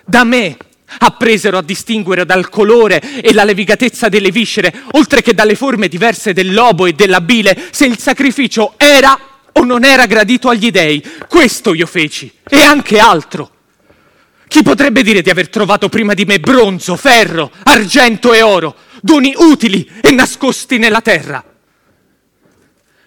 Da 0.09 0.23
me 0.23 0.57
appresero 0.99 1.59
a 1.59 1.63
distinguere 1.63 2.25
dal 2.25 2.49
colore 2.49 3.21
e 3.21 3.35
la 3.35 3.43
levigatezza 3.43 4.09
delle 4.09 4.31
viscere, 4.31 4.73
oltre 4.93 5.21
che 5.21 5.35
dalle 5.35 5.57
forme 5.57 5.89
diverse 5.89 6.33
del 6.33 6.55
lobo 6.55 6.87
e 6.87 6.93
della 6.93 7.21
bile, 7.21 7.69
se 7.73 7.87
il 7.87 7.99
sacrificio 7.99 8.75
era 8.77 9.19
o 9.53 9.65
non 9.65 9.85
era 9.85 10.07
gradito 10.07 10.49
agli 10.49 10.71
dei. 10.71 11.03
Questo 11.29 11.75
io 11.75 11.87
feci, 11.87 12.33
e 12.49 12.63
anche 12.63 13.01
altro. 13.01 13.51
Chi 14.47 14.63
potrebbe 14.63 15.03
dire 15.03 15.23
di 15.23 15.31
aver 15.31 15.49
trovato 15.49 15.89
prima 15.89 16.15
di 16.15 16.25
me 16.25 16.39
bronzo, 16.39 16.95
ferro, 16.95 17.51
argento 17.65 18.33
e 18.33 18.43
oro, 18.43 18.77
doni 19.03 19.35
utili 19.37 19.91
e 20.01 20.13
nascosti 20.13 20.79
nella 20.79 21.01
terra? 21.01 21.45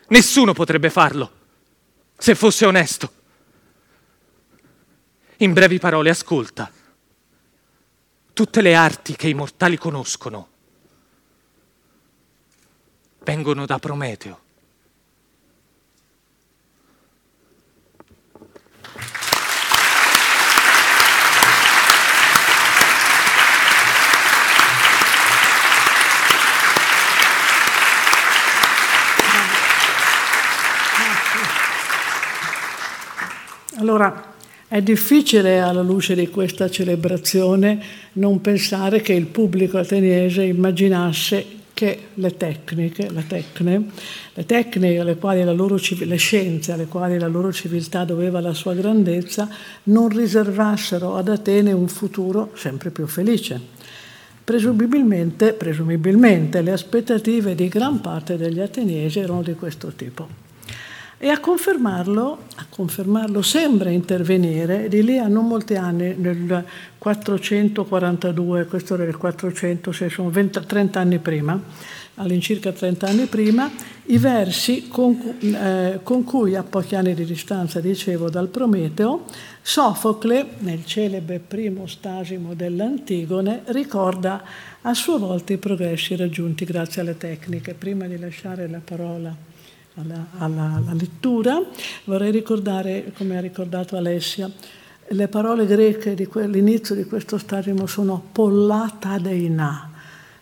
Nessuno 0.09 0.51
potrebbe 0.51 0.89
farlo, 0.89 1.31
se 2.17 2.35
fosse 2.35 2.65
onesto. 2.65 3.11
In 5.37 5.53
brevi 5.53 5.79
parole, 5.79 6.09
ascolta. 6.09 6.69
Tutte 8.39 8.61
le 8.61 8.73
arti 8.73 9.17
che 9.17 9.27
i 9.27 9.33
mortali 9.33 9.77
conoscono 9.77 10.47
vengono 13.25 13.65
da 13.65 13.79
Prometeo. 13.79 14.39
Allora, 33.79 34.28
è 34.69 34.83
difficile 34.83 35.61
alla 35.61 35.81
luce 35.81 36.13
di 36.13 36.29
questa 36.29 36.69
celebrazione 36.69 37.81
non 38.13 38.39
pensare 38.39 39.01
che 39.01 39.13
il 39.13 39.25
pubblico 39.25 39.79
ateniese 39.79 40.43
immaginasse 40.43 41.57
che 41.73 41.99
le 42.13 42.37
tecniche, 42.37 43.09
la 43.11 43.23
tecne, 43.27 43.89
le 44.31 44.45
tecniche 44.45 44.99
alle 44.99 45.15
quali 45.15 45.43
la 45.43 45.53
loro 45.53 45.79
le 45.79 46.15
scienze 46.17 46.71
alle 46.71 46.85
quali 46.85 47.17
la 47.17 47.27
loro 47.27 47.51
civiltà 47.51 48.03
doveva 48.03 48.41
la 48.41 48.53
sua 48.53 48.75
grandezza, 48.75 49.49
non 49.83 50.09
riservassero 50.09 51.15
ad 51.15 51.29
Atene 51.29 51.71
un 51.71 51.87
futuro 51.87 52.51
sempre 52.53 52.91
più 52.91 53.07
felice. 53.07 53.59
Presumibilmente, 54.43 55.53
presumibilmente 55.53 56.61
le 56.61 56.73
aspettative 56.73 57.55
di 57.55 57.69
gran 57.69 58.01
parte 58.01 58.37
degli 58.37 58.59
ateniesi 58.59 59.17
erano 59.17 59.41
di 59.41 59.55
questo 59.55 59.87
tipo. 59.95 60.48
E 61.21 61.27
a 61.27 61.39
confermarlo, 61.41 62.43
a 62.55 62.65
confermarlo 62.69 63.41
sembra 63.41 63.89
intervenire 63.89 64.87
di 64.87 65.03
lì 65.03 65.17
a 65.17 65.27
non 65.27 65.47
molti 65.47 65.75
anni, 65.75 66.15
nel 66.15 66.63
442, 66.97 68.65
questo 68.65 68.93
era 68.93 69.03
il 69.03 69.17
400, 69.17 69.91
se 69.91 70.07
sono 70.07 70.29
20, 70.29 70.65
30 70.65 70.97
anni 70.97 71.19
prima, 71.19 71.61
all'incirca 72.15 72.71
30 72.71 73.05
anni 73.05 73.25
prima, 73.25 73.69
i 74.05 74.17
versi 74.17 74.87
con, 74.87 75.19
eh, 75.41 75.99
con, 76.03 76.23
cui 76.23 76.55
a 76.55 76.63
pochi 76.63 76.95
anni 76.95 77.13
di 77.13 77.25
distanza, 77.25 77.81
dicevo, 77.81 78.29
dal 78.29 78.47
Prometeo, 78.47 79.25
Sofocle, 79.61 80.51
nel 80.59 80.85
celebre 80.85 81.39
primo 81.39 81.85
stasimo 81.85 82.53
dell'Antigone, 82.53 83.63
ricorda 83.65 84.41
a 84.83 84.93
sua 84.93 85.17
volta 85.17 85.51
i 85.51 85.57
progressi 85.57 86.15
raggiunti 86.15 86.63
grazie 86.63 87.01
alle 87.01 87.17
tecniche. 87.17 87.73
Prima 87.73 88.07
di 88.07 88.17
lasciare 88.17 88.69
la 88.69 88.79
parola 88.81 89.49
alla, 89.99 90.27
alla, 90.37 90.73
alla 90.75 90.93
lettura, 90.93 91.61
vorrei 92.05 92.31
ricordare, 92.31 93.11
come 93.17 93.37
ha 93.37 93.41
ricordato 93.41 93.95
Alessia, 93.95 94.49
le 95.11 95.27
parole 95.27 95.65
greche 95.65 96.13
di 96.13 96.27
l'inizio 96.31 96.95
di 96.95 97.05
questo 97.05 97.37
stagimo 97.37 97.87
sono 97.87 98.21
pollata 98.31 99.17
deina, 99.17 99.91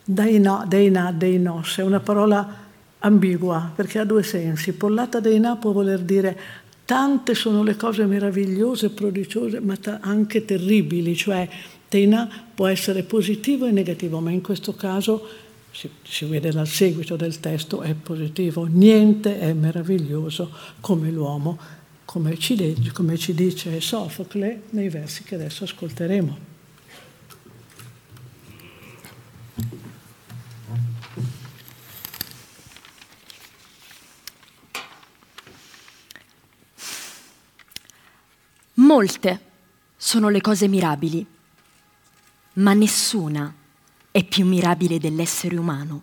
deina, 0.03 0.66
deina, 0.68 1.12
deinos, 1.12 1.78
è 1.78 1.84
una 1.84 1.99
parola 1.99 2.66
ambigua 2.99 3.72
perché 3.74 3.99
ha 3.99 4.05
due 4.05 4.24
sensi. 4.24 4.74
Pollata 4.74 5.20
deina 5.20 5.55
può 5.55 5.72
voler 5.72 5.99
dire 5.99 6.38
tante 6.84 7.34
sono 7.34 7.64
le 7.64 7.76
cose 7.76 8.05
meravigliose, 8.05 8.89
prodigiose, 8.89 9.60
ma 9.60 9.76
anche 10.01 10.45
terribili, 10.45 11.16
cioè 11.16 11.47
deina 11.88 12.30
può 12.53 12.68
essere 12.68 13.03
positivo 13.03 13.66
e 13.66 13.72
negativo, 13.72 14.20
ma 14.20 14.32
in 14.32 14.41
questo 14.41 14.74
caso 14.76 15.45
si, 15.78 15.91
si, 16.01 16.25
vede 16.25 16.49
dal 16.49 16.67
seguito 16.67 17.15
del 17.15 17.39
testo, 17.39 17.84
è 17.84 17.93
positivo. 17.93 18.65
Niente 18.65 19.39
è 19.39 19.53
meraviglioso 19.53 20.51
come 20.82 21.11
l'uomo, 21.11 21.59
come 22.03 22.36
ci, 22.39 22.91
come 22.91 23.15
ci 23.15 23.36
dice 23.36 23.80
Sofocle 23.80 24.63
nei 24.71 24.89
versi 24.89 25.21
che 25.21 25.36
adesso 25.36 25.65
ascolteremo. 25.65 26.55
Molte 38.73 39.39
sono 39.95 40.30
le 40.30 40.41
cose 40.41 40.67
mirabili, 40.67 41.23
ma 42.53 42.73
nessuna 42.73 43.53
è 44.18 44.24
più 44.24 44.47
mirabile 44.47 44.97
dell'essere 44.97 45.57
umano. 45.57 46.01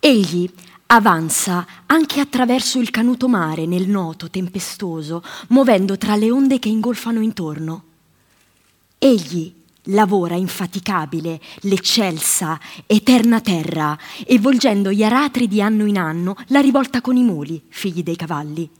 Egli 0.00 0.50
avanza 0.86 1.66
anche 1.84 2.20
attraverso 2.20 2.78
il 2.78 2.88
canuto 2.88 3.28
mare 3.28 3.66
nel 3.66 3.86
noto 3.86 4.30
tempestoso, 4.30 5.22
muovendo 5.48 5.98
tra 5.98 6.16
le 6.16 6.30
onde 6.30 6.58
che 6.58 6.70
ingolfano 6.70 7.20
intorno. 7.20 7.84
Egli 8.96 9.52
lavora 9.88 10.36
infaticabile 10.36 11.38
l'eccelsa, 11.60 12.58
eterna 12.86 13.42
terra 13.42 13.98
e 14.24 14.38
volgendo 14.38 14.90
gli 14.90 15.02
aratri 15.02 15.46
di 15.46 15.60
anno 15.60 15.84
in 15.84 15.98
anno 15.98 16.34
la 16.46 16.60
rivolta 16.60 17.02
con 17.02 17.16
i 17.16 17.22
muli, 17.22 17.62
figli 17.68 18.02
dei 18.02 18.16
cavalli 18.16 18.70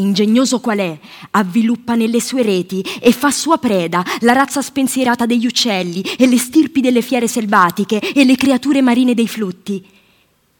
ingegnoso 0.00 0.60
qual 0.60 0.78
è, 0.78 0.98
avviluppa 1.32 1.94
nelle 1.94 2.20
sue 2.20 2.42
reti 2.42 2.84
e 3.00 3.12
fa 3.12 3.30
sua 3.30 3.58
preda 3.58 4.04
la 4.20 4.32
razza 4.32 4.62
spensierata 4.62 5.26
degli 5.26 5.46
uccelli 5.46 6.02
e 6.02 6.26
le 6.26 6.38
stirpi 6.38 6.80
delle 6.80 7.02
fiere 7.02 7.28
selvatiche 7.28 8.00
e 8.00 8.24
le 8.24 8.36
creature 8.36 8.80
marine 8.82 9.14
dei 9.14 9.28
flutti. 9.28 9.86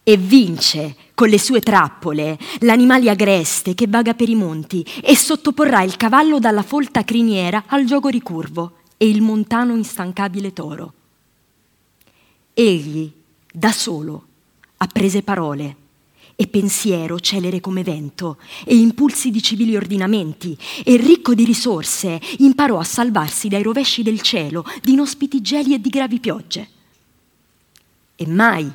E 0.03 0.17
vince 0.17 0.95
con 1.13 1.29
le 1.29 1.37
sue 1.37 1.59
trappole 1.59 2.37
l'animale 2.59 3.09
agreste 3.09 3.75
che 3.75 3.87
vaga 3.87 4.13
per 4.13 4.29
i 4.29 4.35
monti 4.35 4.85
e 5.03 5.15
sottoporrà 5.15 5.83
il 5.83 5.97
cavallo 5.97 6.39
dalla 6.39 6.63
folta 6.63 7.03
criniera 7.03 7.65
al 7.67 7.85
gioco 7.85 8.07
ricurvo 8.07 8.77
e 8.97 9.07
il 9.07 9.21
montano 9.21 9.75
instancabile 9.75 10.53
toro. 10.53 10.93
Egli, 12.53 13.11
da 13.51 13.71
solo, 13.71 14.25
ha 14.77 14.87
prese 14.87 15.21
parole 15.21 15.75
e 16.41 16.47
pensiero 16.47 17.19
celere 17.19 17.59
come 17.59 17.83
vento, 17.83 18.37
e 18.63 18.73
impulsi 18.73 19.29
di 19.29 19.41
civili 19.41 19.75
ordinamenti, 19.75 20.57
e 20.85 20.95
ricco 20.95 21.33
di 21.33 21.43
risorse, 21.43 22.17
imparò 22.37 22.79
a 22.79 22.83
salvarsi 22.85 23.49
dai 23.49 23.61
rovesci 23.61 24.03
del 24.03 24.21
cielo, 24.21 24.63
di 24.81 24.93
inospiti 24.93 25.41
geli 25.41 25.73
e 25.73 25.81
di 25.81 25.89
gravi 25.89 26.21
piogge. 26.21 26.69
E 28.15 28.25
mai 28.25 28.71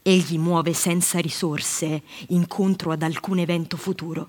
egli 0.00 0.38
muove 0.38 0.74
senza 0.74 1.18
risorse 1.18 2.02
incontro 2.28 2.92
ad 2.92 3.02
alcun 3.02 3.40
evento 3.40 3.76
futuro. 3.76 4.28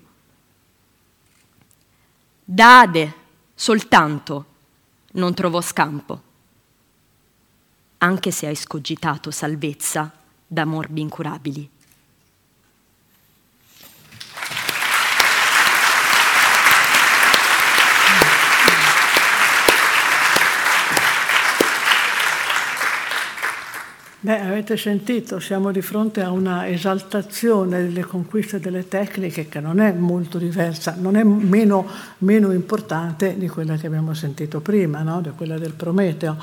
Dade 2.42 3.14
soltanto 3.54 4.46
non 5.12 5.32
trovò 5.32 5.60
scampo, 5.60 6.22
anche 7.98 8.32
se 8.32 8.48
ha 8.48 8.50
escogitato 8.50 9.30
salvezza 9.30 10.12
da 10.44 10.64
morbi 10.64 11.02
incurabili. 11.02 11.70
Beh, 24.20 24.40
avete 24.40 24.76
sentito, 24.76 25.38
siamo 25.38 25.70
di 25.70 25.80
fronte 25.80 26.22
a 26.22 26.32
una 26.32 26.66
esaltazione 26.66 27.84
delle 27.84 28.02
conquiste 28.02 28.58
delle 28.58 28.88
tecniche 28.88 29.46
che 29.46 29.60
non 29.60 29.78
è 29.78 29.92
molto 29.92 30.38
diversa, 30.38 30.96
non 30.98 31.14
è 31.14 31.22
meno, 31.22 31.86
meno 32.18 32.50
importante 32.50 33.38
di 33.38 33.46
quella 33.46 33.76
che 33.76 33.86
abbiamo 33.86 34.14
sentito 34.14 34.58
prima, 34.58 35.02
no? 35.02 35.20
di 35.20 35.30
quella 35.36 35.56
del 35.56 35.72
Prometeo. 35.72 36.36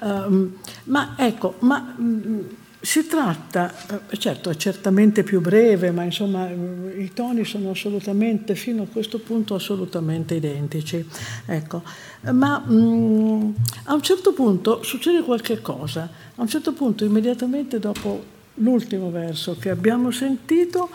Um, 0.00 0.56
ma 0.84 1.14
ecco, 1.16 1.54
ma, 1.60 1.94
um, 1.96 2.44
si 2.84 3.06
tratta, 3.06 3.72
eh, 4.10 4.18
certo 4.18 4.50
è 4.50 4.56
certamente 4.56 5.22
più 5.22 5.40
breve, 5.40 5.90
ma 5.90 6.02
insomma 6.02 6.46
i 6.50 7.10
toni 7.14 7.42
sono 7.46 7.70
assolutamente, 7.70 8.54
fino 8.54 8.82
a 8.82 8.86
questo 8.86 9.18
punto, 9.18 9.54
assolutamente 9.54 10.34
identici. 10.34 11.02
Ecco. 11.46 11.82
Ma 12.32 12.58
mh, 12.58 13.54
a 13.84 13.94
un 13.94 14.02
certo 14.02 14.34
punto 14.34 14.82
succede 14.82 15.22
qualche 15.22 15.62
cosa, 15.62 16.10
a 16.36 16.42
un 16.42 16.48
certo 16.48 16.72
punto 16.72 17.04
immediatamente 17.04 17.78
dopo 17.78 18.32
l'ultimo 18.54 19.10
verso 19.10 19.56
che 19.58 19.70
abbiamo 19.70 20.10
sentito, 20.10 20.88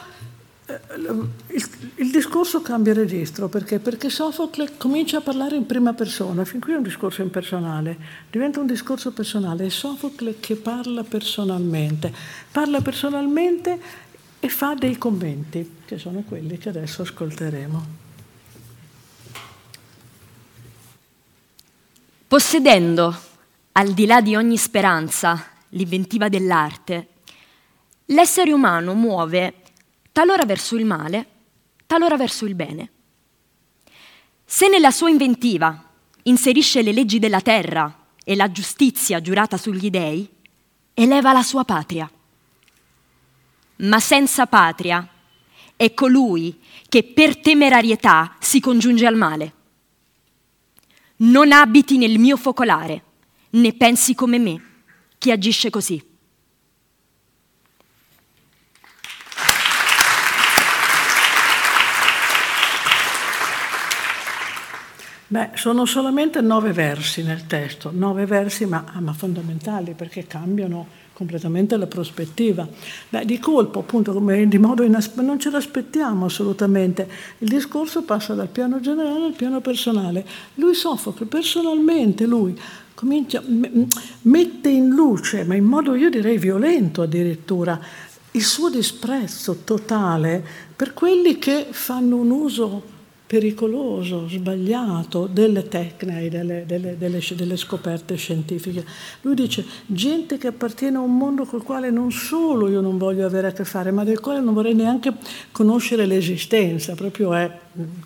il, 1.48 1.70
il, 1.96 2.12
discorso 2.12 2.62
cambia 2.62 2.94
registro 2.94 3.48
perché? 3.48 3.80
perché 3.80 4.10
Sofocle 4.10 4.78
comincia 4.78 5.18
a 5.18 5.22
parlare 5.22 5.56
in 5.56 5.66
prima 5.66 5.94
persona, 5.94 6.46
fin 6.46 6.60
qui 6.60 6.74
è 6.74 6.76
un 6.76 6.84
discorso 6.84 7.22
impersonale, 7.22 7.98
diventa 8.30 8.60
un 8.60 8.68
discorso 8.68 9.12
personale, 9.12 9.66
è 9.66 9.70
Sofocle 9.70 10.40
che 10.40 10.56
parla 10.56 11.04
personalmente, 11.04 12.14
parla 12.52 12.82
personalmente 12.82 13.80
e 14.40 14.50
fa 14.50 14.76
dei 14.76 14.98
commenti, 14.98 15.78
che 15.86 15.98
sono 15.98 16.22
quelli 16.22 16.58
che 16.58 16.70
adesso 16.70 17.02
ascolteremo. 17.02 18.08
Possedendo, 22.28 23.18
al 23.80 23.94
di 23.94 24.06
là 24.06 24.20
di 24.20 24.36
ogni 24.36 24.58
speranza, 24.58 25.52
l'inventiva 25.70 26.28
dell'arte, 26.28 27.08
l'essere 28.08 28.52
umano 28.52 28.94
muove 28.94 29.54
talora 30.12 30.44
verso 30.44 30.76
il 30.76 30.84
male, 30.84 31.28
talora 31.86 32.18
verso 32.18 32.46
il 32.46 32.56
bene. 32.56 32.92
Se 34.44 34.68
nella 34.68 34.92
sua 34.92 35.10
inventiva 35.10 35.82
inserisce 36.24 36.82
le 36.82 36.92
leggi 36.92 37.20
della 37.20 37.40
terra 37.40 38.08
e 38.22 38.36
la 38.36 38.52
giustizia 38.52 39.22
giurata 39.22 39.56
sugli 39.56 39.90
dei, 39.90 40.30
eleva 40.94 41.32
la 41.32 41.44
sua 41.44 41.64
patria. 41.64 42.12
Ma 43.78 44.00
senza 44.02 44.46
patria 44.46 45.08
è 45.78 45.94
colui 45.94 46.60
che 46.90 47.04
per 47.04 47.38
temerarietà 47.38 48.36
si 48.40 48.60
congiunge 48.60 49.06
al 49.06 49.16
male. 49.16 49.54
Non 51.18 51.54
abiti 51.54 51.98
nel 51.98 52.20
mio 52.20 52.36
focolare, 52.36 53.04
né 53.52 53.74
pensi 53.74 54.16
come 54.16 54.38
me, 54.38 54.62
chi 55.18 55.32
agisce 55.32 55.70
così. 55.70 56.08
Beh, 65.32 65.52
sono 65.54 65.86
solamente 65.86 66.42
nove 66.42 66.72
versi 66.74 67.22
nel 67.22 67.46
testo, 67.46 67.92
nove 67.94 68.26
versi 68.26 68.66
ma, 68.66 68.84
ma 69.00 69.14
fondamentali 69.14 69.94
perché 69.94 70.26
cambiano 70.26 70.88
completamente 71.14 71.78
la 71.78 71.86
prospettiva. 71.86 72.68
Beh, 73.10 73.26
di 73.26 73.38
colpo, 73.38 73.80
appunto, 73.80 74.12
come 74.12 74.48
di 74.48 74.58
modo 74.58 74.82
inaspettato, 74.82 75.28
non 75.28 75.40
ce 75.40 75.52
l'aspettiamo 75.52 76.26
assolutamente. 76.26 77.08
Il 77.40 77.48
discorso 77.48 78.02
passa 78.02 78.34
dal 78.34 78.48
piano 78.48 78.80
generale 78.80 79.26
al 79.26 79.36
piano 79.36 79.62
personale. 79.62 80.26
Lui 80.56 80.74
Sofocle, 80.74 81.28
personalmente, 81.28 82.26
lui 82.26 82.60
comincia, 83.00 83.42
mette 84.24 84.68
in 84.68 84.90
luce, 84.90 85.46
ma 85.46 85.56
in 85.56 85.64
modo 85.64 85.96
io 85.96 86.10
direi 86.10 86.38
violento 86.38 87.04
addirittura, 87.04 87.80
il 88.32 88.44
suo 88.44 88.70
disprezzo 88.70 89.62
totale 89.64 90.46
per 90.76 90.94
quelli 90.94 91.40
che 91.40 91.68
fanno 91.70 92.18
un 92.18 92.30
uso 92.30 92.84
pericoloso, 93.30 94.28
sbagliato 94.28 95.28
delle 95.28 95.68
tecniche, 95.68 96.30
delle, 96.32 96.64
delle, 96.66 96.98
delle, 96.98 97.22
delle, 97.36 97.58
scoperte 97.58 98.16
scientifiche. 98.16 98.84
Lui 99.22 99.36
dice 99.36 99.64
gente 99.86 100.40
che 100.40 100.48
appartiene 100.48 100.98
a 100.98 101.02
un 101.02 101.16
mondo 101.16 101.46
col 101.46 101.62
quale 101.62 101.92
non 101.92 102.12
solo 102.12 102.68
io 102.70 102.82
non 102.82 102.98
voglio 102.98 103.28
avere 103.28 103.46
a 103.46 103.52
che 103.52 103.66
fare, 103.66 103.92
ma 103.92 104.04
del 104.04 104.20
quale 104.20 104.40
non 104.40 104.56
vorrei 104.56 104.74
neanche 104.74 105.14
conoscere 105.52 106.08
l'esistenza, 106.08 106.96
proprio 106.96 107.36
è, 107.36 107.56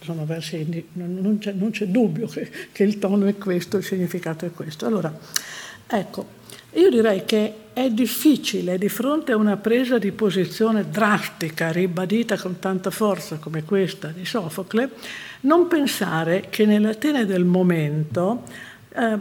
sono 0.02 0.26
versi, 0.26 0.88
non 0.92 1.38
c'è, 1.40 1.54
non 1.54 1.72
c'è 1.72 1.88
dubbio 1.88 2.28
che, 2.28 2.52
che 2.74 2.84
il 2.84 3.00
tono 3.00 3.26
è 3.26 3.38
questo, 3.38 3.78
il 3.78 3.84
significato 3.86 4.44
è 4.44 4.52
questo. 4.52 4.86
Allora, 4.86 5.18
ecco, 5.88 6.42
io 6.74 6.90
direi 6.90 7.24
che 7.26 7.56
è 7.74 7.90
difficile 7.90 8.78
di 8.78 8.90
fronte 8.90 9.32
a 9.32 9.36
una 9.36 9.58
presa 9.58 9.98
di 9.98 10.12
posizione 10.12 10.90
drastica, 10.90 11.72
ribadita 11.72 12.38
con 12.38 12.60
tanta 12.60 12.92
forza 12.92 13.38
come 13.38 13.64
questa 13.64 14.08
di 14.08 14.26
Sofocle, 14.26 14.90
non 15.42 15.68
pensare 15.68 16.48
che 16.50 16.66
nell'Atene 16.66 17.26
del 17.26 17.46
momento 17.46 18.44
eh, 18.90 19.18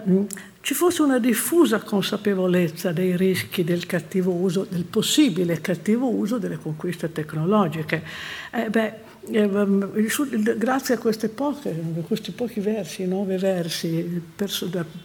ci 0.61 0.74
fosse 0.74 1.03
una 1.03 1.18
diffusa 1.18 1.80
consapevolezza 1.80 2.92
dei 2.92 3.16
rischi 3.16 3.64
del 3.64 3.86
cattivo 3.86 4.32
uso, 4.32 4.66
del 4.68 4.84
possibile 4.84 5.61
cattivo 5.61 6.09
uso 6.09 6.38
delle 6.38 6.59
conquiste 6.59 7.11
tecnologiche. 7.11 8.03
Eh, 8.53 8.70
beh, 8.70 8.86
eh, 8.86 8.94
grazie 9.25 10.95
a 10.95 10.99
poche, 11.29 11.83
questi 12.07 12.33
pochi 12.33 12.59
versi, 12.61 13.07
nove 13.07 13.39
versi, 13.39 14.20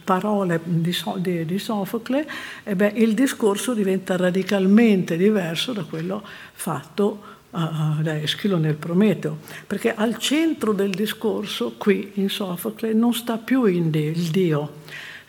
parole 0.03 0.59
di 0.65 1.59
Sofocle, 1.59 2.27
eh 2.63 2.75
beh, 2.75 2.93
il 2.95 3.13
discorso 3.13 3.73
diventa 3.73 4.15
radicalmente 4.15 5.17
diverso 5.17 5.71
da 5.71 5.83
quello 5.83 6.23
fatto 6.53 7.35
da 7.49 8.19
Eschilo 8.19 8.57
nel 8.57 8.75
Prometeo, 8.75 9.37
perché 9.65 9.93
al 9.93 10.17
centro 10.17 10.73
del 10.73 10.91
discorso 10.91 11.75
qui 11.77 12.11
in 12.15 12.29
Sofocle 12.29 12.93
non 12.93 13.13
sta 13.13 13.37
più 13.37 13.65
in 13.65 13.89
Dio, 13.89 14.09
il 14.09 14.29
Dio, 14.29 14.73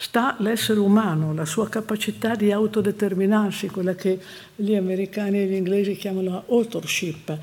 sta 0.01 0.37
l'essere 0.39 0.79
umano, 0.79 1.35
la 1.35 1.45
sua 1.45 1.69
capacità 1.69 2.37
di 2.37 2.53
autodeterminarsi, 2.53 3.67
quella 3.67 3.97
che 3.97 4.21
gli 4.55 4.77
americani 4.77 5.41
e 5.41 5.47
gli 5.47 5.55
inglesi 5.55 5.97
chiamano 5.97 6.45
authorship. 6.49 7.37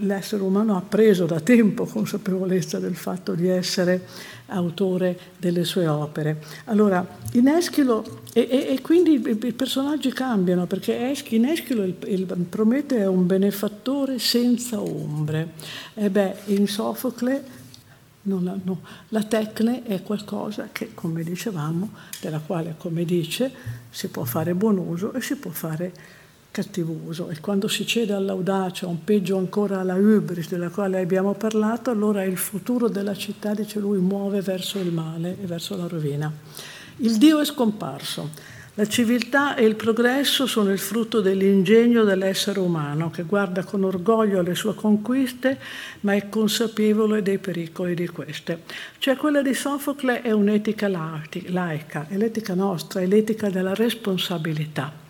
L'essere 0.00 0.42
umano 0.42 0.76
ha 0.76 0.82
preso 0.82 1.24
da 1.24 1.40
tempo 1.40 1.86
consapevolezza 1.86 2.78
del 2.78 2.94
fatto 2.94 3.32
di 3.32 3.48
essere 3.48 4.04
autore 4.48 5.18
delle 5.38 5.64
sue 5.64 5.86
opere. 5.86 6.42
Allora, 6.66 7.04
in 7.32 7.48
Eschilo, 7.48 8.20
e, 8.34 8.46
e, 8.50 8.74
e 8.74 8.80
quindi 8.82 9.14
i, 9.14 9.52
personaggi 9.54 10.12
cambiano, 10.12 10.66
perché 10.66 11.14
in 11.30 11.46
Eschilo 11.46 11.84
il, 11.84 11.96
il 12.06 12.26
Prometeo 12.26 12.98
è 12.98 13.08
un 13.08 13.26
benefattore 13.26 14.18
senza 14.18 14.78
ombre. 14.78 15.52
E 15.94 16.10
beh, 16.10 16.34
in 16.46 16.68
Sofocle 16.68 17.55
la, 18.26 18.56
no. 18.62 18.80
la 19.08 19.22
tecne 19.22 19.84
è 19.84 20.02
qualcosa 20.02 20.68
che, 20.72 20.92
come 20.94 21.22
dicevamo, 21.22 21.90
della 22.20 22.40
quale, 22.40 22.74
come 22.76 23.04
dice, 23.04 23.50
si 23.90 24.08
può 24.08 24.24
fare 24.24 24.54
buon 24.54 24.78
uso 24.78 25.12
e 25.12 25.20
si 25.20 25.36
può 25.36 25.50
fare 25.50 25.92
cattivo 26.50 26.98
uso. 27.04 27.28
E 27.28 27.40
quando 27.40 27.68
si 27.68 27.86
cede 27.86 28.14
all'audacia, 28.14 28.86
un 28.86 29.04
peggio 29.04 29.36
ancora 29.36 29.80
alla 29.80 29.94
hubris 29.94 30.48
della 30.48 30.70
quale 30.70 31.00
abbiamo 31.00 31.34
parlato, 31.34 31.90
allora 31.90 32.24
il 32.24 32.38
futuro 32.38 32.88
della 32.88 33.14
città, 33.14 33.54
dice 33.54 33.78
lui, 33.78 33.98
muove 33.98 34.40
verso 34.40 34.78
il 34.78 34.90
male 34.90 35.36
e 35.40 35.46
verso 35.46 35.76
la 35.76 35.86
rovina. 35.86 36.32
Il 36.96 37.18
Dio 37.18 37.40
è 37.40 37.44
scomparso. 37.44 38.54
La 38.78 38.86
civiltà 38.86 39.54
e 39.54 39.64
il 39.64 39.74
progresso 39.74 40.44
sono 40.44 40.70
il 40.70 40.78
frutto 40.78 41.22
dell'ingegno 41.22 42.04
dell'essere 42.04 42.60
umano 42.60 43.08
che 43.08 43.22
guarda 43.22 43.64
con 43.64 43.84
orgoglio 43.84 44.40
alle 44.40 44.54
sue 44.54 44.74
conquiste 44.74 45.58
ma 46.00 46.12
è 46.12 46.28
consapevole 46.28 47.22
dei 47.22 47.38
pericoli 47.38 47.94
di 47.94 48.06
queste. 48.06 48.64
Cioè 48.98 49.16
quella 49.16 49.40
di 49.40 49.54
Sofocle 49.54 50.20
è 50.20 50.30
un'etica 50.30 50.88
laica, 50.88 52.06
è 52.06 52.18
l'etica 52.18 52.52
nostra, 52.52 53.00
è 53.00 53.06
l'etica 53.06 53.48
della 53.48 53.72
responsabilità. 53.72 55.05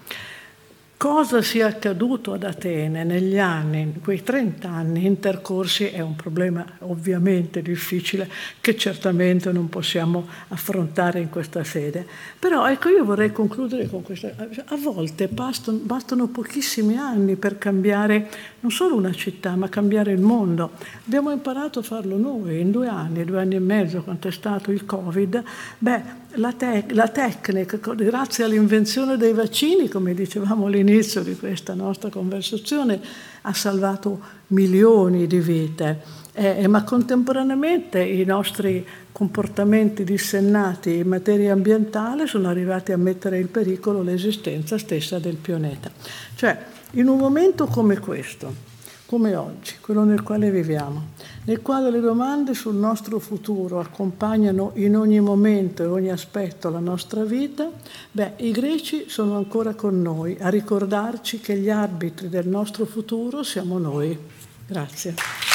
Cosa 0.99 1.43
sia 1.43 1.67
accaduto 1.67 2.33
ad 2.33 2.43
Atene 2.43 3.05
negli 3.05 3.39
anni, 3.39 3.81
in 3.83 4.01
quei 4.01 4.23
30 4.23 4.67
anni 4.67 5.05
intercorsi, 5.05 5.89
è 5.89 6.01
un 6.01 6.17
problema 6.17 6.65
ovviamente 6.81 7.61
difficile 7.61 8.27
che 8.63 8.79
certamente 8.79 9.53
non 9.53 9.69
possiamo 9.69 10.27
affrontare 10.49 11.21
in 11.21 11.29
questa 11.29 11.65
sede. 11.65 12.07
Però 12.39 12.67
ecco, 12.67 12.89
io 12.89 13.05
vorrei 13.05 13.31
concludere 13.31 13.91
con 13.91 14.03
questo. 14.03 14.29
A 14.29 14.77
volte 14.77 15.29
bastano, 15.29 15.77
bastano 15.83 16.29
pochissimi 16.29 16.97
anni 16.97 17.37
per 17.37 17.59
cambiare 17.59 18.31
non 18.61 18.71
solo 18.71 18.97
una 18.97 19.13
città, 19.13 19.55
ma 19.55 19.69
cambiare 19.69 20.13
il 20.13 20.21
mondo. 20.21 20.71
Abbiamo 21.05 21.31
imparato 21.31 21.81
a 21.81 21.83
farlo 21.83 22.17
noi 22.17 22.59
in 22.59 22.71
due 22.71 22.89
anni, 22.89 23.23
due 23.27 23.41
anni 23.41 23.57
e 23.57 23.61
mezzo, 23.61 24.03
quando 24.03 24.29
è 24.29 24.33
stato 24.33 24.73
il 24.73 24.87
Covid. 24.87 25.45
Beh, 25.77 26.25
la, 26.37 26.53
te- 26.53 26.87
la, 26.91 27.09
tecnica, 27.09 27.79
grazie 27.95 28.45
all'invenzione 28.45 29.17
dei 29.17 29.33
vaccini, 29.33 29.89
come 29.89 30.15
dicevamo 30.15 30.67
all'inizio 30.67 31.23
di 31.23 31.37
questa 31.37 31.75
nostra 31.75 32.09
conversazione, 32.09 33.01
ha 33.43 33.53
salvato 33.53 34.21
milioni 34.49 35.27
di 35.27 35.41
vite, 35.41 36.03
eh, 36.33 36.67
ma 36.69 36.85
contemporaneamente 36.85 38.03
i 38.03 38.25
nostri 38.25 38.87
comportamenti 39.13 40.05
dissennati 40.05 40.97
in 40.97 41.09
materia 41.09 41.53
ambientale 41.53 42.27
sono 42.27 42.49
arrivati 42.49 42.93
a 42.93 42.99
mettere 42.99 43.39
in 43.39 43.51
pericolo 43.51 44.03
l'esistenza 44.03 44.79
stessa 44.79 45.19
del 45.19 45.37
pianeta. 45.37 45.91
Cioè, 46.35 46.59
in 46.93 47.09
un 47.09 47.19
momento 47.19 47.67
come 47.67 47.99
questo, 47.99 48.75
come 49.07 49.37
oggi, 49.37 49.77
quello 49.81 50.03
nel 50.03 50.23
quale 50.23 50.51
viviamo, 50.51 51.15
nel 51.45 51.63
quale 51.63 51.91
le 51.91 52.01
domande 52.01 52.55
sul 52.55 52.75
nostro 52.75 53.21
futuro 53.21 53.79
accompagnano 53.79 54.73
in 54.75 54.97
ogni 54.97 55.21
momento 55.21 55.85
e 55.85 55.87
ogni 55.87 56.11
aspetto 56.11 56.71
la 56.71 56.81
nostra 56.81 57.25
vita, 57.25 57.71
beh, 58.11 58.33
i 58.39 58.51
greci 58.51 59.09
sono 59.09 59.37
ancora 59.37 59.75
con 59.75 60.03
noi 60.03 60.37
a 60.41 60.49
ricordarci 60.49 61.39
che 61.39 61.57
gli 61.57 61.71
arbitri 61.71 62.29
del 62.29 62.49
nostro 62.49 62.85
futuro 62.85 63.45
siamo 63.45 63.79
noi. 63.79 64.19
Grazie. 64.67 65.46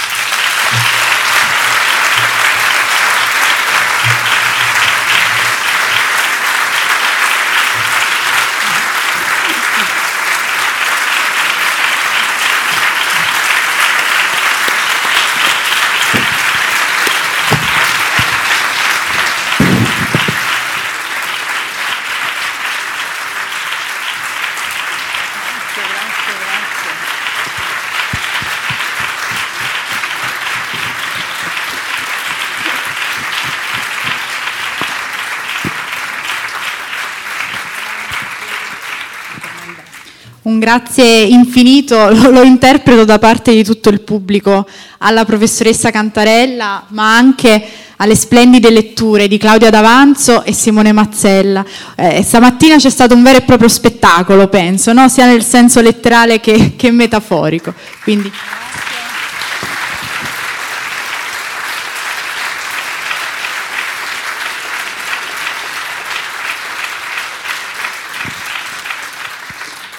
Grazie 40.61 41.23
infinito 41.23 41.97
lo, 42.13 42.29
lo, 42.29 42.43
interpreto 42.43 43.03
da 43.03 43.17
parte 43.17 43.51
di 43.51 43.63
tutto 43.63 43.89
il 43.89 44.01
pubblico 44.01 44.67
alla 44.99 45.25
professoressa 45.25 45.89
Cantarella, 45.89 46.85
ma 46.89 47.15
anche 47.15 47.67
alle 47.97 48.15
splendide 48.15 48.69
letture 48.69 49.27
di 49.27 49.39
Claudia 49.39 49.71
D'Avanzo 49.71 50.43
e 50.43 50.53
Simone 50.53 50.91
Mazzella. 50.91 51.65
Eh, 51.95 52.21
stamattina 52.21 52.77
c'è 52.77 52.89
stato 52.91 53.15
un 53.15 53.23
vero 53.23 53.39
e 53.39 53.41
proprio 53.41 53.67
spettacolo, 53.67 54.47
penso, 54.47 54.93
no? 54.93 55.09
sia 55.09 55.25
nel 55.25 55.43
senso 55.43 55.81
letterale 55.81 56.39
che, 56.39 56.73
che 56.77 56.91
metaforico. 56.91 57.73
Quindi... 58.03 58.31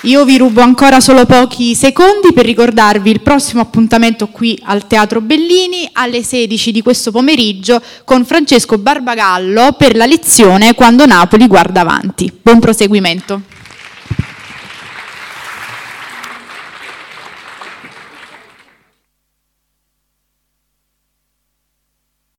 Io 0.05 0.25
vi 0.25 0.37
rubo 0.37 0.63
ancora 0.63 0.99
solo 0.99 1.27
pochi 1.27 1.77
secondi 1.77 2.33
per 2.35 2.45
ricordarvi 2.45 3.09
il 3.09 3.21
prossimo 3.21 3.61
appuntamento 3.61 4.27
qui 4.27 4.59
al 4.65 4.89
Teatro 4.89 5.21
Bellini 5.21 5.89
alle 5.93 6.25
16 6.25 6.73
di 6.73 6.83
questo 6.83 7.13
pomeriggio 7.13 7.81
con 8.05 8.25
Francesco 8.25 8.79
Barbagallo 8.79 9.75
per 9.79 9.95
la 9.95 10.07
lezione 10.07 10.75
Quando 10.75 11.07
Napoli 11.07 11.47
guarda 11.47 11.83
avanti. 11.83 12.33
Buon 12.43 12.59
proseguimento. 12.59 13.52